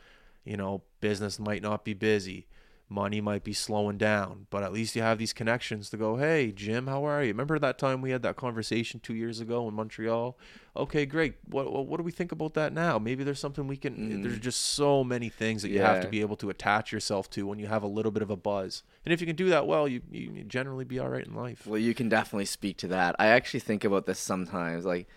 you 0.44 0.56
know, 0.56 0.82
business 1.00 1.40
might 1.40 1.60
not 1.60 1.84
be 1.84 1.92
busy. 1.92 2.46
Money 2.88 3.20
might 3.20 3.42
be 3.42 3.52
slowing 3.52 3.98
down, 3.98 4.46
but 4.48 4.62
at 4.62 4.72
least 4.72 4.94
you 4.94 5.02
have 5.02 5.18
these 5.18 5.32
connections 5.32 5.90
to 5.90 5.96
go, 5.96 6.18
hey, 6.18 6.52
Jim, 6.52 6.86
how 6.86 7.04
are 7.04 7.20
you? 7.20 7.30
Remember 7.30 7.58
that 7.58 7.78
time 7.78 8.00
we 8.00 8.10
had 8.10 8.22
that 8.22 8.36
conversation 8.36 9.00
two 9.00 9.14
years 9.14 9.40
ago 9.40 9.66
in 9.66 9.74
Montreal? 9.74 10.38
Okay, 10.76 11.04
great. 11.04 11.34
What, 11.48 11.72
what, 11.72 11.88
what 11.88 11.96
do 11.96 12.04
we 12.04 12.12
think 12.12 12.30
about 12.30 12.54
that 12.54 12.72
now? 12.72 12.96
Maybe 13.00 13.24
there's 13.24 13.40
something 13.40 13.66
we 13.66 13.76
can. 13.76 13.94
Hmm. 13.94 14.22
There's 14.22 14.38
just 14.38 14.60
so 14.60 15.02
many 15.02 15.28
things 15.28 15.62
that 15.62 15.70
you 15.70 15.80
have 15.80 16.00
to 16.02 16.08
be 16.08 16.20
able 16.20 16.36
to 16.36 16.48
attach 16.48 16.92
yourself 16.92 17.28
to 17.30 17.44
when 17.44 17.58
you 17.58 17.66
have 17.66 17.82
a 17.82 17.88
little 17.88 18.12
bit 18.12 18.22
of 18.22 18.30
a 18.30 18.36
buzz. 18.36 18.84
And 19.04 19.12
if 19.12 19.20
you 19.20 19.26
can 19.26 19.34
do 19.34 19.48
that 19.48 19.66
well, 19.66 19.88
you, 19.88 20.02
you 20.12 20.30
you 20.30 20.44
generally 20.44 20.84
be 20.84 21.00
all 21.00 21.08
right 21.08 21.26
in 21.26 21.34
life. 21.34 21.66
Well, 21.66 21.80
you 21.80 21.92
can 21.92 22.08
definitely 22.08 22.44
speak 22.44 22.76
to 22.78 22.88
that. 22.88 23.16
I 23.18 23.26
actually 23.26 23.60
think 23.60 23.82
about 23.82 24.06
this 24.06 24.20
sometimes. 24.20 24.84
Like, 24.84 25.08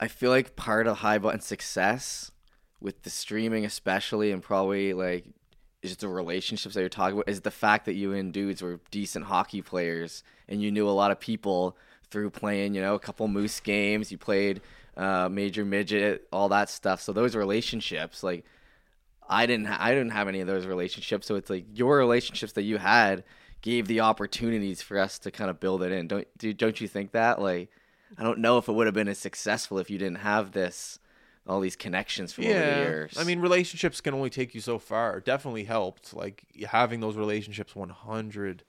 I 0.00 0.08
feel 0.08 0.30
like 0.30 0.56
part 0.56 0.88
of 0.88 0.98
high 0.98 1.18
button 1.18 1.42
success 1.42 2.32
with 2.80 3.02
the 3.02 3.10
streaming, 3.10 3.64
especially, 3.64 4.32
and 4.32 4.42
probably 4.42 4.94
like 4.94 5.26
just 5.82 6.00
the 6.00 6.08
relationships 6.08 6.74
that 6.74 6.80
you're 6.80 6.88
talking 6.88 7.16
about, 7.16 7.28
is 7.28 7.40
the 7.42 7.50
fact 7.50 7.86
that 7.86 7.94
you 7.94 8.12
and 8.12 8.32
dudes 8.32 8.62
were 8.62 8.80
decent 8.90 9.26
hockey 9.26 9.62
players 9.62 10.22
and 10.48 10.60
you 10.62 10.70
knew 10.70 10.88
a 10.88 10.90
lot 10.90 11.10
of 11.10 11.20
people 11.20 11.76
through 12.10 12.30
playing, 12.30 12.74
you 12.74 12.80
know, 12.80 12.94
a 12.94 12.98
couple 12.98 13.28
moose 13.28 13.60
games. 13.60 14.10
You 14.10 14.18
played 14.18 14.60
uh, 14.96 15.28
major 15.30 15.64
midget, 15.64 16.26
all 16.32 16.48
that 16.48 16.68
stuff. 16.68 17.00
So 17.00 17.12
those 17.12 17.36
relationships, 17.36 18.22
like, 18.22 18.44
I 19.28 19.46
didn't 19.46 19.66
ha- 19.66 19.78
I 19.78 19.90
didn't 19.90 20.12
have 20.12 20.26
any 20.26 20.40
of 20.40 20.46
those 20.46 20.66
relationships. 20.66 21.26
So 21.26 21.34
it's 21.34 21.50
like 21.50 21.66
your 21.74 21.98
relationships 21.98 22.54
that 22.54 22.62
you 22.62 22.78
had 22.78 23.24
gave 23.60 23.86
the 23.86 24.00
opportunities 24.00 24.80
for 24.82 24.98
us 24.98 25.18
to 25.20 25.30
kind 25.30 25.50
of 25.50 25.60
build 25.60 25.82
it 25.82 25.92
in. 25.92 26.08
Don't 26.08 26.26
do, 26.38 26.52
don't 26.54 26.80
you 26.80 26.88
think 26.88 27.12
that? 27.12 27.40
Like 27.40 27.70
I 28.16 28.22
don't 28.22 28.38
know 28.38 28.56
if 28.56 28.68
it 28.68 28.72
would 28.72 28.86
have 28.86 28.94
been 28.94 29.08
as 29.08 29.18
successful 29.18 29.78
if 29.78 29.90
you 29.90 29.98
didn't 29.98 30.18
have 30.18 30.52
this 30.52 30.98
all 31.48 31.60
these 31.60 31.76
connections 31.76 32.32
from 32.32 32.44
over 32.44 32.52
the 32.54 32.76
years. 32.82 33.16
I 33.18 33.24
mean, 33.24 33.40
relationships 33.40 34.00
can 34.00 34.14
only 34.14 34.30
take 34.30 34.54
you 34.54 34.60
so 34.60 34.78
far. 34.78 35.18
It 35.18 35.24
definitely 35.24 35.64
helped. 35.64 36.14
Like 36.14 36.44
having 36.68 37.00
those 37.00 37.16
relationships, 37.16 37.74
one 37.74 37.88
hundred, 37.88 38.64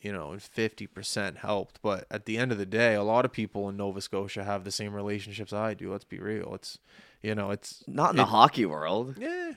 you 0.00 0.12
know, 0.12 0.32
and 0.32 0.42
fifty 0.42 0.86
percent 0.86 1.38
helped. 1.38 1.80
But 1.82 2.06
at 2.10 2.26
the 2.26 2.38
end 2.38 2.52
of 2.52 2.58
the 2.58 2.66
day, 2.66 2.94
a 2.94 3.02
lot 3.02 3.24
of 3.24 3.32
people 3.32 3.68
in 3.68 3.76
Nova 3.76 4.00
Scotia 4.00 4.44
have 4.44 4.64
the 4.64 4.70
same 4.70 4.94
relationships 4.94 5.52
I 5.52 5.74
do. 5.74 5.90
Let's 5.90 6.04
be 6.04 6.18
real. 6.18 6.54
It's, 6.54 6.78
you 7.22 7.34
know, 7.34 7.50
it's 7.50 7.82
not 7.86 8.10
in 8.10 8.16
the 8.16 8.26
hockey 8.26 8.66
world. 8.66 9.16
yeah. 9.18 9.52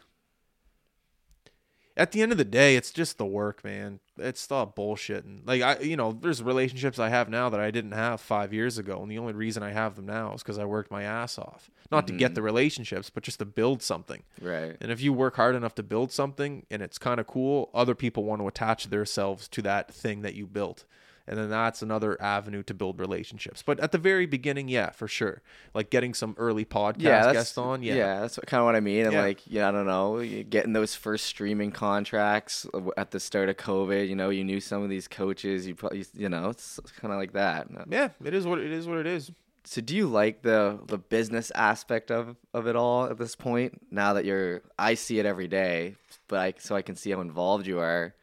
At 2.00 2.14
the 2.14 2.22
end 2.22 2.32
of 2.32 2.38
the 2.38 2.46
day, 2.46 2.78
it's 2.78 2.92
just 2.92 3.18
the 3.18 3.26
work, 3.26 3.62
man. 3.62 4.00
It's 4.18 4.40
stop 4.40 4.74
bullshitting. 4.74 5.42
Like 5.46 5.62
I, 5.62 5.80
you 5.80 5.98
know, 5.98 6.14
there's 6.14 6.42
relationships 6.42 6.98
I 6.98 7.10
have 7.10 7.28
now 7.30 7.50
that 7.50 7.60
I 7.60 7.72
didn't 7.72 7.92
have 7.92 8.22
five 8.22 8.54
years 8.54 8.78
ago, 8.78 9.02
and 9.02 9.12
the 9.12 9.18
only 9.18 9.34
reason 9.34 9.64
I 9.64 9.72
have 9.72 9.98
them 9.98 10.06
now 10.06 10.34
is 10.34 10.42
because 10.42 10.58
I 10.58 10.64
worked 10.64 10.92
my 10.92 11.04
ass 11.04 11.38
off, 11.38 11.70
not 11.92 12.08
to 12.08 12.14
get 12.14 12.28
mm-hmm. 12.28 12.36
the 12.36 12.42
relationships, 12.42 13.10
but 13.10 13.24
just 13.24 13.40
to 13.40 13.46
build 13.46 13.84
something. 13.84 14.24
Right. 14.42 14.78
And 14.80 14.92
if 14.92 15.02
you 15.02 15.12
work 15.12 15.36
hard 15.36 15.56
enough 15.56 15.76
to 15.76 15.84
build 15.84 16.14
something 16.14 16.66
and 16.72 16.82
it's 16.82 16.98
kind 16.98 17.20
of 17.20 17.28
cool, 17.28 17.70
other 17.74 17.96
people 17.96 18.24
want 18.24 18.42
to 18.42 18.48
attach 18.48 18.86
themselves 18.86 19.50
to 19.50 19.62
that 19.64 19.94
thing 19.94 20.22
that 20.22 20.36
you 20.36 20.48
built. 20.48 20.86
And 21.30 21.38
then 21.38 21.50
that's 21.50 21.84
another 21.84 22.20
avenue 22.20 22.64
to 22.64 22.74
build 22.74 23.00
relationships. 23.00 23.62
But 23.64 23.80
at 23.80 23.92
the 23.92 24.00
very 24.00 24.26
beginning, 24.26 24.68
yeah, 24.68 24.90
for 24.90 25.08
sure. 25.08 25.44
Like 25.76 25.92
getting 25.92 26.16
some 26.16 26.34
early 26.40 26.66
podcast 26.66 26.96
Yeah, 27.02 27.32
guests 27.32 27.56
on. 27.58 27.84
Yeah. 27.84 27.94
yeah, 27.96 28.20
that's 28.22 28.40
kind 28.48 28.60
of 28.62 28.66
what 28.66 28.76
I 28.76 28.80
mean. 28.80 29.06
And 29.06 29.14
Yeah. 29.14 29.22
like, 29.22 29.42
yeah, 29.46 29.70
I 29.70 29.72
don't 29.72 29.86
know, 29.86 30.24
getting 30.50 30.74
those 30.74 30.96
first 30.96 31.28
streaming 31.28 31.72
contracts 31.72 32.66
at 32.98 33.12
the 33.12 33.20
start 33.20 33.48
of 33.48 33.58
COVID. 33.58 34.10
You 34.10 34.16
know, 34.16 34.32
you 34.32 34.44
knew 34.44 34.60
some 34.60 34.82
of 34.82 34.90
these 34.90 35.08
coaches. 35.08 35.68
You 35.68 35.76
probably, 35.76 36.04
you 36.16 36.30
know, 36.30 36.50
it's 36.50 36.80
kind 37.00 37.14
of 37.14 37.20
like 37.20 37.34
that. 37.34 37.68
Yeah, 37.88 38.10
it 38.26 38.34
is 38.34 38.48
what 38.48 38.58
it 38.60 38.72
is 38.72 38.88
what 38.88 38.98
it 38.98 39.06
is. 39.06 39.32
So 39.66 39.82
do 39.82 39.96
you 39.96 40.08
like 40.08 40.42
the 40.42 40.80
the 40.88 40.98
business 40.98 41.52
aspect 41.54 42.10
of 42.10 42.38
of 42.56 42.66
it 42.66 42.76
all 42.76 43.06
at 43.06 43.20
this 43.20 43.36
point? 43.36 43.80
Now 43.92 44.14
that 44.14 44.26
you're, 44.26 44.64
I 44.80 44.96
see 44.96 45.20
it 45.20 45.28
every 45.28 45.48
day, 45.48 45.96
but 46.28 46.40
I 46.40 46.54
so 46.58 46.76
I 46.76 46.82
can 46.82 46.96
see 46.96 47.12
how 47.12 47.22
involved 47.22 47.68
you 47.68 47.78
are, 47.80 48.16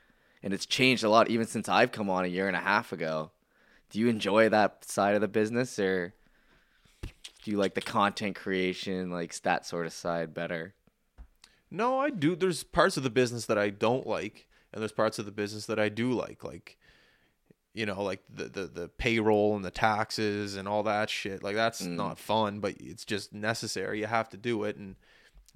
and 0.47 0.55
it's 0.55 0.65
changed 0.65 1.03
a 1.03 1.09
lot 1.09 1.29
even 1.29 1.45
since 1.45 1.69
I've 1.69 1.91
come 1.91 2.09
on 2.09 2.25
a 2.25 2.29
year 2.29 2.47
and 2.47 2.57
a 2.57 2.61
half 2.61 2.93
ago. 2.93 3.33
Do 3.91 3.99
you 3.99 4.07
enjoy 4.07 4.49
that 4.49 4.85
side 4.85 5.17
of 5.17 5.21
the 5.21 5.27
business, 5.27 5.77
or 5.77 6.15
do 7.03 7.51
you 7.51 7.57
like 7.57 7.75
the 7.75 7.81
content 7.81 8.37
creation, 8.37 9.11
like 9.11 9.35
that 9.43 9.67
sort 9.67 9.87
of 9.87 9.93
side 9.93 10.35
better? 10.35 10.75
No, 11.69 11.99
I 11.99 12.11
do. 12.11 12.37
There's 12.37 12.63
parts 12.63 12.97
of 12.97 13.03
the 13.03 13.11
business 13.11 13.47
that 13.47 13.59
I 13.59 13.71
don't 13.71 14.07
like, 14.07 14.47
and 14.73 14.81
there's 14.81 14.93
parts 14.93 15.19
of 15.19 15.27
the 15.27 15.33
business 15.33 15.67
that 15.67 15.81
I 15.81 15.89
do 15.89 16.13
like. 16.13 16.45
Like, 16.45 16.79
you 17.75 17.85
know, 17.85 18.01
like 18.01 18.23
the 18.33 18.45
the, 18.45 18.67
the 18.67 18.89
payroll 18.99 19.57
and 19.57 19.65
the 19.65 19.73
taxes 19.73 20.55
and 20.55 20.69
all 20.69 20.85
that 20.85 21.11
shit. 21.11 21.43
Like 21.43 21.57
that's 21.57 21.83
mm. 21.83 21.97
not 21.97 22.21
fun, 22.21 22.61
but 22.61 22.77
it's 22.79 23.05
just 23.05 23.35
necessary. 23.35 23.99
You 23.99 24.07
have 24.07 24.29
to 24.29 24.37
do 24.37 24.63
it, 24.63 24.77
and 24.77 24.95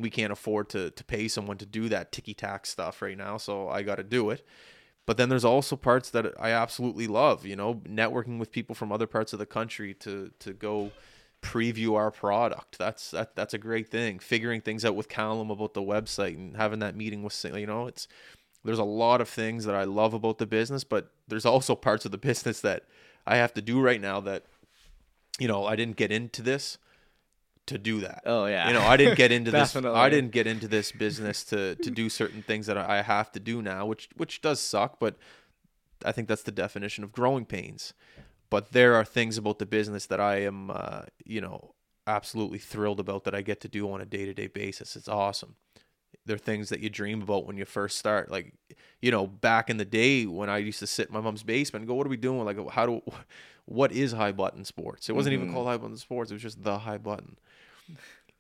we 0.01 0.11
can't 0.11 0.33
afford 0.33 0.69
to 0.71 0.91
to 0.91 1.05
pay 1.05 1.29
someone 1.29 1.59
to 1.59 1.67
do 1.67 1.89
that 1.91 2.11
ticky 2.11 2.35
tack 2.35 2.67
stuff 2.67 3.01
right 3.01 3.17
now. 3.17 3.37
So 3.37 3.69
I 3.69 3.83
got 3.83 3.97
to 3.97 4.03
do 4.03 4.31
it. 4.31 4.45
But 5.11 5.17
then 5.17 5.29
there's 5.29 5.45
also 5.45 5.75
parts 5.75 6.09
that 6.11 6.35
I 6.39 6.51
absolutely 6.51 7.09
love. 7.09 7.45
You 7.45 7.57
know, 7.57 7.83
networking 7.85 8.39
with 8.39 8.53
people 8.53 8.77
from 8.77 8.93
other 8.93 9.09
parts 9.09 9.33
of 9.33 9.41
the 9.41 9.45
country 9.45 9.93
to 9.95 10.31
to 10.39 10.53
go 10.53 10.93
preview 11.43 11.97
our 11.97 12.13
product. 12.13 12.79
That's 12.79 13.11
that 13.11 13.35
that's 13.35 13.53
a 13.53 13.59
great 13.59 13.89
thing. 13.89 14.21
Figuring 14.21 14.61
things 14.61 14.85
out 14.85 14.95
with 14.95 15.09
Callum 15.09 15.51
about 15.51 15.75
the 15.75 15.83
website 15.83 16.37
and 16.37 16.57
having 16.57 16.79
that 16.79 16.95
meeting 16.95 17.25
with 17.25 17.45
you 17.45 17.67
know, 17.67 17.89
it's 17.89 18.07
there's 18.63 18.79
a 18.79 18.85
lot 18.85 19.21
of 19.21 19.29
things 19.29 19.65
that 19.65 19.75
I 19.75 19.83
love 19.83 20.15
about 20.15 20.39
the 20.39 20.47
business, 20.47 20.85
but 20.85 21.11
there's 21.27 21.45
also 21.45 21.75
parts 21.75 22.05
of 22.05 22.13
the 22.13 22.19
business 22.29 22.61
that 22.61 22.85
I 23.27 23.35
have 23.35 23.53
to 23.55 23.61
do 23.61 23.81
right 23.81 24.01
now 24.01 24.21
that 24.21 24.45
you 25.41 25.49
know, 25.49 25.67
I 25.67 25.75
didn't 25.75 25.97
get 25.97 26.13
into 26.13 26.41
this 26.41 26.79
to 27.67 27.79
do 27.79 28.01
that. 28.01 28.23
Oh, 28.27 28.47
yeah. 28.47 28.69
You 28.69 28.75
know, 28.75 28.83
I 28.83 28.97
didn't 28.97 29.17
get 29.17 29.33
into 29.39 29.51
this 29.51 29.75
I 29.77 30.09
didn't 30.09 30.33
get 30.33 30.47
into 30.47 30.69
this 30.69 30.93
business 30.93 31.45
to 31.45 31.77
to 31.77 31.91
do 31.91 32.09
certain 32.09 32.43
things 32.43 32.67
that 32.67 32.77
I 32.77 33.03
have 33.03 33.31
to 33.33 33.41
do 33.41 33.63
now, 33.63 33.87
which 33.87 34.09
which 34.17 34.41
does 34.41 34.61
suck, 34.61 34.99
but 34.99 35.17
I 36.05 36.13
think 36.13 36.29
that's 36.29 36.43
the 36.43 36.53
definition 36.53 37.05
of 37.05 37.13
growing 37.13 37.45
pains. 37.45 37.93
But 38.51 38.73
there 38.73 38.95
are 38.95 39.05
things 39.05 39.39
about 39.39 39.61
the 39.61 39.67
business 39.67 40.07
that 40.07 40.21
I 40.21 40.41
am, 40.43 40.71
uh, 40.71 41.03
you 41.25 41.41
know, 41.41 41.75
absolutely 42.07 42.59
thrilled 42.59 42.99
about 42.99 43.25
that 43.25 43.35
I 43.35 43.43
get 43.43 43.61
to 43.61 43.69
do 43.69 43.91
on 43.93 44.01
a 44.01 44.07
day 44.07 44.25
to 44.25 44.35
day 44.35 44.49
basis. 44.49 44.97
It's 44.97 45.09
awesome. 45.09 45.55
They're 46.27 46.39
things 46.39 46.69
that 46.69 46.81
you 46.81 46.91
dream 46.91 47.23
about 47.23 47.47
when 47.47 47.57
you 47.57 47.65
first 47.65 47.97
start. 47.97 48.31
Like, 48.31 48.53
you 49.01 49.11
know, 49.11 49.27
back 49.27 49.71
in 49.71 49.77
the 49.77 49.85
day 49.85 50.27
when 50.27 50.51
I 50.51 50.59
used 50.59 50.81
to 50.81 50.87
sit 50.87 51.09
in 51.09 51.15
my 51.15 51.21
mom's 51.21 51.45
basement 51.45 51.83
and 51.83 51.89
go, 51.89 51.95
"What 51.95 52.07
are 52.07 52.11
we 52.11 52.17
doing? 52.17 52.45
Like, 52.45 52.59
how 52.71 52.87
do, 52.87 53.03
what 53.71 53.93
is 53.93 54.13
high 54.13 54.33
button 54.33 54.65
sports?" 54.65 55.09
It 55.09 55.15
wasn't 55.15 55.35
even 55.35 55.53
called 55.53 55.67
high 55.67 55.79
button 55.79 55.97
sports. 55.97 56.31
It 56.31 56.35
was 56.35 56.43
just 56.43 56.63
the 56.63 56.81
high 56.81 56.99
button. 56.99 57.39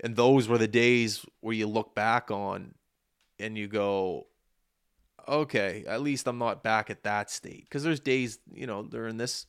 And 0.02 0.16
those 0.16 0.48
were 0.48 0.58
the 0.58 0.68
days 0.68 1.26
where 1.40 1.54
you 1.54 1.66
look 1.66 1.94
back 1.94 2.30
on, 2.30 2.74
and 3.38 3.56
you 3.56 3.68
go, 3.68 4.26
okay, 5.28 5.84
at 5.86 6.02
least 6.02 6.26
I'm 6.26 6.38
not 6.38 6.62
back 6.62 6.90
at 6.90 7.02
that 7.04 7.30
state. 7.30 7.64
Because 7.64 7.82
there's 7.82 8.00
days, 8.00 8.38
you 8.52 8.66
know, 8.66 8.82
they're 8.82 9.06
in 9.06 9.16
this 9.16 9.46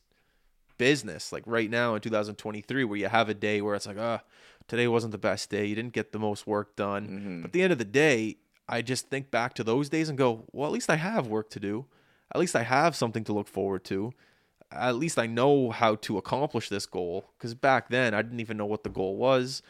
business, 0.78 1.32
like 1.32 1.42
right 1.46 1.70
now 1.70 1.94
in 1.94 2.00
2023, 2.00 2.84
where 2.84 2.98
you 2.98 3.08
have 3.08 3.28
a 3.28 3.34
day 3.34 3.60
where 3.60 3.74
it's 3.74 3.86
like, 3.86 3.98
ah, 3.98 4.20
today 4.68 4.88
wasn't 4.88 5.12
the 5.12 5.18
best 5.18 5.50
day. 5.50 5.66
You 5.66 5.74
didn't 5.74 5.92
get 5.92 6.12
the 6.12 6.18
most 6.18 6.46
work 6.46 6.76
done. 6.76 7.40
But 7.42 7.48
at 7.48 7.52
the 7.52 7.62
end 7.62 7.72
of 7.72 7.78
the 7.78 7.84
day, 7.84 8.36
I 8.68 8.82
just 8.82 9.08
think 9.08 9.30
back 9.30 9.54
to 9.54 9.64
those 9.64 9.88
days 9.88 10.08
and 10.08 10.16
go, 10.16 10.44
well, 10.52 10.66
at 10.66 10.72
least 10.72 10.90
I 10.90 10.96
have 10.96 11.26
work 11.26 11.50
to 11.50 11.60
do. 11.60 11.86
At 12.34 12.40
least 12.40 12.56
I 12.56 12.62
have 12.62 12.96
something 12.96 13.24
to 13.24 13.32
look 13.32 13.48
forward 13.48 13.84
to. 13.84 14.12
At 14.74 14.96
least 14.96 15.18
I 15.18 15.26
know 15.26 15.70
how 15.70 15.96
to 15.96 16.18
accomplish 16.18 16.68
this 16.68 16.86
goal. 16.86 17.30
Because 17.38 17.54
back 17.54 17.88
then, 17.88 18.14
I 18.14 18.22
didn't 18.22 18.40
even 18.40 18.56
know 18.56 18.66
what 18.66 18.84
the 18.84 18.90
goal 18.90 19.16
was. 19.16 19.62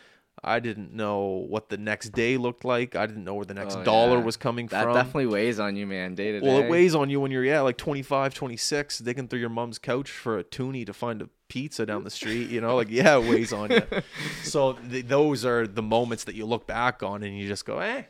I 0.43 0.61
didn't 0.61 0.93
know 0.95 1.45
what 1.49 1.69
the 1.69 1.77
next 1.77 2.11
day 2.11 2.37
looked 2.37 2.65
like. 2.65 2.97
I 2.97 3.07
didn't 3.07 3.25
know 3.25 3.35
where 3.35 3.45
the 3.45 3.55
next 3.55 3.77
Oh, 3.77 3.85
dollar 3.85 4.19
yeah. 4.19 4.25
was 4.25 4.37
coming 4.37 4.67
That 4.69 4.85
from. 4.85 4.95
That 4.95 5.05
definitely 5.05 5.27
weighs 5.27 5.61
on 5.61 5.77
you, 5.77 5.87
man, 5.87 6.15
day 6.15 6.33
to 6.33 6.41
day. 6.41 6.47
Well, 6.47 6.59
it 6.59 6.71
weighs 6.71 6.95
on 6.95 7.11
you 7.11 7.21
when 7.21 7.31
you're 7.31 7.45
yeah, 7.45 7.61
like 7.61 7.77
25, 7.77 8.33
26, 8.35 8.99
digging 9.01 9.29
through 9.29 9.41
your 9.41 9.51
mom's 9.51 9.79
couch 9.79 10.11
for 10.11 10.39
a 10.39 10.43
toonie 10.43 10.85
to 10.87 10.93
find 10.95 11.21
a 11.23 11.29
pizza 11.49 11.85
down 11.85 12.05
the 12.05 12.11
street. 12.11 12.49
You 12.51 12.61
know, 12.63 12.75
like 12.77 12.89
yeah, 12.91 13.19
it 13.19 13.29
weighs 13.29 13.53
on 13.53 13.71
you. 13.71 13.83
so 14.43 14.73
th- 14.91 15.07
those 15.07 15.45
are 15.45 15.67
the 15.67 15.83
moments 15.83 16.25
that 16.25 16.35
you 16.35 16.47
look 16.47 16.67
back 16.67 17.03
on 17.03 17.23
and 17.23 17.37
you 17.39 17.47
just 17.47 17.67
go, 17.67 17.79
eh, 17.79 18.05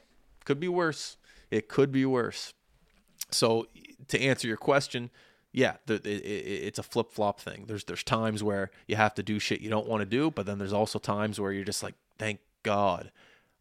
could 0.44 0.60
be 0.60 0.68
worse. 0.68 1.16
It 1.50 1.68
could 1.68 1.90
be 1.90 2.06
worse. 2.06 2.54
So 3.30 3.66
to 4.08 4.20
answer 4.20 4.46
your 4.46 4.56
question, 4.56 5.10
yeah, 5.52 5.76
the, 5.86 5.94
it, 5.94 6.06
it, 6.06 6.64
it's 6.66 6.78
a 6.78 6.82
flip 6.82 7.12
flop 7.12 7.40
thing. 7.40 7.64
There's 7.66 7.84
there's 7.84 8.02
times 8.02 8.42
where 8.42 8.70
you 8.86 8.96
have 8.96 9.14
to 9.14 9.22
do 9.22 9.38
shit 9.38 9.60
you 9.60 9.70
don't 9.70 9.86
want 9.86 10.00
to 10.00 10.06
do, 10.06 10.30
but 10.30 10.46
then 10.46 10.58
there's 10.58 10.72
also 10.72 10.98
times 10.98 11.38
where 11.40 11.52
you're 11.52 11.64
just 11.64 11.82
like, 11.82 11.94
thank 12.18 12.40
God, 12.62 13.10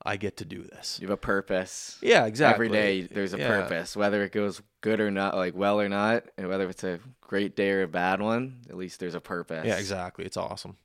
I 0.04 0.18
get 0.18 0.38
to 0.38 0.46
do 0.46 0.64
this. 0.64 1.00
You 1.02 1.08
have 1.08 1.14
a 1.14 1.18
purpose. 1.18 1.98
Yeah, 2.02 2.26
exactly. 2.26 2.66
Every 2.68 2.70
day 2.70 3.02
there's 3.04 3.34
a 3.34 3.38
Yeah. 3.38 3.48
purpose, 3.48 3.96
whether 3.96 4.24
it 4.24 4.32
goes 4.32 4.62
good 4.82 5.00
or 5.00 5.12
not, 5.12 5.36
like 5.36 5.54
well 5.56 5.80
or 5.80 5.90
not, 5.90 6.24
and 6.38 6.48
whether 6.50 6.68
it's 6.70 6.84
a 6.84 7.00
great 7.22 7.56
day 7.56 7.72
or 7.72 7.84
a 7.84 7.88
bad 7.88 8.22
one. 8.22 8.62
At 8.70 8.78
least 8.78 9.00
there's 9.00 9.16
a 9.16 9.22
purpose. 9.22 9.66
Yeah, 9.66 9.78
exactly. 9.78 10.26
It's 10.26 10.38
awesome. 10.38 10.78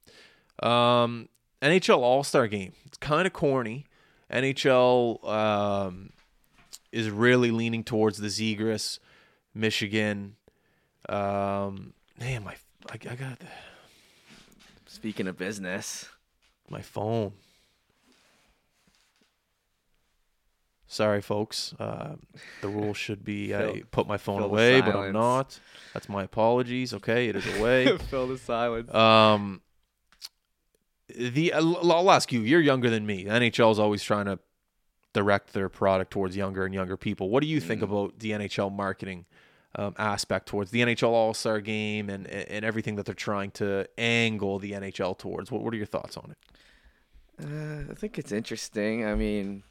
Um, 0.62 1.28
NHL 1.62 1.98
All 1.98 2.24
Star 2.24 2.46
Game. 2.48 2.72
It's 2.84 2.98
kind 2.98 3.26
of 3.26 3.32
corny. 3.32 3.86
NHL 4.30 5.24
um, 5.28 6.10
is 6.92 7.10
really 7.10 7.50
leaning 7.50 7.84
towards 7.84 8.18
the 8.18 8.28
Zegras, 8.28 8.98
Michigan. 9.54 10.35
Um, 11.08 11.92
man, 12.18 12.44
my 12.44 12.54
I, 12.90 12.94
I 12.94 13.14
got 13.14 13.38
Speaking 14.86 15.26
of 15.28 15.36
business, 15.36 16.08
my 16.70 16.80
phone. 16.82 17.32
Sorry, 20.88 21.20
folks. 21.20 21.74
Uh, 21.78 22.14
the 22.62 22.68
rule 22.68 22.94
should 22.94 23.24
be 23.24 23.54
I 23.54 23.82
put 23.90 24.06
my 24.06 24.16
phone 24.16 24.42
away, 24.42 24.80
but 24.80 24.94
I'm 24.96 25.12
not. 25.12 25.58
That's 25.92 26.08
my 26.08 26.22
apologies. 26.22 26.94
Okay, 26.94 27.28
it 27.28 27.36
is 27.36 27.58
away. 27.58 27.96
fill 28.10 28.28
the 28.28 28.38
silence. 28.38 28.92
Um, 28.94 29.60
the 31.14 31.52
I'll 31.52 31.92
I'll 31.92 32.10
ask 32.10 32.32
you. 32.32 32.40
You're 32.40 32.60
younger 32.60 32.88
than 32.90 33.04
me. 33.04 33.24
NHL 33.24 33.72
is 33.72 33.78
always 33.78 34.02
trying 34.02 34.26
to 34.26 34.38
direct 35.12 35.52
their 35.52 35.68
product 35.68 36.10
towards 36.12 36.36
younger 36.36 36.64
and 36.64 36.74
younger 36.74 36.96
people. 36.96 37.30
What 37.30 37.42
do 37.42 37.48
you 37.48 37.60
Mm. 37.60 37.64
think 37.66 37.82
about 37.82 38.18
the 38.18 38.30
NHL 38.32 38.70
marketing 38.72 39.24
um, 39.76 39.94
aspect 39.98 40.46
towards 40.46 40.70
the 40.70 40.80
NHL 40.80 41.10
All 41.10 41.34
Star 41.34 41.60
Game 41.60 42.10
and 42.10 42.26
and 42.26 42.64
everything 42.64 42.96
that 42.96 43.06
they're 43.06 43.14
trying 43.14 43.50
to 43.52 43.86
angle 43.96 44.58
the 44.58 44.72
NHL 44.72 45.16
towards? 45.16 45.50
What 45.50 45.62
What 45.62 45.72
are 45.72 45.76
your 45.76 45.86
thoughts 45.86 46.16
on 46.16 46.32
it? 46.32 46.38
Uh, 47.44 47.92
I 47.92 47.94
think 47.94 48.18
it's 48.18 48.32
interesting. 48.32 49.04
I 49.04 49.14
mean, 49.14 49.62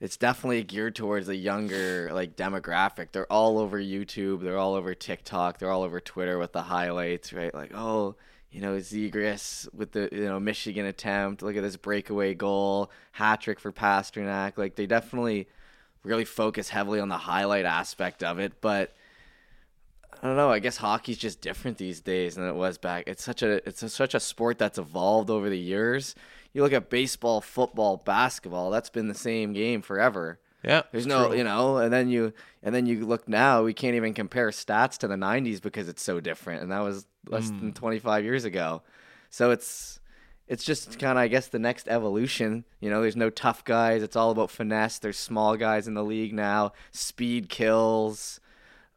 it's 0.00 0.16
definitely 0.16 0.62
geared 0.64 0.94
towards 0.94 1.28
a 1.28 1.36
younger 1.36 2.10
like 2.12 2.36
demographic. 2.36 3.12
They're 3.12 3.30
all 3.30 3.58
over 3.58 3.78
YouTube. 3.78 4.42
They're 4.42 4.58
all 4.58 4.74
over 4.74 4.94
TikTok. 4.94 5.58
They're 5.58 5.70
all 5.70 5.82
over 5.82 6.00
Twitter 6.00 6.38
with 6.38 6.52
the 6.52 6.62
highlights, 6.62 7.32
right? 7.32 7.54
Like, 7.54 7.72
oh, 7.74 8.16
you 8.50 8.60
know, 8.60 8.76
Zegras 8.76 9.72
with 9.74 9.92
the 9.92 10.08
you 10.12 10.24
know 10.24 10.40
Michigan 10.40 10.86
attempt. 10.86 11.42
Look 11.42 11.56
at 11.56 11.62
this 11.62 11.76
breakaway 11.76 12.34
goal, 12.34 12.90
hat 13.12 13.42
trick 13.42 13.60
for 13.60 13.72
Pastrnak. 13.72 14.56
Like, 14.56 14.76
they 14.76 14.86
definitely 14.86 15.48
really 16.06 16.24
focus 16.24 16.68
heavily 16.68 17.00
on 17.00 17.08
the 17.08 17.18
highlight 17.18 17.64
aspect 17.64 18.22
of 18.22 18.38
it, 18.38 18.60
but. 18.60 18.94
I 20.22 20.28
don't 20.28 20.36
know. 20.36 20.50
I 20.50 20.60
guess 20.60 20.78
hockey's 20.78 21.18
just 21.18 21.42
different 21.42 21.76
these 21.76 22.00
days 22.00 22.36
than 22.36 22.48
it 22.48 22.54
was 22.54 22.78
back. 22.78 23.04
It's 23.06 23.22
such 23.22 23.42
a 23.42 23.56
it's 23.68 23.82
a, 23.82 23.90
such 23.90 24.14
a 24.14 24.18
sport 24.18 24.56
that's 24.56 24.78
evolved 24.78 25.28
over 25.28 25.50
the 25.50 25.58
years. 25.58 26.14
You 26.54 26.62
look 26.62 26.72
at 26.72 26.88
baseball, 26.88 27.42
football, 27.42 27.98
basketball. 27.98 28.70
That's 28.70 28.88
been 28.88 29.08
the 29.08 29.14
same 29.14 29.52
game 29.52 29.82
forever. 29.82 30.40
Yeah, 30.64 30.82
There's 30.90 31.06
no, 31.06 31.32
you 31.32 31.44
know, 31.44 31.76
and 31.76 31.92
then 31.92 32.08
you 32.08 32.32
and 32.62 32.74
then 32.74 32.86
you 32.86 33.06
look 33.06 33.28
now. 33.28 33.62
We 33.62 33.72
can't 33.72 33.94
even 33.94 34.14
compare 34.14 34.48
stats 34.48 34.98
to 34.98 35.08
the 35.08 35.14
'90s 35.14 35.62
because 35.62 35.88
it's 35.88 36.02
so 36.02 36.18
different, 36.18 36.62
and 36.62 36.72
that 36.72 36.80
was 36.80 37.06
less 37.28 37.48
than 37.48 37.72
mm. 37.72 37.74
25 37.74 38.24
years 38.24 38.44
ago. 38.44 38.82
So 39.30 39.50
it's 39.50 40.00
it's 40.48 40.64
just 40.64 40.98
kind 40.98 41.18
of, 41.18 41.22
I 41.22 41.28
guess, 41.28 41.48
the 41.48 41.58
next 41.58 41.88
evolution. 41.88 42.64
You 42.80 42.90
know, 42.90 43.02
there's 43.02 43.16
no 43.16 43.30
tough 43.30 43.64
guys. 43.64 44.02
It's 44.02 44.16
all 44.16 44.30
about 44.30 44.50
finesse. 44.50 44.98
There's 44.98 45.18
small 45.18 45.56
guys 45.56 45.88
in 45.88 45.94
the 45.94 46.04
league 46.04 46.32
now. 46.32 46.72
Speed 46.92 47.48
kills. 47.48 48.40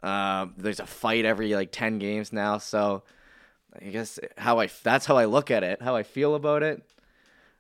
Um, 0.04 0.54
there's 0.58 0.80
a 0.80 0.86
fight 0.86 1.26
every 1.26 1.54
like 1.56 1.72
10 1.72 2.00
games 2.00 2.32
now. 2.32 2.60
So 2.60 3.04
I 3.82 3.86
guess 3.86 4.20
how 4.38 4.60
I 4.60 4.70
that's 4.84 5.06
how 5.06 5.18
I 5.18 5.26
look 5.26 5.52
at 5.52 5.64
it. 5.64 5.82
How 5.82 5.95
I 5.95 6.04
feel 6.04 6.36
about 6.36 6.64
it. 6.64 6.84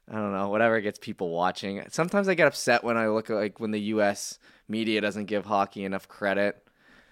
I 0.09 0.15
don't 0.15 0.33
know. 0.33 0.49
Whatever 0.49 0.79
gets 0.81 0.99
people 0.99 1.29
watching. 1.29 1.83
Sometimes 1.89 2.27
I 2.27 2.33
get 2.33 2.47
upset 2.47 2.83
when 2.83 2.97
I 2.97 3.07
look 3.07 3.29
at 3.29 3.35
like 3.35 3.59
when 3.59 3.71
the 3.71 3.81
U.S. 3.81 4.39
media 4.67 5.01
doesn't 5.01 5.25
give 5.25 5.45
hockey 5.45 5.83
enough 5.83 6.07
credit 6.07 6.63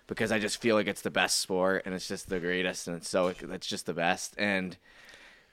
because 0.07 0.31
I 0.31 0.39
just 0.39 0.59
feel 0.59 0.75
like 0.75 0.87
it's 0.87 1.01
the 1.01 1.11
best 1.11 1.39
sport 1.39 1.83
and 1.85 1.93
it's 1.93 2.07
just 2.07 2.29
the 2.29 2.39
greatest 2.39 2.87
and 2.87 2.97
it's 2.97 3.09
so 3.09 3.27
it's 3.27 3.67
just 3.67 3.85
the 3.85 3.93
best 3.93 4.33
and 4.37 4.77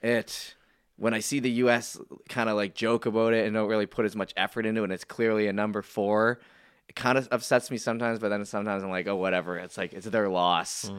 it 0.01 0.54
when 0.97 1.13
I 1.13 1.19
see 1.19 1.39
the 1.39 1.51
U.S. 1.51 1.99
kind 2.29 2.49
of 2.49 2.55
like 2.55 2.73
joke 2.73 3.05
about 3.05 3.33
it 3.33 3.45
and 3.45 3.53
don't 3.53 3.69
really 3.69 3.85
put 3.85 4.05
as 4.05 4.15
much 4.15 4.33
effort 4.37 4.65
into 4.65 4.81
it 4.81 4.85
and 4.85 4.93
it's 4.93 5.03
clearly 5.03 5.47
a 5.47 5.53
number 5.53 5.81
four, 5.81 6.39
it 6.87 6.95
kind 6.95 7.17
of 7.17 7.27
upsets 7.31 7.69
me 7.69 7.77
sometimes. 7.77 8.19
But 8.19 8.29
then 8.29 8.45
sometimes 8.45 8.83
I'm 8.83 8.89
like, 8.89 9.07
oh 9.07 9.15
whatever. 9.15 9.57
It's 9.57 9.77
like 9.77 9.93
it's 9.93 10.07
their 10.07 10.29
loss, 10.29 10.89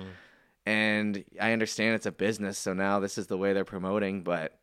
and 0.66 1.24
I 1.40 1.52
understand 1.52 1.94
it's 1.94 2.06
a 2.06 2.12
business. 2.12 2.58
So 2.58 2.74
now 2.74 3.00
this 3.00 3.18
is 3.18 3.26
the 3.26 3.38
way 3.38 3.52
they're 3.52 3.64
promoting, 3.64 4.22
but 4.22 4.58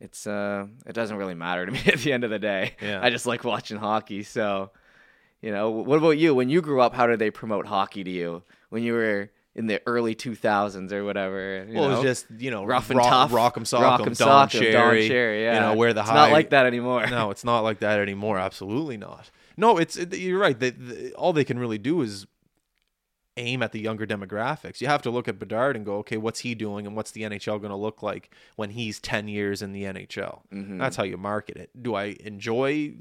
it's 0.00 0.26
uh 0.26 0.66
it 0.86 0.92
doesn't 0.92 1.16
really 1.16 1.34
matter 1.34 1.66
to 1.66 1.72
me 1.76 1.80
at 1.86 2.00
the 2.00 2.12
end 2.12 2.24
of 2.24 2.30
the 2.30 2.38
day. 2.38 2.74
Yeah. 2.82 3.00
I 3.02 3.10
just 3.10 3.26
like 3.26 3.44
watching 3.44 3.76
hockey. 3.76 4.22
So, 4.24 4.70
you 5.40 5.52
know, 5.52 5.70
what 5.70 5.98
about 5.98 6.18
you? 6.18 6.34
When 6.34 6.48
you 6.48 6.60
grew 6.60 6.80
up, 6.80 6.94
how 6.94 7.06
did 7.06 7.18
they 7.18 7.30
promote 7.30 7.66
hockey 7.66 8.02
to 8.02 8.10
you? 8.10 8.42
When 8.70 8.82
you 8.82 8.94
were 8.94 9.30
in 9.54 9.66
the 9.66 9.80
early 9.86 10.14
2000s 10.14 10.92
or 10.92 11.04
whatever? 11.04 11.64
you 11.68 11.74
Well, 11.74 11.90
it 11.90 11.94
was 11.94 12.02
just 12.02 12.26
you 12.38 12.50
know 12.50 12.64
rough 12.64 12.90
and 12.90 12.98
rock, 12.98 13.08
tough. 13.08 13.30
Rock'em 13.30 13.62
Sock'em, 13.62 13.98
Rock'em 13.98 14.18
Don 14.18 14.48
Sock'em, 14.48 14.72
Don 14.72 14.72
Cherry, 14.72 15.08
Cherry, 15.08 15.44
yeah. 15.44 15.54
You 15.54 15.60
know 15.60 15.74
where 15.74 15.92
the 15.92 16.02
high. 16.02 16.10
it's 16.10 16.10
high. 16.10 16.26
not 16.26 16.32
like 16.32 16.50
that 16.50 16.66
anymore. 16.66 17.06
no, 17.06 17.30
it's 17.30 17.44
not 17.44 17.60
like 17.60 17.80
that 17.80 18.00
anymore. 18.00 18.38
Absolutely 18.38 18.96
not. 18.96 19.30
No, 19.56 19.78
it's 19.78 19.96
it, 19.96 20.16
you're 20.16 20.38
right. 20.38 20.58
They, 20.58 20.70
the, 20.70 21.12
all 21.14 21.32
they 21.32 21.44
can 21.44 21.58
really 21.58 21.78
do 21.78 22.00
is 22.02 22.26
aim 23.36 23.62
at 23.62 23.72
the 23.72 23.80
younger 23.80 24.06
demographics. 24.06 24.80
You 24.80 24.86
have 24.86 25.02
to 25.02 25.10
look 25.10 25.28
at 25.28 25.38
Bedard 25.38 25.76
and 25.76 25.84
go, 25.84 25.96
okay, 25.98 26.16
what's 26.16 26.40
he 26.40 26.54
doing, 26.54 26.86
and 26.86 26.96
what's 26.96 27.10
the 27.10 27.22
NHL 27.22 27.60
going 27.60 27.70
to 27.70 27.76
look 27.76 28.02
like 28.02 28.30
when 28.56 28.70
he's 28.70 28.98
ten 29.00 29.28
years 29.28 29.62
in 29.62 29.72
the 29.72 29.84
NHL? 29.84 30.40
Mm-hmm. 30.52 30.78
That's 30.78 30.96
how 30.96 31.04
you 31.04 31.16
market 31.16 31.56
it. 31.56 31.70
Do 31.80 31.94
I 31.94 32.16
enjoy 32.20 32.94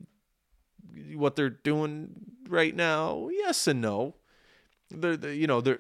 what 1.16 1.36
they're 1.36 1.50
doing 1.50 2.10
right 2.48 2.76
now? 2.76 3.30
Yes 3.32 3.68
and 3.68 3.82
no. 3.82 4.16
They're, 4.90 5.18
they 5.18 5.34
you 5.36 5.48
know, 5.48 5.62
they're, 5.62 5.80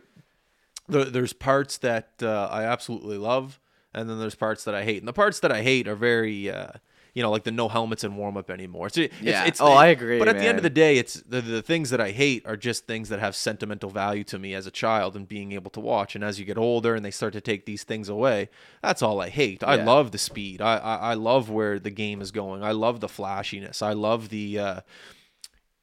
there, 0.87 1.05
there's 1.05 1.33
parts 1.33 1.77
that 1.79 2.09
uh, 2.21 2.47
I 2.51 2.63
absolutely 2.63 3.17
love, 3.17 3.59
and 3.93 4.09
then 4.09 4.19
there's 4.19 4.35
parts 4.35 4.63
that 4.65 4.75
I 4.75 4.83
hate. 4.83 4.99
And 4.99 5.07
the 5.07 5.13
parts 5.13 5.39
that 5.41 5.51
I 5.51 5.61
hate 5.61 5.87
are 5.87 5.95
very, 5.95 6.49
uh, 6.49 6.71
you 7.13 7.21
know, 7.21 7.29
like 7.29 7.43
the 7.43 7.51
no 7.51 7.69
helmets 7.69 8.03
and 8.03 8.17
warm 8.17 8.37
up 8.37 8.49
anymore. 8.49 8.87
It's, 8.87 8.97
it's, 8.97 9.13
Yeah. 9.21 9.45
it's, 9.45 9.61
Oh, 9.61 9.71
I 9.73 9.87
agree, 9.87 10.17
But 10.17 10.29
at 10.29 10.39
the 10.39 10.47
end 10.47 10.57
of 10.57 10.63
the 10.63 10.69
day, 10.71 10.97
it's 10.97 11.13
the, 11.21 11.41
the 11.41 11.61
things 11.61 11.91
that 11.91 12.01
I 12.01 12.09
hate 12.09 12.43
are 12.47 12.57
just 12.57 12.87
things 12.87 13.09
that 13.09 13.19
have 13.19 13.35
sentimental 13.35 13.91
value 13.91 14.23
to 14.25 14.39
me 14.39 14.55
as 14.55 14.65
a 14.65 14.71
child 14.71 15.15
and 15.15 15.27
being 15.27 15.51
able 15.51 15.69
to 15.71 15.79
watch. 15.79 16.15
And 16.15 16.23
as 16.23 16.39
you 16.39 16.45
get 16.45 16.57
older 16.57 16.95
and 16.95 17.05
they 17.05 17.11
start 17.11 17.33
to 17.33 17.41
take 17.41 17.65
these 17.67 17.83
things 17.83 18.09
away, 18.09 18.49
that's 18.81 19.03
all 19.03 19.21
I 19.21 19.29
hate. 19.29 19.63
I 19.63 19.75
Yeah. 19.75 19.85
love 19.85 20.11
the 20.11 20.17
speed. 20.17 20.59
I, 20.59 20.77
I 20.77 20.95
I 20.95 21.13
love 21.13 21.51
where 21.51 21.77
the 21.77 21.91
game 21.91 22.19
is 22.19 22.31
going. 22.31 22.63
I 22.63 22.71
love 22.71 22.99
the 22.99 23.07
flashiness. 23.09 23.81
I 23.83 23.93
love 23.93 24.29
the. 24.29 24.57
Uh, 24.59 24.81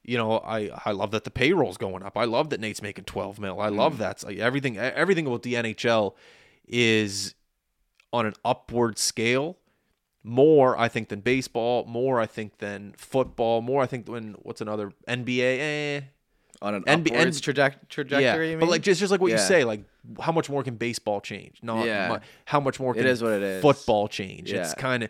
you 0.03 0.17
know, 0.17 0.39
I 0.39 0.69
I 0.85 0.91
love 0.91 1.11
that 1.11 1.23
the 1.23 1.31
payroll's 1.31 1.77
going 1.77 2.03
up. 2.03 2.17
I 2.17 2.25
love 2.25 2.49
that 2.49 2.59
Nate's 2.59 2.81
making 2.81 3.05
12 3.05 3.39
mil. 3.39 3.59
I 3.61 3.69
love 3.69 3.97
that. 3.99 4.19
So 4.19 4.29
everything 4.29 4.77
everything 4.77 5.27
about 5.27 5.43
the 5.43 5.53
NHL 5.55 6.15
is 6.67 7.35
on 8.13 8.25
an 8.25 8.33
upward 8.43 8.97
scale. 8.97 9.57
More, 10.23 10.77
I 10.77 10.87
think, 10.87 11.09
than 11.09 11.21
baseball. 11.21 11.85
More, 11.85 12.19
I 12.19 12.27
think, 12.27 12.59
than 12.59 12.93
football. 12.95 13.61
More, 13.61 13.81
I 13.81 13.87
think, 13.87 14.05
than 14.05 14.35
what's 14.43 14.61
another 14.61 14.91
NBA. 15.07 15.39
Eh, 15.97 16.01
On 16.61 16.75
an 16.75 16.83
NB 16.83 17.11
upwards 17.11 17.41
traje- 17.41 17.73
trajectory, 17.89 18.47
yeah, 18.49 18.53
you 18.53 18.59
but 18.59 18.69
like 18.69 18.83
just 18.83 18.99
just 18.99 19.11
like 19.11 19.19
what 19.19 19.31
you 19.31 19.39
say, 19.39 19.63
like 19.63 19.81
how 20.19 20.31
much 20.31 20.47
more 20.47 20.61
can 20.63 20.75
baseball 20.75 21.21
change? 21.21 21.57
Not 21.63 21.85
Yeah. 21.87 22.09
mu- 22.09 22.17
how 22.45 22.59
much 22.59 22.79
more 22.79 22.93
can 22.93 23.07
is 23.07 23.23
what 23.23 23.31
it 23.33 23.41
is. 23.41 23.61
football 23.63 24.07
change. 24.07 24.51
It's 24.53 24.75
kind 24.75 25.01
of 25.03 25.09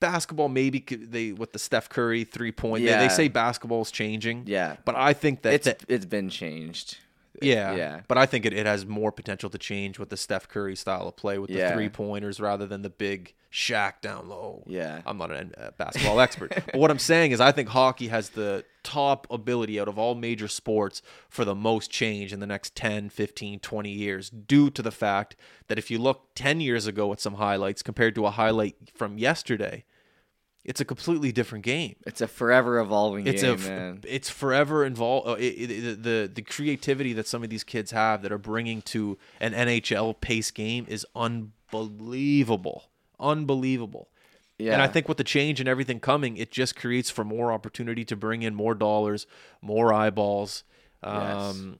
basketball. 0.00 0.48
Maybe 0.48 0.80
they 0.80 1.32
with 1.32 1.52
the 1.52 1.58
Steph 1.58 1.88
Curry 1.88 2.24
three 2.24 2.52
point. 2.52 2.82
They, 2.84 2.90
Yeah. 2.90 3.00
they 3.06 3.08
say 3.08 3.28
basketball's 3.28 3.90
changing. 3.90 4.44
Yeah. 4.46 4.76
but 4.84 4.94
I 4.96 5.12
think 5.12 5.42
that 5.42 5.54
it's 5.54 5.66
that- 5.66 5.84
it's 5.88 6.06
been 6.06 6.28
changed. 6.30 6.98
yeah, 7.42 7.74
yeah. 7.74 8.00
But 8.08 8.18
I 8.18 8.26
think 8.26 8.44
it, 8.44 8.52
it 8.52 8.66
has 8.66 8.84
more 8.84 9.12
potential 9.12 9.48
to 9.50 9.58
change 9.58 9.98
with 9.98 10.10
the 10.10 10.16
Steph 10.16 10.48
Curry 10.48 10.76
style 10.76 11.06
of 11.08 11.16
play 11.16 11.38
with 11.38 11.48
the 11.50 11.58
Yeah. 11.58 11.72
three 11.74 11.88
pointers 11.88 12.40
rather 12.40 12.66
than 12.66 12.82
the 12.82 12.90
big 12.90 13.34
Shaq 13.52 14.00
down 14.00 14.28
low. 14.28 14.62
Yeah. 14.66 15.00
I'm 15.06 15.18
not 15.18 15.32
a 15.32 15.48
uh, 15.58 15.70
basketball 15.76 16.20
expert, 16.20 16.52
but 16.54 16.76
what 16.76 16.90
I'm 16.90 16.98
saying 17.00 17.32
is 17.32 17.40
I 17.40 17.50
think 17.50 17.68
hockey 17.70 18.06
has 18.08 18.30
the 18.30 18.64
top 18.84 19.26
ability 19.30 19.80
out 19.80 19.88
of 19.88 19.98
all 19.98 20.14
major 20.14 20.46
sports 20.48 21.02
for 21.28 21.44
the 21.44 21.54
most 21.54 21.90
change 21.90 22.32
in 22.32 22.38
the 22.40 22.46
next 22.46 22.74
10, 22.76 23.08
15, 23.10 23.58
20 23.60 23.90
years 23.90 24.30
due 24.30 24.70
to 24.70 24.82
the 24.82 24.92
fact 24.92 25.34
that 25.68 25.78
if 25.78 25.90
you 25.90 25.98
look 25.98 26.28
10 26.36 26.60
years 26.60 26.86
ago 26.86 27.12
at 27.12 27.20
some 27.20 27.34
highlights 27.34 27.82
compared 27.82 28.14
to 28.14 28.24
a 28.26 28.30
highlight 28.30 28.76
from 28.94 29.18
yesterday, 29.18 29.84
it's 30.64 30.80
a 30.80 30.84
completely 30.84 31.32
different 31.32 31.64
game 31.64 31.96
It's 32.06 32.20
a 32.20 32.28
forever 32.28 32.78
evolving 32.80 33.26
it's 33.26 33.42
game, 33.42 33.54
a 33.54 33.56
man. 33.58 34.00
it's 34.06 34.28
forever 34.28 34.84
involved 34.84 35.26
uh, 35.28 35.34
the 35.36 36.30
the 36.32 36.42
creativity 36.42 37.12
that 37.14 37.26
some 37.26 37.42
of 37.42 37.50
these 37.50 37.64
kids 37.64 37.90
have 37.92 38.22
that 38.22 38.30
are 38.32 38.38
bringing 38.38 38.82
to 38.82 39.16
an 39.40 39.52
NHL 39.52 40.20
pace 40.20 40.50
game 40.50 40.84
is 40.88 41.06
unbelievable 41.72 42.84
unbelievable 43.18 44.08
Yeah. 44.58 44.74
and 44.74 44.82
I 44.82 44.86
think 44.86 45.08
with 45.08 45.18
the 45.18 45.24
change 45.24 45.60
and 45.60 45.68
everything 45.68 46.00
coming 46.00 46.36
it 46.36 46.50
just 46.50 46.76
creates 46.76 47.10
for 47.10 47.24
more 47.24 47.52
opportunity 47.52 48.04
to 48.06 48.16
bring 48.16 48.42
in 48.42 48.54
more 48.54 48.74
dollars 48.74 49.26
more 49.60 49.92
eyeballs 49.92 50.64
um 51.02 51.78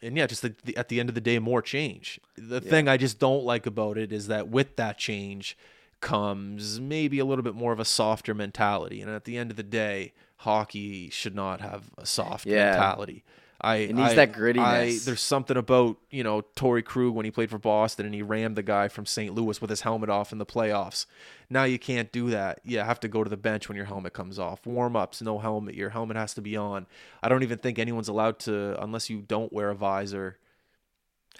and 0.00 0.16
yeah, 0.16 0.28
just 0.28 0.42
the, 0.42 0.54
the, 0.64 0.76
at 0.76 0.88
the 0.90 1.00
end 1.00 1.08
of 1.08 1.16
the 1.16 1.20
day, 1.20 1.40
more 1.40 1.60
change. 1.60 2.20
The 2.36 2.60
thing 2.60 2.86
I 2.86 2.96
just 2.96 3.18
don't 3.18 3.42
like 3.42 3.66
about 3.66 3.98
it 3.98 4.12
is 4.12 4.28
that 4.28 4.46
with 4.46 4.76
that 4.76 4.96
change 4.96 5.58
comes 6.00 6.80
maybe 6.80 7.18
a 7.18 7.24
little 7.24 7.42
bit 7.44 7.54
more 7.54 7.72
of 7.72 7.80
a 7.80 7.84
softer 7.84 8.34
mentality. 8.34 9.00
And 9.00 9.10
at 9.10 9.24
the 9.24 9.36
end 9.36 9.50
of 9.50 9.56
the 9.56 9.62
day, 9.62 10.12
hockey 10.38 11.10
should 11.10 11.34
not 11.34 11.60
have 11.60 11.90
a 11.98 12.06
soft 12.06 12.46
Yeah. 12.46 12.70
mentality. 12.70 13.24
I 13.60 13.76
It 13.78 13.96
needs 13.96 14.10
I- 14.12 14.14
that 14.14 14.28
I, 14.28 14.32
grittiness. 14.38 15.04
there's 15.04 15.20
something 15.20 15.56
about 15.56 15.96
you 16.12 16.22
know 16.22 16.42
Torey 16.54 16.84
Krug 16.84 17.12
when 17.14 17.24
he 17.24 17.32
played 17.32 17.50
for 17.50 17.58
Boston 17.58 18.06
and 18.06 18.14
he 18.14 18.22
rammed 18.22 18.54
the 18.54 18.62
guy 18.62 18.86
from 18.86 19.04
St. 19.04 19.34
Louis 19.34 19.60
with 19.60 19.68
his 19.68 19.80
helmet 19.80 20.08
off 20.08 20.30
in 20.30 20.38
the 20.38 20.46
playoffs. 20.46 21.06
Now 21.50 21.64
you 21.64 21.76
can't 21.76 22.12
do 22.12 22.30
that. 22.30 22.60
You 22.62 22.78
have 22.78 23.00
to 23.00 23.08
go 23.08 23.24
to 23.24 23.30
the 23.30 23.36
bench 23.36 23.68
when 23.68 23.74
your 23.74 23.86
helmet 23.86 24.12
comes 24.12 24.38
off. 24.38 24.64
Warm 24.64 24.94
ups, 24.94 25.20
no 25.20 25.40
helmet. 25.40 25.74
Your 25.74 25.90
helmet 25.90 26.16
has 26.16 26.34
to 26.34 26.40
be 26.40 26.56
on. 26.56 26.86
I 27.20 27.28
don't 27.28 27.42
even 27.42 27.58
think 27.58 27.80
anyone's 27.80 28.06
allowed 28.06 28.38
to 28.40 28.80
unless 28.80 29.10
you 29.10 29.22
don't 29.22 29.52
wear 29.52 29.70
a 29.70 29.74
visor. 29.74 30.38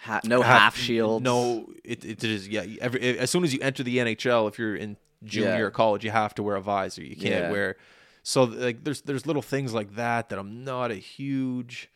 Ha- 0.03 0.21
no 0.25 0.43
have- 0.43 0.61
half 0.61 0.77
shields. 0.77 1.23
No, 1.25 1.69
it, 1.85 2.05
it 2.05 2.23
is 2.25 2.49
yeah. 2.49 2.65
Every 2.81 3.19
as 3.19 3.31
soon 3.31 3.45
as 3.45 3.53
you 3.53 3.61
enter 3.61 3.83
the 3.83 3.99
NHL, 3.99 4.49
if 4.49 4.59
you're 4.59 4.77
in 4.77 4.97
junior 5.25 5.49
Yeah. 5.51 5.59
or 5.59 5.71
college, 5.71 6.05
you 6.05 6.11
have 6.11 6.35
to 6.37 6.43
wear 6.43 6.57
a 6.57 6.61
visor. 6.63 7.03
You 7.03 7.17
can't 7.17 7.45
Yeah. 7.47 7.51
wear. 7.51 7.77
So 8.23 8.45
like 8.45 8.85
there's 8.85 9.01
there's 9.03 9.27
little 9.27 9.43
things 9.43 9.73
like 9.75 9.95
that 9.97 10.29
that 10.29 10.39
I'm 10.39 10.63
not 10.65 10.91
a 10.91 10.97
huge 10.97 11.91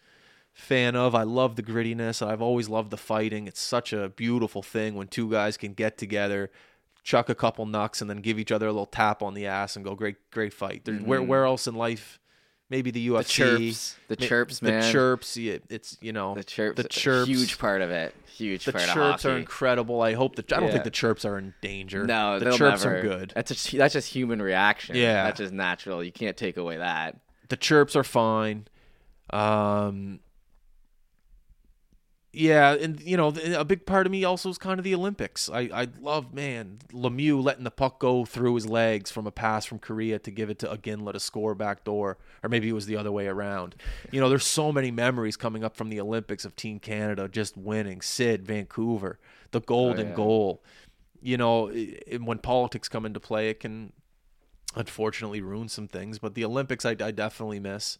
fan 0.53 0.96
of. 0.96 1.14
I 1.14 1.22
love 1.22 1.57
the 1.57 1.62
grittiness. 1.62 2.26
I've 2.26 2.42
always 2.42 2.68
loved 2.68 2.90
the 2.90 2.96
fighting. 2.96 3.46
It's 3.46 3.61
such 3.61 3.92
a 3.92 4.09
beautiful 4.09 4.62
thing 4.62 4.94
when 4.94 5.09
two 5.09 5.30
guys 5.30 5.57
can 5.57 5.72
get 5.72 5.96
together, 5.96 6.50
chuck 7.03 7.28
a 7.28 7.34
couple 7.34 7.66
knucks, 7.66 8.00
and 8.00 8.11
then 8.11 8.18
give 8.18 8.38
each 8.38 8.50
other 8.53 8.66
a 8.66 8.72
little 8.72 8.86
tap 8.86 9.22
on 9.22 9.34
the 9.34 9.46
ass 9.46 9.76
and 9.76 9.84
go 9.84 9.94
great 9.94 10.30
great 10.30 10.53
fight. 10.53 10.84
There's, 10.84 11.00
Where 11.03 11.20
mm-hmm. 11.20 11.28
where 11.28 11.44
else 11.44 11.66
in 11.66 11.74
life? 11.74 12.18
Maybe 12.73 12.91
the 12.91 13.07
UFC. 13.07 13.14
Mm-hmm. 13.45 13.59
chirps. 13.66 13.97
The 14.09 14.16
Ma- 14.18 14.27
chirps, 14.27 14.62
man. 14.62 14.81
The 14.81 14.91
chirps. 14.93 15.37
It's 15.37 15.99
you 16.01 16.12
know 16.14 16.35
The 16.35 16.43
chirps. 16.43 16.83
The 16.83 16.89
chirps. 16.89 17.29
Huge 17.29 17.59
part 17.59 17.83
of 17.83 17.91
it. 17.91 18.14
Huge 18.35 18.64
The 18.64 18.73
chirps 18.73 19.27
are 19.27 19.37
incredible. 19.37 20.01
I 20.01 20.14
hope 20.14 20.37
that 20.37 20.51
I 20.51 20.57
don't 20.57 20.68
Yeah. 20.68 20.73
think 20.73 20.85
the 20.85 20.91
chirps 20.91 21.27
are 21.27 21.37
in 21.37 21.53
danger. 21.61 22.07
No, 22.07 22.39
the 22.39 22.57
chirps 22.57 22.83
never. 22.83 22.97
are 22.99 23.03
good. 23.03 23.33
That's 23.35 23.51
just 23.51 23.70
that's 23.77 23.93
just 23.93 24.09
human 24.09 24.41
reaction. 24.41 24.97
Yeah. 24.97 25.25
that's 25.25 25.37
just 25.39 25.53
natural. 25.53 26.03
You 26.03 26.12
can't 26.12 26.35
take 26.37 26.57
away 26.57 26.79
that. 26.79 27.18
The 27.49 27.59
chirps 27.59 27.95
are 27.95 28.05
fine. 28.05 28.66
Um, 29.29 30.20
yeah, 32.35 32.72
and 32.74 32.99
you 33.03 33.16
know, 33.16 33.28
a 33.55 33.64
big 33.64 33.85
part 33.85 34.07
of 34.07 34.11
me 34.11 34.24
also 34.24 34.49
is 34.49 34.57
kind 34.57 34.78
of 34.80 34.85
the 34.85 34.95
Olympics. 34.95 35.51
I 35.51 35.68
I 35.72 35.89
love 36.01 36.33
man 36.33 36.78
Lemieux 36.93 37.43
letting 37.43 37.64
the 37.64 37.70
puck 37.70 37.99
go 37.99 38.24
through 38.24 38.55
his 38.55 38.66
legs 38.66 39.11
from 39.11 39.26
a 39.26 39.30
pass 39.30 39.66
from 39.66 39.78
Kariya 39.78 40.22
to 40.22 40.30
give 40.30 40.49
it 40.49 40.59
to 40.61 40.70
again 40.70 41.01
let 41.01 41.14
a 41.14 41.20
score 41.20 41.55
back 41.55 41.85
door, 41.85 42.16
or 42.43 42.49
maybe 42.49 42.68
it 42.68 42.72
was 42.72 42.87
the 42.87 42.97
other 42.97 43.12
way 43.12 43.26
around. 43.26 43.74
You 44.11 44.20
know, 44.20 44.30
there's 44.30 44.47
so 44.47 44.72
many 44.72 44.91
memories 44.91 45.37
coming 45.37 45.62
up 45.62 45.76
from 45.76 45.91
the 45.91 46.01
Olympics 46.01 46.45
of 46.47 46.57
Team 46.57 46.78
Canada 46.78 47.28
just 47.28 47.57
winning. 47.57 48.01
Sid, 48.01 48.47
Vancouver, 48.47 49.18
the 49.51 49.61
golden 49.61 50.09
yeah. 50.09 50.14
goal. 50.14 50.62
You 51.20 51.37
know, 51.37 51.68
i- 51.70 51.99
i- 52.12 52.16
when 52.16 52.39
politics 52.39 52.89
come 52.89 53.05
into 53.05 53.20
play, 53.20 53.51
it 53.51 53.61
can 53.61 53.93
unfortunately 54.74 55.41
ruin 55.41 55.68
some 55.68 55.87
things. 55.89 56.18
But 56.18 56.35
the 56.35 56.45
Olympics, 56.45 56.85
I, 56.85 56.93
I 56.93 57.11
definitely 57.11 57.61
miss. 57.61 57.99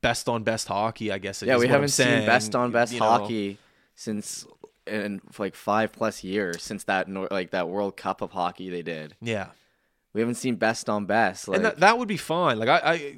Best 0.00 0.28
on 0.28 0.42
best 0.42 0.68
hockey, 0.68 1.10
I 1.10 1.18
guess. 1.18 1.42
Yeah, 1.42 1.56
is 1.56 1.60
we 1.60 1.68
haven't 1.68 1.88
seen 1.88 2.26
best 2.26 2.54
on 2.54 2.70
best 2.72 2.92
you 2.92 3.00
know. 3.00 3.06
hockey 3.06 3.58
since 3.94 4.46
in 4.86 5.20
like 5.38 5.54
five 5.54 5.92
plus 5.92 6.22
years 6.22 6.62
since 6.62 6.84
that 6.84 7.08
like 7.30 7.50
that 7.50 7.68
World 7.68 7.96
Cup 7.96 8.20
of 8.20 8.32
hockey 8.32 8.70
they 8.70 8.82
did. 8.82 9.16
Yeah, 9.20 9.48
We 10.12 10.20
haven't 10.20 10.36
seen 10.36 10.56
best 10.56 10.88
on 10.88 11.06
best. 11.06 11.48
Like, 11.48 11.56
and 11.56 11.64
that, 11.64 11.80
that 11.80 11.98
would 11.98 12.08
be 12.08 12.16
fine. 12.16 12.58
Like 12.58 12.68
I, 12.68 12.78
I, 12.84 13.16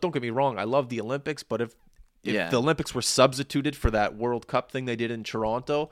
don't 0.00 0.12
get 0.12 0.22
me 0.22 0.30
wrong, 0.30 0.58
I 0.58 0.64
love 0.64 0.88
the 0.88 1.00
Olympics, 1.00 1.42
but 1.42 1.60
if 1.60 1.74
if 2.22 2.32
Yeah. 2.32 2.48
the 2.48 2.58
Olympics 2.58 2.94
were 2.94 3.02
substituted 3.02 3.76
for 3.76 3.90
that 3.90 4.16
World 4.16 4.46
Cup 4.46 4.70
thing 4.70 4.84
they 4.84 4.96
did 4.96 5.10
in 5.10 5.24
Toronto, 5.24 5.90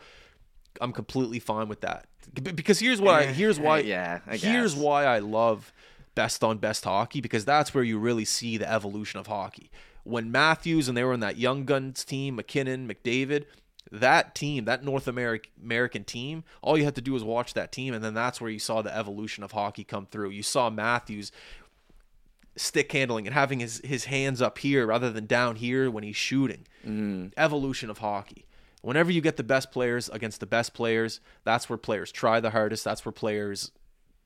I'm 0.80 0.92
completely 0.92 1.38
fine 1.40 1.68
with 1.68 1.80
that. 1.80 2.06
Because 2.34 2.78
here's 2.78 3.00
I, 3.00 3.24
Eh, 3.24 3.32
here's 3.32 3.58
why 3.58 3.80
yeah, 3.80 4.20
here's 4.30 4.74
why 4.76 5.04
I 5.04 5.18
love 5.18 5.72
best 6.14 6.44
on 6.44 6.58
best 6.58 6.84
hockey 6.84 7.20
because 7.20 7.44
that's 7.44 7.74
where 7.74 7.82
you 7.84 7.98
really 7.98 8.24
see 8.24 8.56
the 8.56 8.70
evolution 8.70 9.18
of 9.18 9.26
hockey. 9.26 9.70
When 10.04 10.32
Matthews 10.32 10.88
and 10.88 10.96
they 10.96 11.04
were 11.04 11.12
in 11.12 11.20
that 11.20 11.36
young 11.36 11.64
guns 11.64 12.04
team, 12.04 12.36
MacKinnon, 12.36 12.88
McDavid, 12.88 13.44
that 13.90 14.34
team, 14.34 14.64
that 14.64 14.82
North 14.82 15.06
American 15.06 15.52
American 15.62 16.04
team, 16.04 16.44
all 16.62 16.78
you 16.78 16.84
had 16.84 16.94
to 16.94 17.00
do 17.00 17.12
was 17.12 17.22
watch 17.22 17.54
that 17.54 17.72
team, 17.72 17.94
and 17.94 18.02
then 18.02 18.14
that's 18.14 18.40
where 18.40 18.50
you 18.50 18.58
saw 18.58 18.82
the 18.82 18.96
evolution 18.96 19.44
of 19.44 19.52
hockey 19.52 19.84
come 19.84 20.06
through. 20.06 20.30
You 20.30 20.42
saw 20.42 20.70
Matthews 20.70 21.30
stick 22.56 22.90
handling 22.92 23.26
and 23.26 23.34
having 23.34 23.60
his, 23.60 23.80
his 23.84 24.06
hands 24.06 24.42
up 24.42 24.58
here 24.58 24.86
rather 24.86 25.10
than 25.10 25.26
down 25.26 25.56
here 25.56 25.90
when 25.90 26.04
he's 26.04 26.16
shooting. 26.16 26.66
Mm-hmm. 26.86 27.28
Evolution 27.36 27.90
of 27.90 27.98
hockey. 27.98 28.46
Whenever 28.82 29.12
you 29.12 29.20
get 29.20 29.36
the 29.36 29.44
best 29.44 29.70
players 29.70 30.08
against 30.08 30.40
the 30.40 30.46
best 30.46 30.74
players, 30.74 31.20
that's 31.44 31.68
where 31.68 31.78
players 31.78 32.10
try 32.10 32.40
the 32.40 32.50
hardest. 32.50 32.84
That's 32.84 33.04
where 33.04 33.12
players 33.12 33.70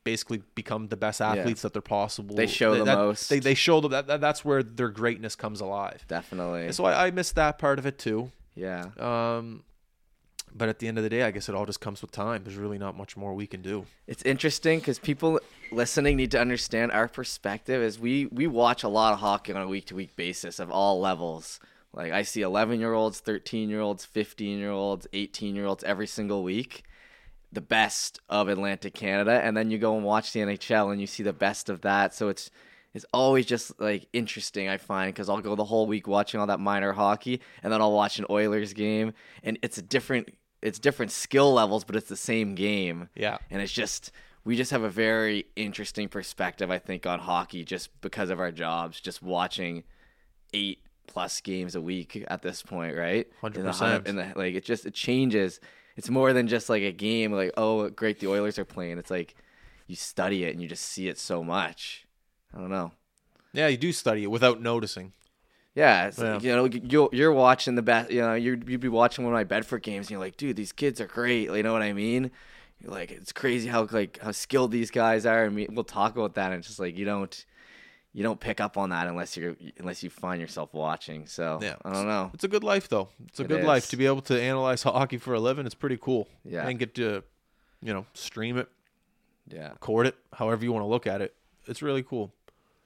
basically 0.07 0.41
become 0.55 0.87
the 0.87 0.97
best 0.97 1.21
athletes 1.21 1.63
that 1.63 1.73
they're 1.73 1.83
possible. 1.83 2.37
They 2.37 2.47
show 2.47 2.77
the 2.77 2.85
that- 2.85 2.97
most. 2.97 3.29
They, 3.29 3.41
they 3.41 3.55
show 3.55 3.81
them 3.81 3.91
that, 3.91 4.07
that 4.07 4.21
that's 4.21 4.45
where 4.45 4.63
their 4.63 4.89
greatness 4.89 5.35
comes 5.35 5.61
alive. 5.61 6.05
definitely. 6.09 6.73
So 6.73 6.85
I, 6.85 7.07
I 7.07 7.11
miss 7.11 7.33
that 7.33 7.59
part 7.59 7.79
of 7.81 7.85
it 7.87 7.99
too. 7.99 8.31
yeah. 8.55 8.87
Um, 8.99 9.65
but 10.55 10.69
at 10.71 10.79
the 10.79 10.89
end 10.89 10.97
of 10.97 11.05
the 11.05 11.11
day, 11.11 11.23
I 11.23 11.33
guess 11.33 11.51
it 11.51 11.55
all 11.55 11.67
just 11.67 11.81
comes 11.81 12.01
with 12.01 12.13
time. 12.13 12.45
There's 12.45 12.57
really 12.57 12.79
not 12.79 12.97
much 12.97 13.15
more 13.15 13.35
we 13.35 13.47
can 13.47 13.61
do. 13.61 13.85
It's 14.07 14.23
interesting 14.23 14.79
because 14.79 14.99
people 14.99 15.39
listening 15.71 16.17
need 16.17 16.31
to 16.31 16.41
understand 16.41 16.93
our 16.93 17.09
perspective. 17.09 17.83
Is 17.83 17.99
we 17.99 18.27
we 18.27 18.47
watch 18.47 18.83
a 18.83 18.89
lot 18.89 19.13
of 19.13 19.19
hockey 19.19 19.53
on 19.53 19.61
a 19.61 19.69
week 19.69 19.87
to 19.87 19.95
week 19.97 20.17
basis 20.17 20.59
of 20.59 20.71
all 20.71 20.99
levels. 21.01 21.61
Like 21.93 22.13
I 22.13 22.23
see 22.23 22.43
11 22.43 22.79
year 22.81 22.95
olds, 22.95 23.21
13 23.21 23.69
year 23.69 23.81
olds, 23.81 24.05
15 24.05 24.59
year 24.59 24.71
olds, 24.71 25.07
18 25.13 25.57
year 25.57 25.67
olds 25.67 25.83
every 25.85 26.07
single 26.07 26.43
week. 26.43 26.85
The 27.53 27.61
best 27.61 28.21
of 28.29 28.49
Atlantic 28.49 28.93
Canada, 28.95 29.41
and 29.43 29.57
then 29.57 29.71
you 29.71 29.79
go 29.79 29.97
and 29.97 30.05
watch 30.05 30.33
the 30.33 30.41
NHL 30.41 30.91
and 30.93 31.01
you 31.01 31.07
see 31.07 31.23
the 31.23 31.33
best 31.33 31.69
of 31.69 31.83
that. 31.83 32.13
So 32.15 32.29
it's 32.29 32.51
it's 32.93 33.05
always 33.13 33.47
just 33.47 33.79
like 33.81 34.09
interesting. 34.13 34.69
I 34.69 34.79
find 34.79 35.13
because 35.15 35.29
I'll 35.29 35.41
go 35.41 35.55
the 35.55 35.65
whole 35.65 35.87
week 35.87 36.07
watching 36.09 36.41
all 36.41 36.47
that 36.49 36.61
minor 36.61 36.93
hockey, 36.93 37.41
and 37.63 37.73
then 37.73 37.81
I'll 37.81 37.93
watch 37.93 38.19
an 38.19 38.27
Oilers 38.31 38.73
game, 38.73 39.13
and 39.43 39.59
it's 39.63 39.79
a 39.79 39.83
different 39.83 40.31
it's 40.63 40.79
different 40.79 41.13
skill 41.13 41.53
levels, 41.53 41.85
but 41.85 41.95
it's 41.97 42.09
the 42.09 42.17
same 42.17 42.55
game 42.55 43.09
Yeah. 43.15 43.39
and 43.51 43.63
it's 43.63 43.73
just 43.73 44.11
we 44.45 44.57
just 44.57 44.71
have 44.71 44.83
a 44.83 44.89
very 44.89 45.45
interesting 45.57 46.09
perspective 46.09 46.71
i 46.71 46.79
think 46.79 47.05
on 47.07 47.19
hockey 47.19 47.63
just 47.65 47.91
because 48.01 48.31
of 48.31 48.39
our 48.41 48.51
jobs 48.53 49.01
just 49.01 49.23
watching 49.23 49.83
eight 50.55 50.81
plus 51.09 51.41
games 51.41 51.75
a 51.75 51.81
week 51.81 52.25
at 52.29 52.43
this 52.43 52.63
point 52.63 52.97
right 52.97 53.27
100%. 53.43 53.75
hun- 53.75 54.03
in 54.07 54.17
the 54.17 54.33
like 54.37 54.55
it 54.55 54.65
just 54.65 54.87
it 54.87 54.95
changes 54.95 55.61
it's 55.97 56.11
more 56.11 56.33
than 56.33 56.47
just 56.49 56.69
like 56.69 56.83
a 56.83 56.93
game 56.93 57.33
like 57.33 57.53
oh 57.57 57.89
great 57.91 58.21
the 58.21 58.27
oilers 58.27 58.59
are 58.59 58.65
playing 58.65 58.99
it's 58.99 59.11
like 59.11 59.35
you 59.87 59.97
study 59.97 60.45
it 60.45 60.53
and 60.53 60.61
you 60.63 60.69
just 60.69 60.85
see 60.85 61.09
it 61.09 61.19
so 61.19 61.43
much 61.45 62.07
i 62.55 62.59
don't 62.59 62.71
know 62.71 62.93
Yeah, 63.53 63.69
you 63.69 63.77
do 63.77 63.93
study 63.93 64.23
it 64.25 64.31
without 64.31 64.61
noticing. 64.61 65.13
yeah, 65.75 66.09
it's 66.09 66.19
Yeah. 66.19 66.35
like, 66.35 66.43
you 66.43 66.55
know, 66.57 66.65
you're, 66.67 67.09
you're 67.13 67.33
watching 67.33 67.75
the 67.75 67.83
best. 67.83 68.11
You 68.11 68.21
know, 68.21 68.35
you're, 68.35 68.57
you'd 68.67 68.81
be 68.81 68.89
watching 68.89 69.25
one 69.25 69.33
of 69.33 69.37
my 69.39 69.45
Bedford 69.45 69.83
games, 69.83 70.07
and 70.07 70.11
you're 70.13 70.21
like, 70.21 70.37
dude, 70.37 70.57
these 70.57 70.73
kids 70.73 71.01
are 71.01 71.07
great. 71.07 71.49
You 71.51 71.63
know 71.63 71.73
what 71.73 71.83
I 71.83 71.93
mean? 71.95 72.31
You're 72.81 72.93
like, 72.93 73.11
it's 73.11 73.33
crazy 73.33 73.69
how 73.69 73.87
like 73.91 74.19
how 74.21 74.33
skilled 74.33 74.73
these 74.73 74.91
guys 74.91 75.25
are, 75.25 75.45
and 75.45 75.55
we, 75.57 75.67
we'll 75.71 75.85
talk 75.85 76.15
about 76.17 76.35
that. 76.35 76.53
And 76.53 76.59
it's 76.59 76.69
just 76.69 76.81
like 76.81 76.97
you 76.99 77.05
don't, 77.07 77.35
you 78.17 78.23
don't 78.23 78.41
pick 78.41 78.63
up 78.63 78.79
on 78.79 78.89
that 78.91 79.09
unless 79.09 79.37
you're 79.37 79.55
unless 79.79 80.03
you 80.03 80.09
find 80.09 80.41
yourself 80.41 80.73
watching. 80.73 81.27
So 81.27 81.59
Yeah. 81.61 81.77
I 81.85 81.93
don't 81.93 82.07
know. 82.09 82.31
It's 82.33 82.45
a 82.45 82.49
good 82.49 82.65
life, 82.65 82.89
though. 82.89 83.11
It's 83.29 83.39
a 83.41 83.43
It 83.43 83.49
good 83.49 83.65
life 83.65 83.91
to 83.91 83.97
be 83.99 84.07
able 84.07 84.23
to 84.23 84.41
analyze 84.41 84.83
hockey 84.85 85.19
for 85.19 85.35
a 85.35 85.39
living. 85.41 85.67
It's 85.67 85.75
pretty 85.75 85.99
cool. 86.01 86.27
Yeah. 86.43 86.67
and 86.67 86.79
get 86.79 86.95
to, 86.95 87.23
you 87.83 87.93
know, 87.93 88.07
stream 88.15 88.57
it, 88.57 88.69
Yeah, 89.47 89.73
record 89.73 90.07
it, 90.07 90.17
however 90.33 90.65
you 90.65 90.73
want 90.73 90.83
to 90.85 90.89
look 90.89 91.07
at 91.07 91.21
it. 91.21 91.35
It's 91.67 91.83
really 91.83 92.03
cool, 92.03 92.33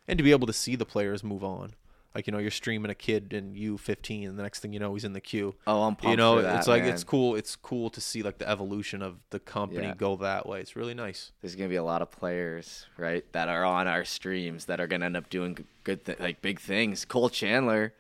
and 0.09 0.18
to 0.18 0.24
be 0.24 0.33
able 0.33 0.49
to 0.49 0.53
see 0.53 0.74
the 0.74 0.85
players 0.85 1.22
move 1.22 1.45
on. 1.45 1.74
Like 2.15 2.27
you 2.27 2.33
know, 2.33 2.39
you're 2.39 2.51
streaming 2.51 2.91
a 2.91 2.95
kid 2.95 3.33
in 3.33 3.55
U 3.55 3.79
15, 3.79 4.29
and 4.31 4.37
the 4.39 4.43
next 4.43 4.59
thing 4.61 4.73
you 4.73 4.81
know, 4.81 4.93
he's 4.95 5.05
in 5.05 5.13
the 5.13 5.21
Q. 5.21 5.55
Oh, 5.67 5.83
I'm 5.83 5.93
you 5.93 5.97
pumped 5.97 6.19
know, 6.19 6.37
for 6.37 6.43
that, 6.43 6.59
it's 6.59 6.67
like 6.67 6.83
man. 6.83 6.93
it's 6.93 7.05
cool. 7.05 7.37
It's 7.37 7.55
cool 7.55 7.89
to 7.91 8.01
see 8.01 8.23
like 8.23 8.39
the 8.39 8.49
evolution 8.49 9.01
of 9.01 9.19
the 9.31 9.39
company 9.39 9.87
Yeah. 9.87 9.95
go 9.95 10.17
that 10.17 10.45
way. 10.47 10.61
It's 10.61 10.75
really 10.75 10.95
nice. 10.95 11.31
there's 11.41 11.55
gonna 11.55 11.69
be 11.69 11.77
a 11.77 11.85
lot 11.85 12.03
of 12.03 12.11
players 12.11 12.87
right 12.97 13.25
that 13.33 13.49
are 13.49 13.65
on 13.65 13.87
our 13.87 14.05
streams 14.05 14.65
that 14.65 14.81
are 14.81 14.89
gonna 14.89 15.07
end 15.07 15.17
up 15.17 15.31
doing 15.31 15.57
good 15.85 16.05
th- 16.05 16.19
like 16.19 16.43
big 16.43 16.59
things. 16.59 17.05
Cole 17.05 17.29
Chandler, 17.31 17.95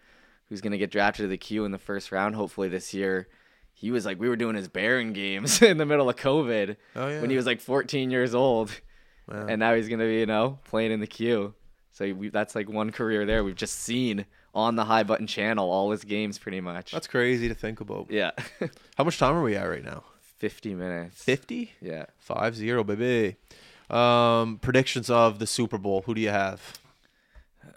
who's 0.48 0.60
gonna 0.60 0.76
get 0.78 0.90
drafted 0.90 1.24
to 1.24 1.28
the 1.28 1.38
Q 1.38 1.64
in 1.64 1.70
the 1.70 1.78
first 1.78 2.10
round, 2.10 2.34
hopefully 2.34 2.68
this 2.68 2.92
year. 2.92 3.28
He 3.72 3.92
was 3.92 4.04
like 4.04 4.18
we 4.20 4.28
were 4.28 4.36
doing 4.36 4.56
his 4.56 4.66
Baron 4.68 5.12
games 5.12 5.62
in 5.70 5.78
the 5.78 5.86
middle 5.86 6.08
of 6.10 6.16
COVID 6.16 6.76
Oh, 6.96 7.08
yeah. 7.08 7.20
when 7.20 7.30
he 7.30 7.36
was 7.36 7.46
like 7.46 7.60
14 7.60 8.10
years 8.10 8.34
old, 8.34 8.72
Yeah. 9.30 9.46
and 9.48 9.60
now 9.60 9.74
he's 9.74 9.88
gonna 9.88 10.04
be 10.06 10.18
you 10.18 10.26
know 10.26 10.58
playing 10.64 10.90
in 10.90 10.98
the 10.98 11.06
Q. 11.06 11.54
So 11.92 12.12
we, 12.14 12.28
that's 12.28 12.54
like 12.54 12.68
one 12.68 12.92
career 12.92 13.26
there 13.26 13.42
we've 13.44 13.54
just 13.56 13.80
seen 13.80 14.24
on 14.54 14.76
the 14.76 14.84
High 14.84 15.02
Button 15.02 15.26
channel 15.26 15.70
all 15.70 15.90
his 15.90 16.04
games 16.04 16.38
pretty 16.38 16.60
much. 16.60 16.92
That's 16.92 17.06
crazy 17.06 17.48
to 17.48 17.54
think 17.54 17.80
about. 17.80 18.10
yeah, 18.10 18.30
How 18.96 19.04
much 19.04 19.18
time 19.18 19.34
are 19.34 19.42
we 19.42 19.56
at 19.56 19.64
right 19.64 19.84
now? 19.84 20.04
50 20.38 20.74
minutes. 20.74 21.22
50? 21.22 21.72
Yeah. 21.82 22.06
Five 22.18 22.56
zero, 22.56 22.82
baby. 22.84 23.36
Um, 23.90 24.58
predictions 24.58 25.10
of 25.10 25.38
the 25.38 25.46
Super 25.46 25.76
Bowl. 25.78 26.02
Who 26.06 26.14
do 26.14 26.20
you 26.20 26.30
have? 26.30 26.78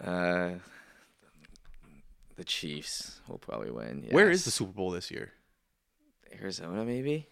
Uh, 0.00 0.52
The 2.36 2.44
Chiefs 2.44 3.20
will 3.28 3.38
probably 3.38 3.70
win. 3.70 4.06
Where 4.10 4.30
is 4.30 4.44
the 4.44 4.50
Super 4.50 4.72
Bowl 4.72 4.90
this 4.90 5.10
year? 5.10 5.32
Arizona, 6.40 6.84
maybe? 6.84 7.26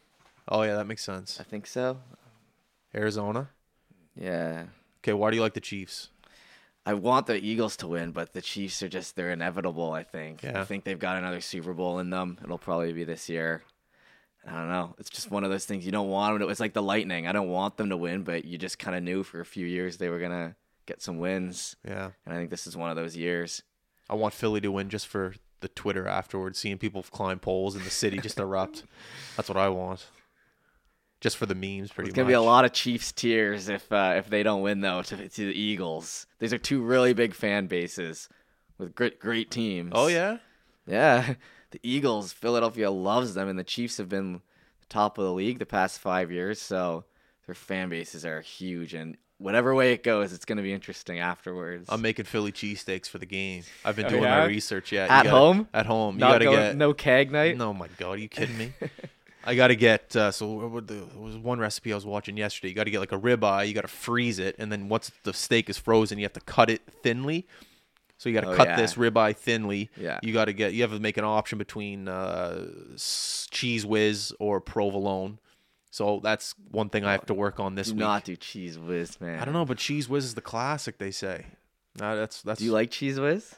Oh 0.48 0.62
yeah, 0.62 0.74
that 0.76 0.86
makes 0.86 1.02
sense. 1.04 1.38
I 1.40 1.44
think 1.44 1.66
so. 1.66 1.98
Arizona. 2.94 3.48
Yeah. 4.14 4.64
Okay, 5.00 5.12
why 5.12 5.30
do 5.30 5.36
you 5.36 5.42
like 5.42 5.54
the 5.54 5.60
Chiefs? 5.60 6.08
I 6.84 6.94
want 6.94 7.26
the 7.26 7.36
Eagles 7.36 7.76
to 7.78 7.86
win, 7.86 8.10
but 8.10 8.32
the 8.32 8.42
Chiefs 8.42 8.82
are 8.82 8.88
just 8.88 9.14
they're 9.14 9.30
inevitable, 9.30 9.92
I 9.92 10.02
think. 10.02 10.42
Yeah. 10.42 10.60
I 10.60 10.64
think 10.64 10.84
they've 10.84 10.98
got 10.98 11.16
another 11.16 11.40
Super 11.40 11.72
Bowl 11.72 11.98
in 12.00 12.10
them. 12.10 12.38
It'll 12.42 12.58
probably 12.58 12.92
be 12.92 13.04
this 13.04 13.28
year. 13.28 13.62
I 14.46 14.52
don't 14.52 14.68
know. 14.68 14.96
It's 14.98 15.10
just 15.10 15.30
one 15.30 15.44
of 15.44 15.50
those 15.50 15.64
things 15.64 15.86
you 15.86 15.92
don't 15.92 16.08
want 16.08 16.34
them 16.34 16.46
to. 16.46 16.50
It's 16.50 16.58
like 16.58 16.72
the 16.72 16.82
Lightning. 16.82 17.28
I 17.28 17.32
don't 17.32 17.50
want 17.50 17.76
them 17.76 17.90
to 17.90 17.96
win, 17.96 18.24
but 18.24 18.44
you 18.44 18.58
just 18.58 18.78
kind 18.78 18.96
of 18.96 19.02
knew 19.04 19.22
for 19.22 19.40
a 19.40 19.44
few 19.44 19.66
years 19.66 19.98
they 19.98 20.08
were 20.08 20.18
gonna 20.18 20.56
get 20.86 21.00
some 21.00 21.18
wins, 21.18 21.76
Yeah, 21.86 22.10
and 22.26 22.34
I 22.34 22.38
think 22.38 22.50
this 22.50 22.66
is 22.66 22.76
one 22.76 22.90
of 22.90 22.96
those 22.96 23.16
years. 23.16 23.62
I 24.10 24.14
want 24.14 24.34
Philly 24.34 24.60
to 24.62 24.72
win 24.72 24.88
just 24.90 25.06
for 25.06 25.34
the 25.60 25.68
Twitter 25.68 26.08
afterwards, 26.08 26.58
seeing 26.58 26.76
people 26.78 27.04
climb 27.04 27.38
poles 27.38 27.76
in 27.76 27.84
the 27.84 27.90
city 27.90 28.18
just 28.18 28.40
erupt. 28.40 28.82
That's 29.36 29.48
what 29.48 29.56
I 29.56 29.68
want. 29.68 30.06
Just 31.22 31.36
for 31.38 31.46
the 31.46 31.54
memes, 31.54 31.90
pretty 31.90 32.02
much. 32.02 32.08
It's 32.08 32.16
gonna 32.16 32.28
be 32.28 32.34
a 32.34 32.42
lot 32.42 32.64
of 32.66 32.72
Chiefs 32.74 33.12
tears 33.12 33.68
if 33.70 33.90
uh, 33.90 34.14
if 34.16 34.28
they 34.28 34.42
don't 34.42 34.60
win 34.60 34.80
though 34.82 35.00
to, 35.02 35.28
to 35.28 35.46
the 35.46 35.58
Eagles. 35.58 36.26
These 36.40 36.52
are 36.52 36.58
two 36.58 36.82
really 36.82 37.14
big 37.14 37.32
fan 37.32 37.66
bases 37.68 38.28
with 38.76 38.94
great 38.94 39.18
great 39.20 39.50
teams. 39.50 39.92
Oh 39.94 40.08
yeah, 40.08 40.38
Yeah, 40.86 41.34
the 41.70 41.80
Eagles, 41.82 42.32
Philadelphia 42.32 42.90
loves 42.90 43.34
them, 43.34 43.48
and 43.48 43.58
the 43.58 43.64
Chiefs 43.64 43.96
have 43.98 44.08
been 44.08 44.42
top 44.88 45.16
of 45.16 45.24
the 45.24 45.32
league 45.32 45.58
the 45.58 45.64
past 45.64 46.00
five 46.00 46.30
years. 46.30 46.60
So 46.60 47.04
their 47.46 47.54
fan 47.54 47.88
bases 47.88 48.26
are 48.26 48.40
huge, 48.40 48.92
and 48.92 49.16
whatever 49.38 49.74
way 49.74 49.92
it 49.92 50.02
goes, 50.02 50.32
it's 50.32 50.44
going 50.44 50.56
to 50.58 50.62
be 50.62 50.72
interesting 50.72 51.18
afterwards. 51.18 51.88
I'm 51.88 52.02
making 52.02 52.24
Philly 52.26 52.52
cheesesteaks 52.52 53.08
for 53.08 53.18
the 53.18 53.26
game. 53.26 53.62
I've 53.84 53.96
been 53.96 54.06
Oh, 54.06 54.10
doing 54.10 54.22
yeah? 54.24 54.40
my 54.40 54.44
research. 54.46 54.92
Yeah, 54.92 55.04
you 55.06 55.10
At 55.10 55.16
gotta- 55.24 55.30
home? 55.30 55.68
At 55.72 55.86
home, 55.86 56.14
you 56.16 56.20
gotta 56.20 56.44
get 56.44 56.76
no 56.76 56.92
keg 56.94 57.30
night. 57.32 57.56
No, 57.56 57.72
my 57.72 57.88
God, 57.96 58.10
are 58.10 58.16
you 58.18 58.28
kidding 58.28 58.58
me? 58.58 58.72
I 59.44 59.54
got 59.54 59.68
to 59.68 59.76
get 59.76 60.14
uh, 60.14 60.30
so 60.30 60.46
what 60.68 60.86
the, 60.86 60.94
there 60.94 61.18
was 61.20 61.36
one 61.36 61.58
recipe 61.58 61.92
I 61.92 61.96
was 61.96 62.06
watching 62.06 62.36
yesterday. 62.36 62.68
You 62.68 62.74
got 62.74 62.84
to 62.84 62.90
get 62.90 63.00
like 63.00 63.12
a 63.12 63.18
ribeye, 63.18 63.66
you 63.68 63.74
got 63.74 63.82
to 63.82 63.88
freeze 63.88 64.38
it, 64.38 64.56
and 64.58 64.70
then 64.70 64.88
once 64.88 65.10
the 65.24 65.32
steak 65.32 65.68
is 65.68 65.78
frozen, 65.78 66.18
you 66.18 66.24
have 66.24 66.32
to 66.34 66.40
cut 66.40 66.70
it 66.70 66.82
thinly. 67.02 67.46
So 68.18 68.28
you 68.28 68.34
got 68.36 68.42
to 68.42 68.52
Oh, 68.52 68.56
cut 68.56 68.68
yeah. 68.68 68.76
this 68.76 68.94
ribeye 68.94 69.34
thinly. 69.36 69.90
Yeah. 69.96 70.20
You 70.22 70.32
got 70.32 70.44
to 70.44 70.52
get 70.52 70.74
you 70.74 70.82
have 70.82 70.92
to 70.92 71.00
make 71.00 71.16
an 71.16 71.24
option 71.24 71.58
between 71.58 72.06
uh, 72.06 72.66
Cheez 72.96 73.84
Whiz 73.84 74.32
or 74.38 74.60
provolone. 74.60 75.38
So 75.90 76.20
that's 76.22 76.54
one 76.70 76.88
thing 76.88 77.04
I 77.04 77.12
have 77.12 77.26
to 77.26 77.34
work 77.34 77.60
on 77.60 77.74
this 77.74 77.88
Do 77.88 77.94
week. 77.94 78.00
not 78.00 78.24
do 78.24 78.36
Cheez 78.36 78.78
Whiz, 78.78 79.20
man. 79.20 79.40
I 79.40 79.44
don't 79.44 79.52
know, 79.54 79.64
but 79.64 79.76
Cheez 79.76 80.08
Whiz 80.08 80.24
is 80.24 80.34
the 80.34 80.40
classic. 80.40 80.98
They 80.98 81.10
say. 81.10 81.46
No, 81.98 82.16
that's 82.16 82.42
that's. 82.42 82.60
Do 82.60 82.64
you 82.64 82.72
like 82.72 82.90
Cheez 82.90 83.20
Whiz? 83.20 83.54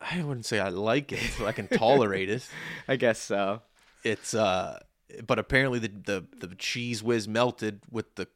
I 0.00 0.22
wouldn't 0.22 0.46
say 0.46 0.60
I 0.60 0.68
like 0.68 1.10
it. 1.12 1.20
but 1.38 1.46
I 1.46 1.52
can 1.52 1.66
tolerate 1.66 2.30
it. 2.30 2.48
I 2.88 2.94
guess 2.96 3.18
so. 3.20 3.60
It's 4.04 4.34
uh 4.34 4.80
but 5.26 5.38
apparently 5.38 5.78
the, 5.78 5.88
the 5.88 6.46
the 6.46 6.54
Cheez 6.54 7.02
Whiz 7.02 7.26
melted 7.26 7.80
with 7.90 8.14
the 8.16 8.28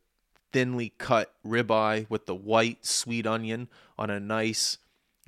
thinly 0.53 0.93
cut 0.99 1.35
ribeye 1.47 2.07
with 2.09 2.27
the 2.27 2.35
white 2.35 2.85
sweet 2.85 3.27
onion 3.27 3.69
on 3.99 4.11
a 4.11 4.21
nice 4.21 4.79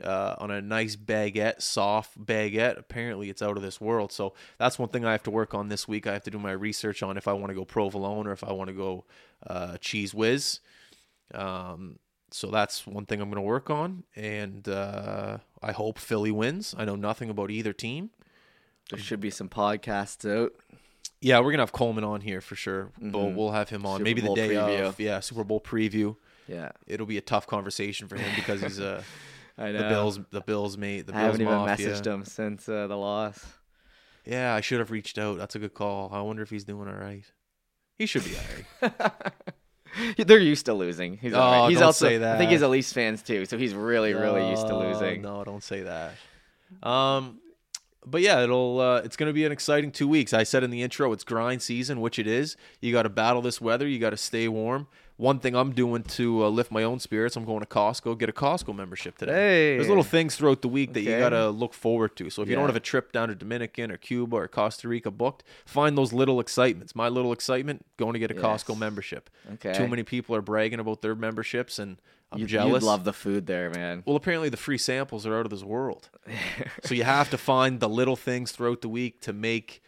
uh, 0.03 0.35
on 0.39 0.51
a 0.51 0.61
nice 0.61 0.97
baguette, 0.97 1.63
soft 1.63 2.19
baguette. 2.25 2.79
Apparently, 2.79 3.31
it's 3.31 3.43
out 3.43 3.57
of 3.57 3.63
this 3.63 3.81
world. 3.81 4.11
So 4.11 4.35
that's 4.59 4.79
one 4.79 4.89
thing 4.89 5.05
I 5.05 5.13
have 5.13 5.23
to 5.25 5.31
work 5.31 5.55
on 5.55 5.69
this 5.69 5.87
week. 5.87 6.07
I 6.07 6.13
have 6.13 6.25
to 6.25 6.31
do 6.31 6.39
my 6.39 6.53
research 6.53 7.03
on 7.03 7.17
if 7.17 7.29
I 7.29 7.33
want 7.33 7.51
to 7.51 7.55
go 7.55 7.65
provolone 7.65 8.27
or 8.27 8.33
if 8.33 8.43
I 8.43 8.53
want 8.53 8.69
to 8.69 8.75
go 8.75 9.05
uh, 9.47 9.77
Cheez 9.81 10.13
Whiz. 10.13 10.61
Um, 11.33 11.99
so 12.31 12.49
that's 12.51 12.87
one 12.87 13.07
thing 13.07 13.21
I'm 13.21 13.29
going 13.31 13.37
to 13.37 13.43
work 13.43 13.71
on, 13.71 14.03
and 14.17 14.69
uh, 14.69 15.39
I 15.63 15.71
hope 15.71 15.99
Philly 15.99 16.33
wins. 16.33 16.75
I 16.77 16.85
know 16.85 16.97
nothing 16.97 17.31
about 17.31 17.53
either 17.53 17.73
team. 17.73 18.11
There 18.91 18.99
should 18.99 19.21
be 19.21 19.31
some 19.31 19.49
podcasts 19.49 20.29
out. 20.31 20.53
Yeah, 21.21 21.41
we're 21.41 21.53
gonna 21.53 21.63
have 21.63 21.73
Coleman 21.73 22.05
on 22.05 22.21
here 22.21 22.41
for 22.41 22.55
sure. 22.55 22.93
But 23.01 23.19
Mhm. 23.19 23.35
we'll 23.35 23.53
have 23.53 23.71
him 23.71 23.87
on 23.87 23.99
Super 23.99 24.05
maybe 24.05 24.21
the 24.21 24.35
day 24.35 24.49
preview. 24.51 24.87
of. 24.89 25.01
Yeah, 25.01 25.21
Super 25.21 25.43
Bowl 25.45 25.61
preview. 25.61 26.17
Yeah, 26.47 26.73
It'll 26.87 27.07
be 27.07 27.17
a 27.17 27.23
tough 27.23 27.47
conversation 27.47 28.07
for 28.09 28.17
him 28.17 28.31
because 28.37 28.61
he's 28.61 28.79
uh, 28.79 29.03
I 29.59 29.73
know. 29.73 29.79
the 29.85 29.89
Bills, 29.89 30.21
the 30.31 30.41
Bills 30.43 30.77
mate, 30.77 31.07
the 31.07 31.15
I 31.15 31.23
Bills 31.29 31.39
haven't 31.39 31.41
even 31.41 31.55
messaged 31.95 32.07
him 32.07 32.25
since 32.25 32.69
uh, 32.69 32.87
the 32.87 32.97
loss. 32.97 33.45
Yeah, 34.27 34.55
I 34.55 34.61
should 34.61 34.81
have 34.81 34.91
reached 34.91 35.17
out. 35.19 35.39
That's 35.39 35.55
a 35.55 35.59
good 35.59 35.75
call. 35.75 36.11
I 36.13 36.21
wonder 36.21 36.43
if 36.43 36.51
he's 36.51 36.65
doing 36.65 36.89
all 36.89 36.95
right. 36.95 37.25
He 37.97 38.05
should 38.07 38.25
be 38.25 38.33
all 38.83 38.91
right. 39.01 39.13
They're 40.27 40.39
used 40.41 40.67
to 40.67 40.75
losing. 40.75 41.19
He's, 41.19 41.33
Oh, 41.35 41.41
all 41.41 41.63
right. 41.63 41.69
he's 41.71 41.79
don't 41.79 41.87
also. 41.87 42.09
say 42.09 42.17
I 42.17 42.37
think 42.37 42.51
he's 42.51 42.61
that. 42.61 42.67
a 42.67 42.69
Leafs 42.69 42.93
fans 42.93 43.23
too, 43.23 43.45
so 43.47 43.57
he's 43.57 43.75
really, 43.75 44.13
really 44.13 44.51
used 44.51 44.67
to 44.67 44.77
losing. 44.77 45.23
No, 45.23 45.45
don't 45.45 45.63
say 45.63 45.83
that. 45.83 46.15
Um, 46.83 47.39
but 48.07 48.21
yeah, 48.21 48.43
it'll 48.43 48.81
uh, 48.81 49.03
it's 49.05 49.17
going 49.17 49.29
to 49.29 49.33
be 49.33 49.45
an 49.45 49.53
exciting 49.53 49.91
two 49.91 50.09
weeks. 50.09 50.33
I 50.33 50.43
said 50.43 50.63
in 50.63 50.71
the 50.71 50.83
intro, 50.83 51.13
it's 51.13 51.25
grind 51.25 51.63
season, 51.63 52.01
which 52.01 52.19
it 52.19 52.27
is. 52.27 52.57
You 52.81 52.93
got 52.93 53.03
to 53.03 53.09
battle 53.09 53.43
this 53.43 53.61
weather. 53.61 53.87
You 53.87 53.99
got 53.99 54.11
to 54.11 54.17
stay 54.17 54.49
warm. 54.49 54.87
One 55.17 55.39
thing 55.39 55.55
I'm 55.55 55.71
doing 55.71 56.03
to 56.03 56.45
uh, 56.45 56.49
lift 56.49 56.73
my 56.73 56.83
own 56.83 56.99
spirits, 56.99 57.37
I'm 57.37 57.45
going 57.45 57.61
to 57.61 57.67
Costco, 57.67 58.19
get 58.19 58.29
a 58.29 58.33
Costco 58.33 58.75
membership 58.75 59.17
today. 59.17 59.33
Hey. 59.33 59.77
There's 59.77 59.89
little 59.89 60.03
things 60.03 60.35
throughout 60.35 60.61
the 60.61 60.69
week 60.69 60.93
that 60.95 61.03
you 61.03 61.17
got 61.19 61.29
to 61.29 61.51
look 61.51 61.73
forward 61.73 62.17
to. 62.17 62.31
So 62.31 62.43
if 62.43 62.49
you 62.49 62.57
don't 62.57 62.67
have 62.67 62.75
a 62.75 62.81
trip 62.81 63.13
down 63.13 63.29
to 63.29 63.37
Dominican 63.37 63.93
or 63.93 63.97
Cuba 63.97 64.35
or 64.35 64.49
Costa 64.49 64.89
Rica 64.89 65.13
booked, 65.13 65.45
find 65.67 65.97
those 65.97 66.13
little 66.13 66.41
excitements. 66.41 66.97
My 66.97 67.09
little 67.09 67.33
excitement, 67.33 67.87
going 67.97 68.15
to 68.15 68.19
get 68.19 68.33
a 68.33 68.35
Costco 68.35 68.77
membership. 68.77 69.31
Okay. 69.55 69.73
Too 69.73 69.87
many 69.87 70.03
people 70.03 70.35
are 70.35 70.43
bragging 70.43 70.81
about 70.81 71.01
their 71.01 71.15
memberships, 71.15 71.79
and 71.79 71.99
I'm 72.35 72.41
You'd, 72.41 72.49
jealous. 72.49 72.83
You'd 72.83 72.87
love 72.87 73.05
the 73.05 73.13
food 73.13 73.47
there, 73.47 73.71
man. 73.71 74.03
Well, 74.07 74.17
apparently 74.17 74.49
the 74.49 74.57
free 74.57 74.79
samples 74.79 75.27
are 75.27 75.39
out 75.39 75.47
of 75.47 75.51
this 75.51 75.65
world. 75.65 76.11
so 76.85 76.95
you 76.95 77.05
have 77.05 77.31
to 77.31 77.39
find 77.39 77.81
the 77.81 77.89
little 77.89 78.17
things 78.17 78.53
throughout 78.53 78.81
the 78.83 78.89
week 78.89 79.21
to 79.23 79.33
make 79.33 79.83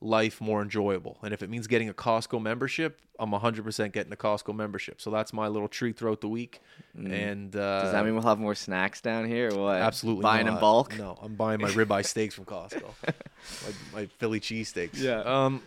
life 0.00 0.40
more 0.40 0.60
enjoyable. 0.60 1.18
And 1.22 1.32
if 1.32 1.42
it 1.42 1.48
means 1.48 1.66
getting 1.66 1.88
a 1.88 1.94
Costco 1.94 2.42
membership, 2.42 3.00
I'm 3.18 3.30
100% 3.30 3.92
getting 3.92 4.12
a 4.12 4.16
Costco 4.16 4.54
membership. 4.54 5.00
So 5.00 5.10
that's 5.10 5.32
my 5.32 5.46
little 5.46 5.68
treat 5.68 5.96
throughout 5.96 6.20
the 6.20 6.28
week. 6.28 6.60
And 6.94 7.54
uh, 7.54 7.58
Mm. 7.58 7.82
Does 7.82 7.92
that 7.92 8.04
mean 8.04 8.14
we'll 8.14 8.24
have 8.24 8.38
more 8.38 8.56
snacks 8.56 9.00
down 9.00 9.26
here 9.26 9.54
what? 9.54 9.76
absolutely 9.76 10.22
Buying 10.22 10.48
in 10.48 10.58
bulk? 10.58 10.98
No, 10.98 11.16
I'm 11.22 11.36
buying 11.36 11.60
my 11.60 11.70
ribeye 11.70 12.04
steaks 12.12 12.34
from 12.34 12.46
Costco. 12.46 12.82
my, 13.04 13.72
my 14.00 14.06
Philly 14.18 14.40
cheesesteaks. 14.40 15.00
Yeah. 15.00 15.20
Um. 15.20 15.62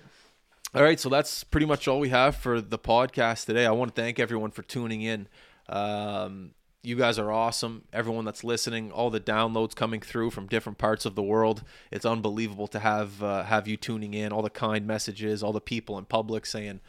All 0.73 0.83
right, 0.83 0.99
so 0.99 1.07
that's 1.07 1.45
pretty 1.45 1.65
much 1.65 1.87
all 1.87 2.01
we 2.01 2.09
have 2.09 2.35
for 2.35 2.59
the 2.59 2.77
podcast 2.77 3.45
today. 3.45 3.65
I 3.65 3.71
want 3.71 3.95
to 3.95 4.01
thank 4.01 4.19
everyone 4.19 4.51
for 4.51 4.61
tuning 4.61 5.01
in. 5.01 5.29
Um, 5.69 6.51
you 6.85 6.95
guys 6.95 7.17
are 7.17 7.31
awesome. 7.31 7.83
Everyone 7.91 8.25
that's 8.25 8.43
listening, 8.43 8.91
all 8.91 9.09
the 9.09 9.19
downloads 9.19 9.75
coming 9.75 10.01
through 10.01 10.31
from 10.31 10.47
different 10.47 10.77
parts 10.77 11.05
of 11.05 11.15
the 11.15 11.23
world. 11.23 11.63
It's 11.91 12.05
unbelievable 12.05 12.67
to 12.67 12.79
have 12.79 13.23
uh, 13.23 13.43
have 13.43 13.67
you 13.67 13.77
tuning 13.77 14.13
in. 14.13 14.31
All 14.31 14.41
the 14.41 14.49
kind 14.49 14.85
messages, 14.85 15.41
all 15.43 15.53
the 15.53 15.61
people 15.61 15.97
in 15.97 16.05
public 16.05 16.45
saying, 16.45 16.81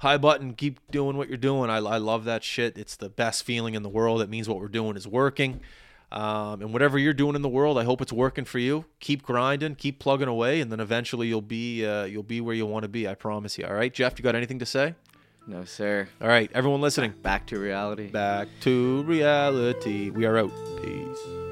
"Hi, 0.00 0.18
button, 0.18 0.54
keep 0.54 0.80
doing 0.90 1.16
what 1.16 1.28
you're 1.28 1.38
doing." 1.38 1.70
I, 1.70 1.76
I 1.76 1.96
love 1.96 2.24
that 2.24 2.44
shit. 2.44 2.76
It's 2.76 2.96
the 2.96 3.08
best 3.08 3.42
feeling 3.42 3.74
in 3.74 3.82
the 3.82 3.88
world. 3.88 4.20
It 4.20 4.28
means 4.28 4.48
what 4.48 4.60
we're 4.60 4.68
doing 4.68 4.96
is 4.96 5.08
working. 5.08 5.60
Um, 6.10 6.62
and 6.62 6.72
whatever 6.72 6.98
you're 6.98 7.12
doing 7.12 7.36
in 7.36 7.42
the 7.42 7.50
world, 7.50 7.78
I 7.78 7.84
hope 7.84 8.00
it's 8.00 8.12
working 8.12 8.46
for 8.46 8.58
you. 8.58 8.86
Keep 8.98 9.24
grinding, 9.24 9.74
keep 9.74 9.98
plugging 9.98 10.28
away, 10.28 10.62
and 10.62 10.72
then 10.72 10.80
eventually 10.80 11.28
you'll 11.28 11.42
be 11.42 11.84
uh, 11.84 12.04
you'll 12.04 12.22
be 12.22 12.40
where 12.40 12.54
you 12.54 12.66
want 12.66 12.84
to 12.84 12.88
be. 12.88 13.06
I 13.06 13.14
promise 13.14 13.58
you. 13.58 13.66
All 13.66 13.74
right, 13.74 13.92
Jeff, 13.92 14.18
you 14.18 14.22
got 14.22 14.34
anything 14.34 14.58
to 14.58 14.66
say? 14.66 14.94
No, 15.48 15.64
sir. 15.64 16.06
All 16.20 16.28
right, 16.28 16.50
everyone 16.54 16.82
listening. 16.82 17.14
Back 17.22 17.46
to 17.46 17.58
reality. 17.58 18.08
Back 18.10 18.48
to 18.60 19.02
reality. 19.04 20.10
We 20.10 20.26
are 20.26 20.36
out. 20.36 20.52
Peace. 20.82 21.47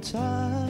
Time, 0.00 0.67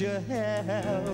you 0.00 0.08
have. 0.28 1.05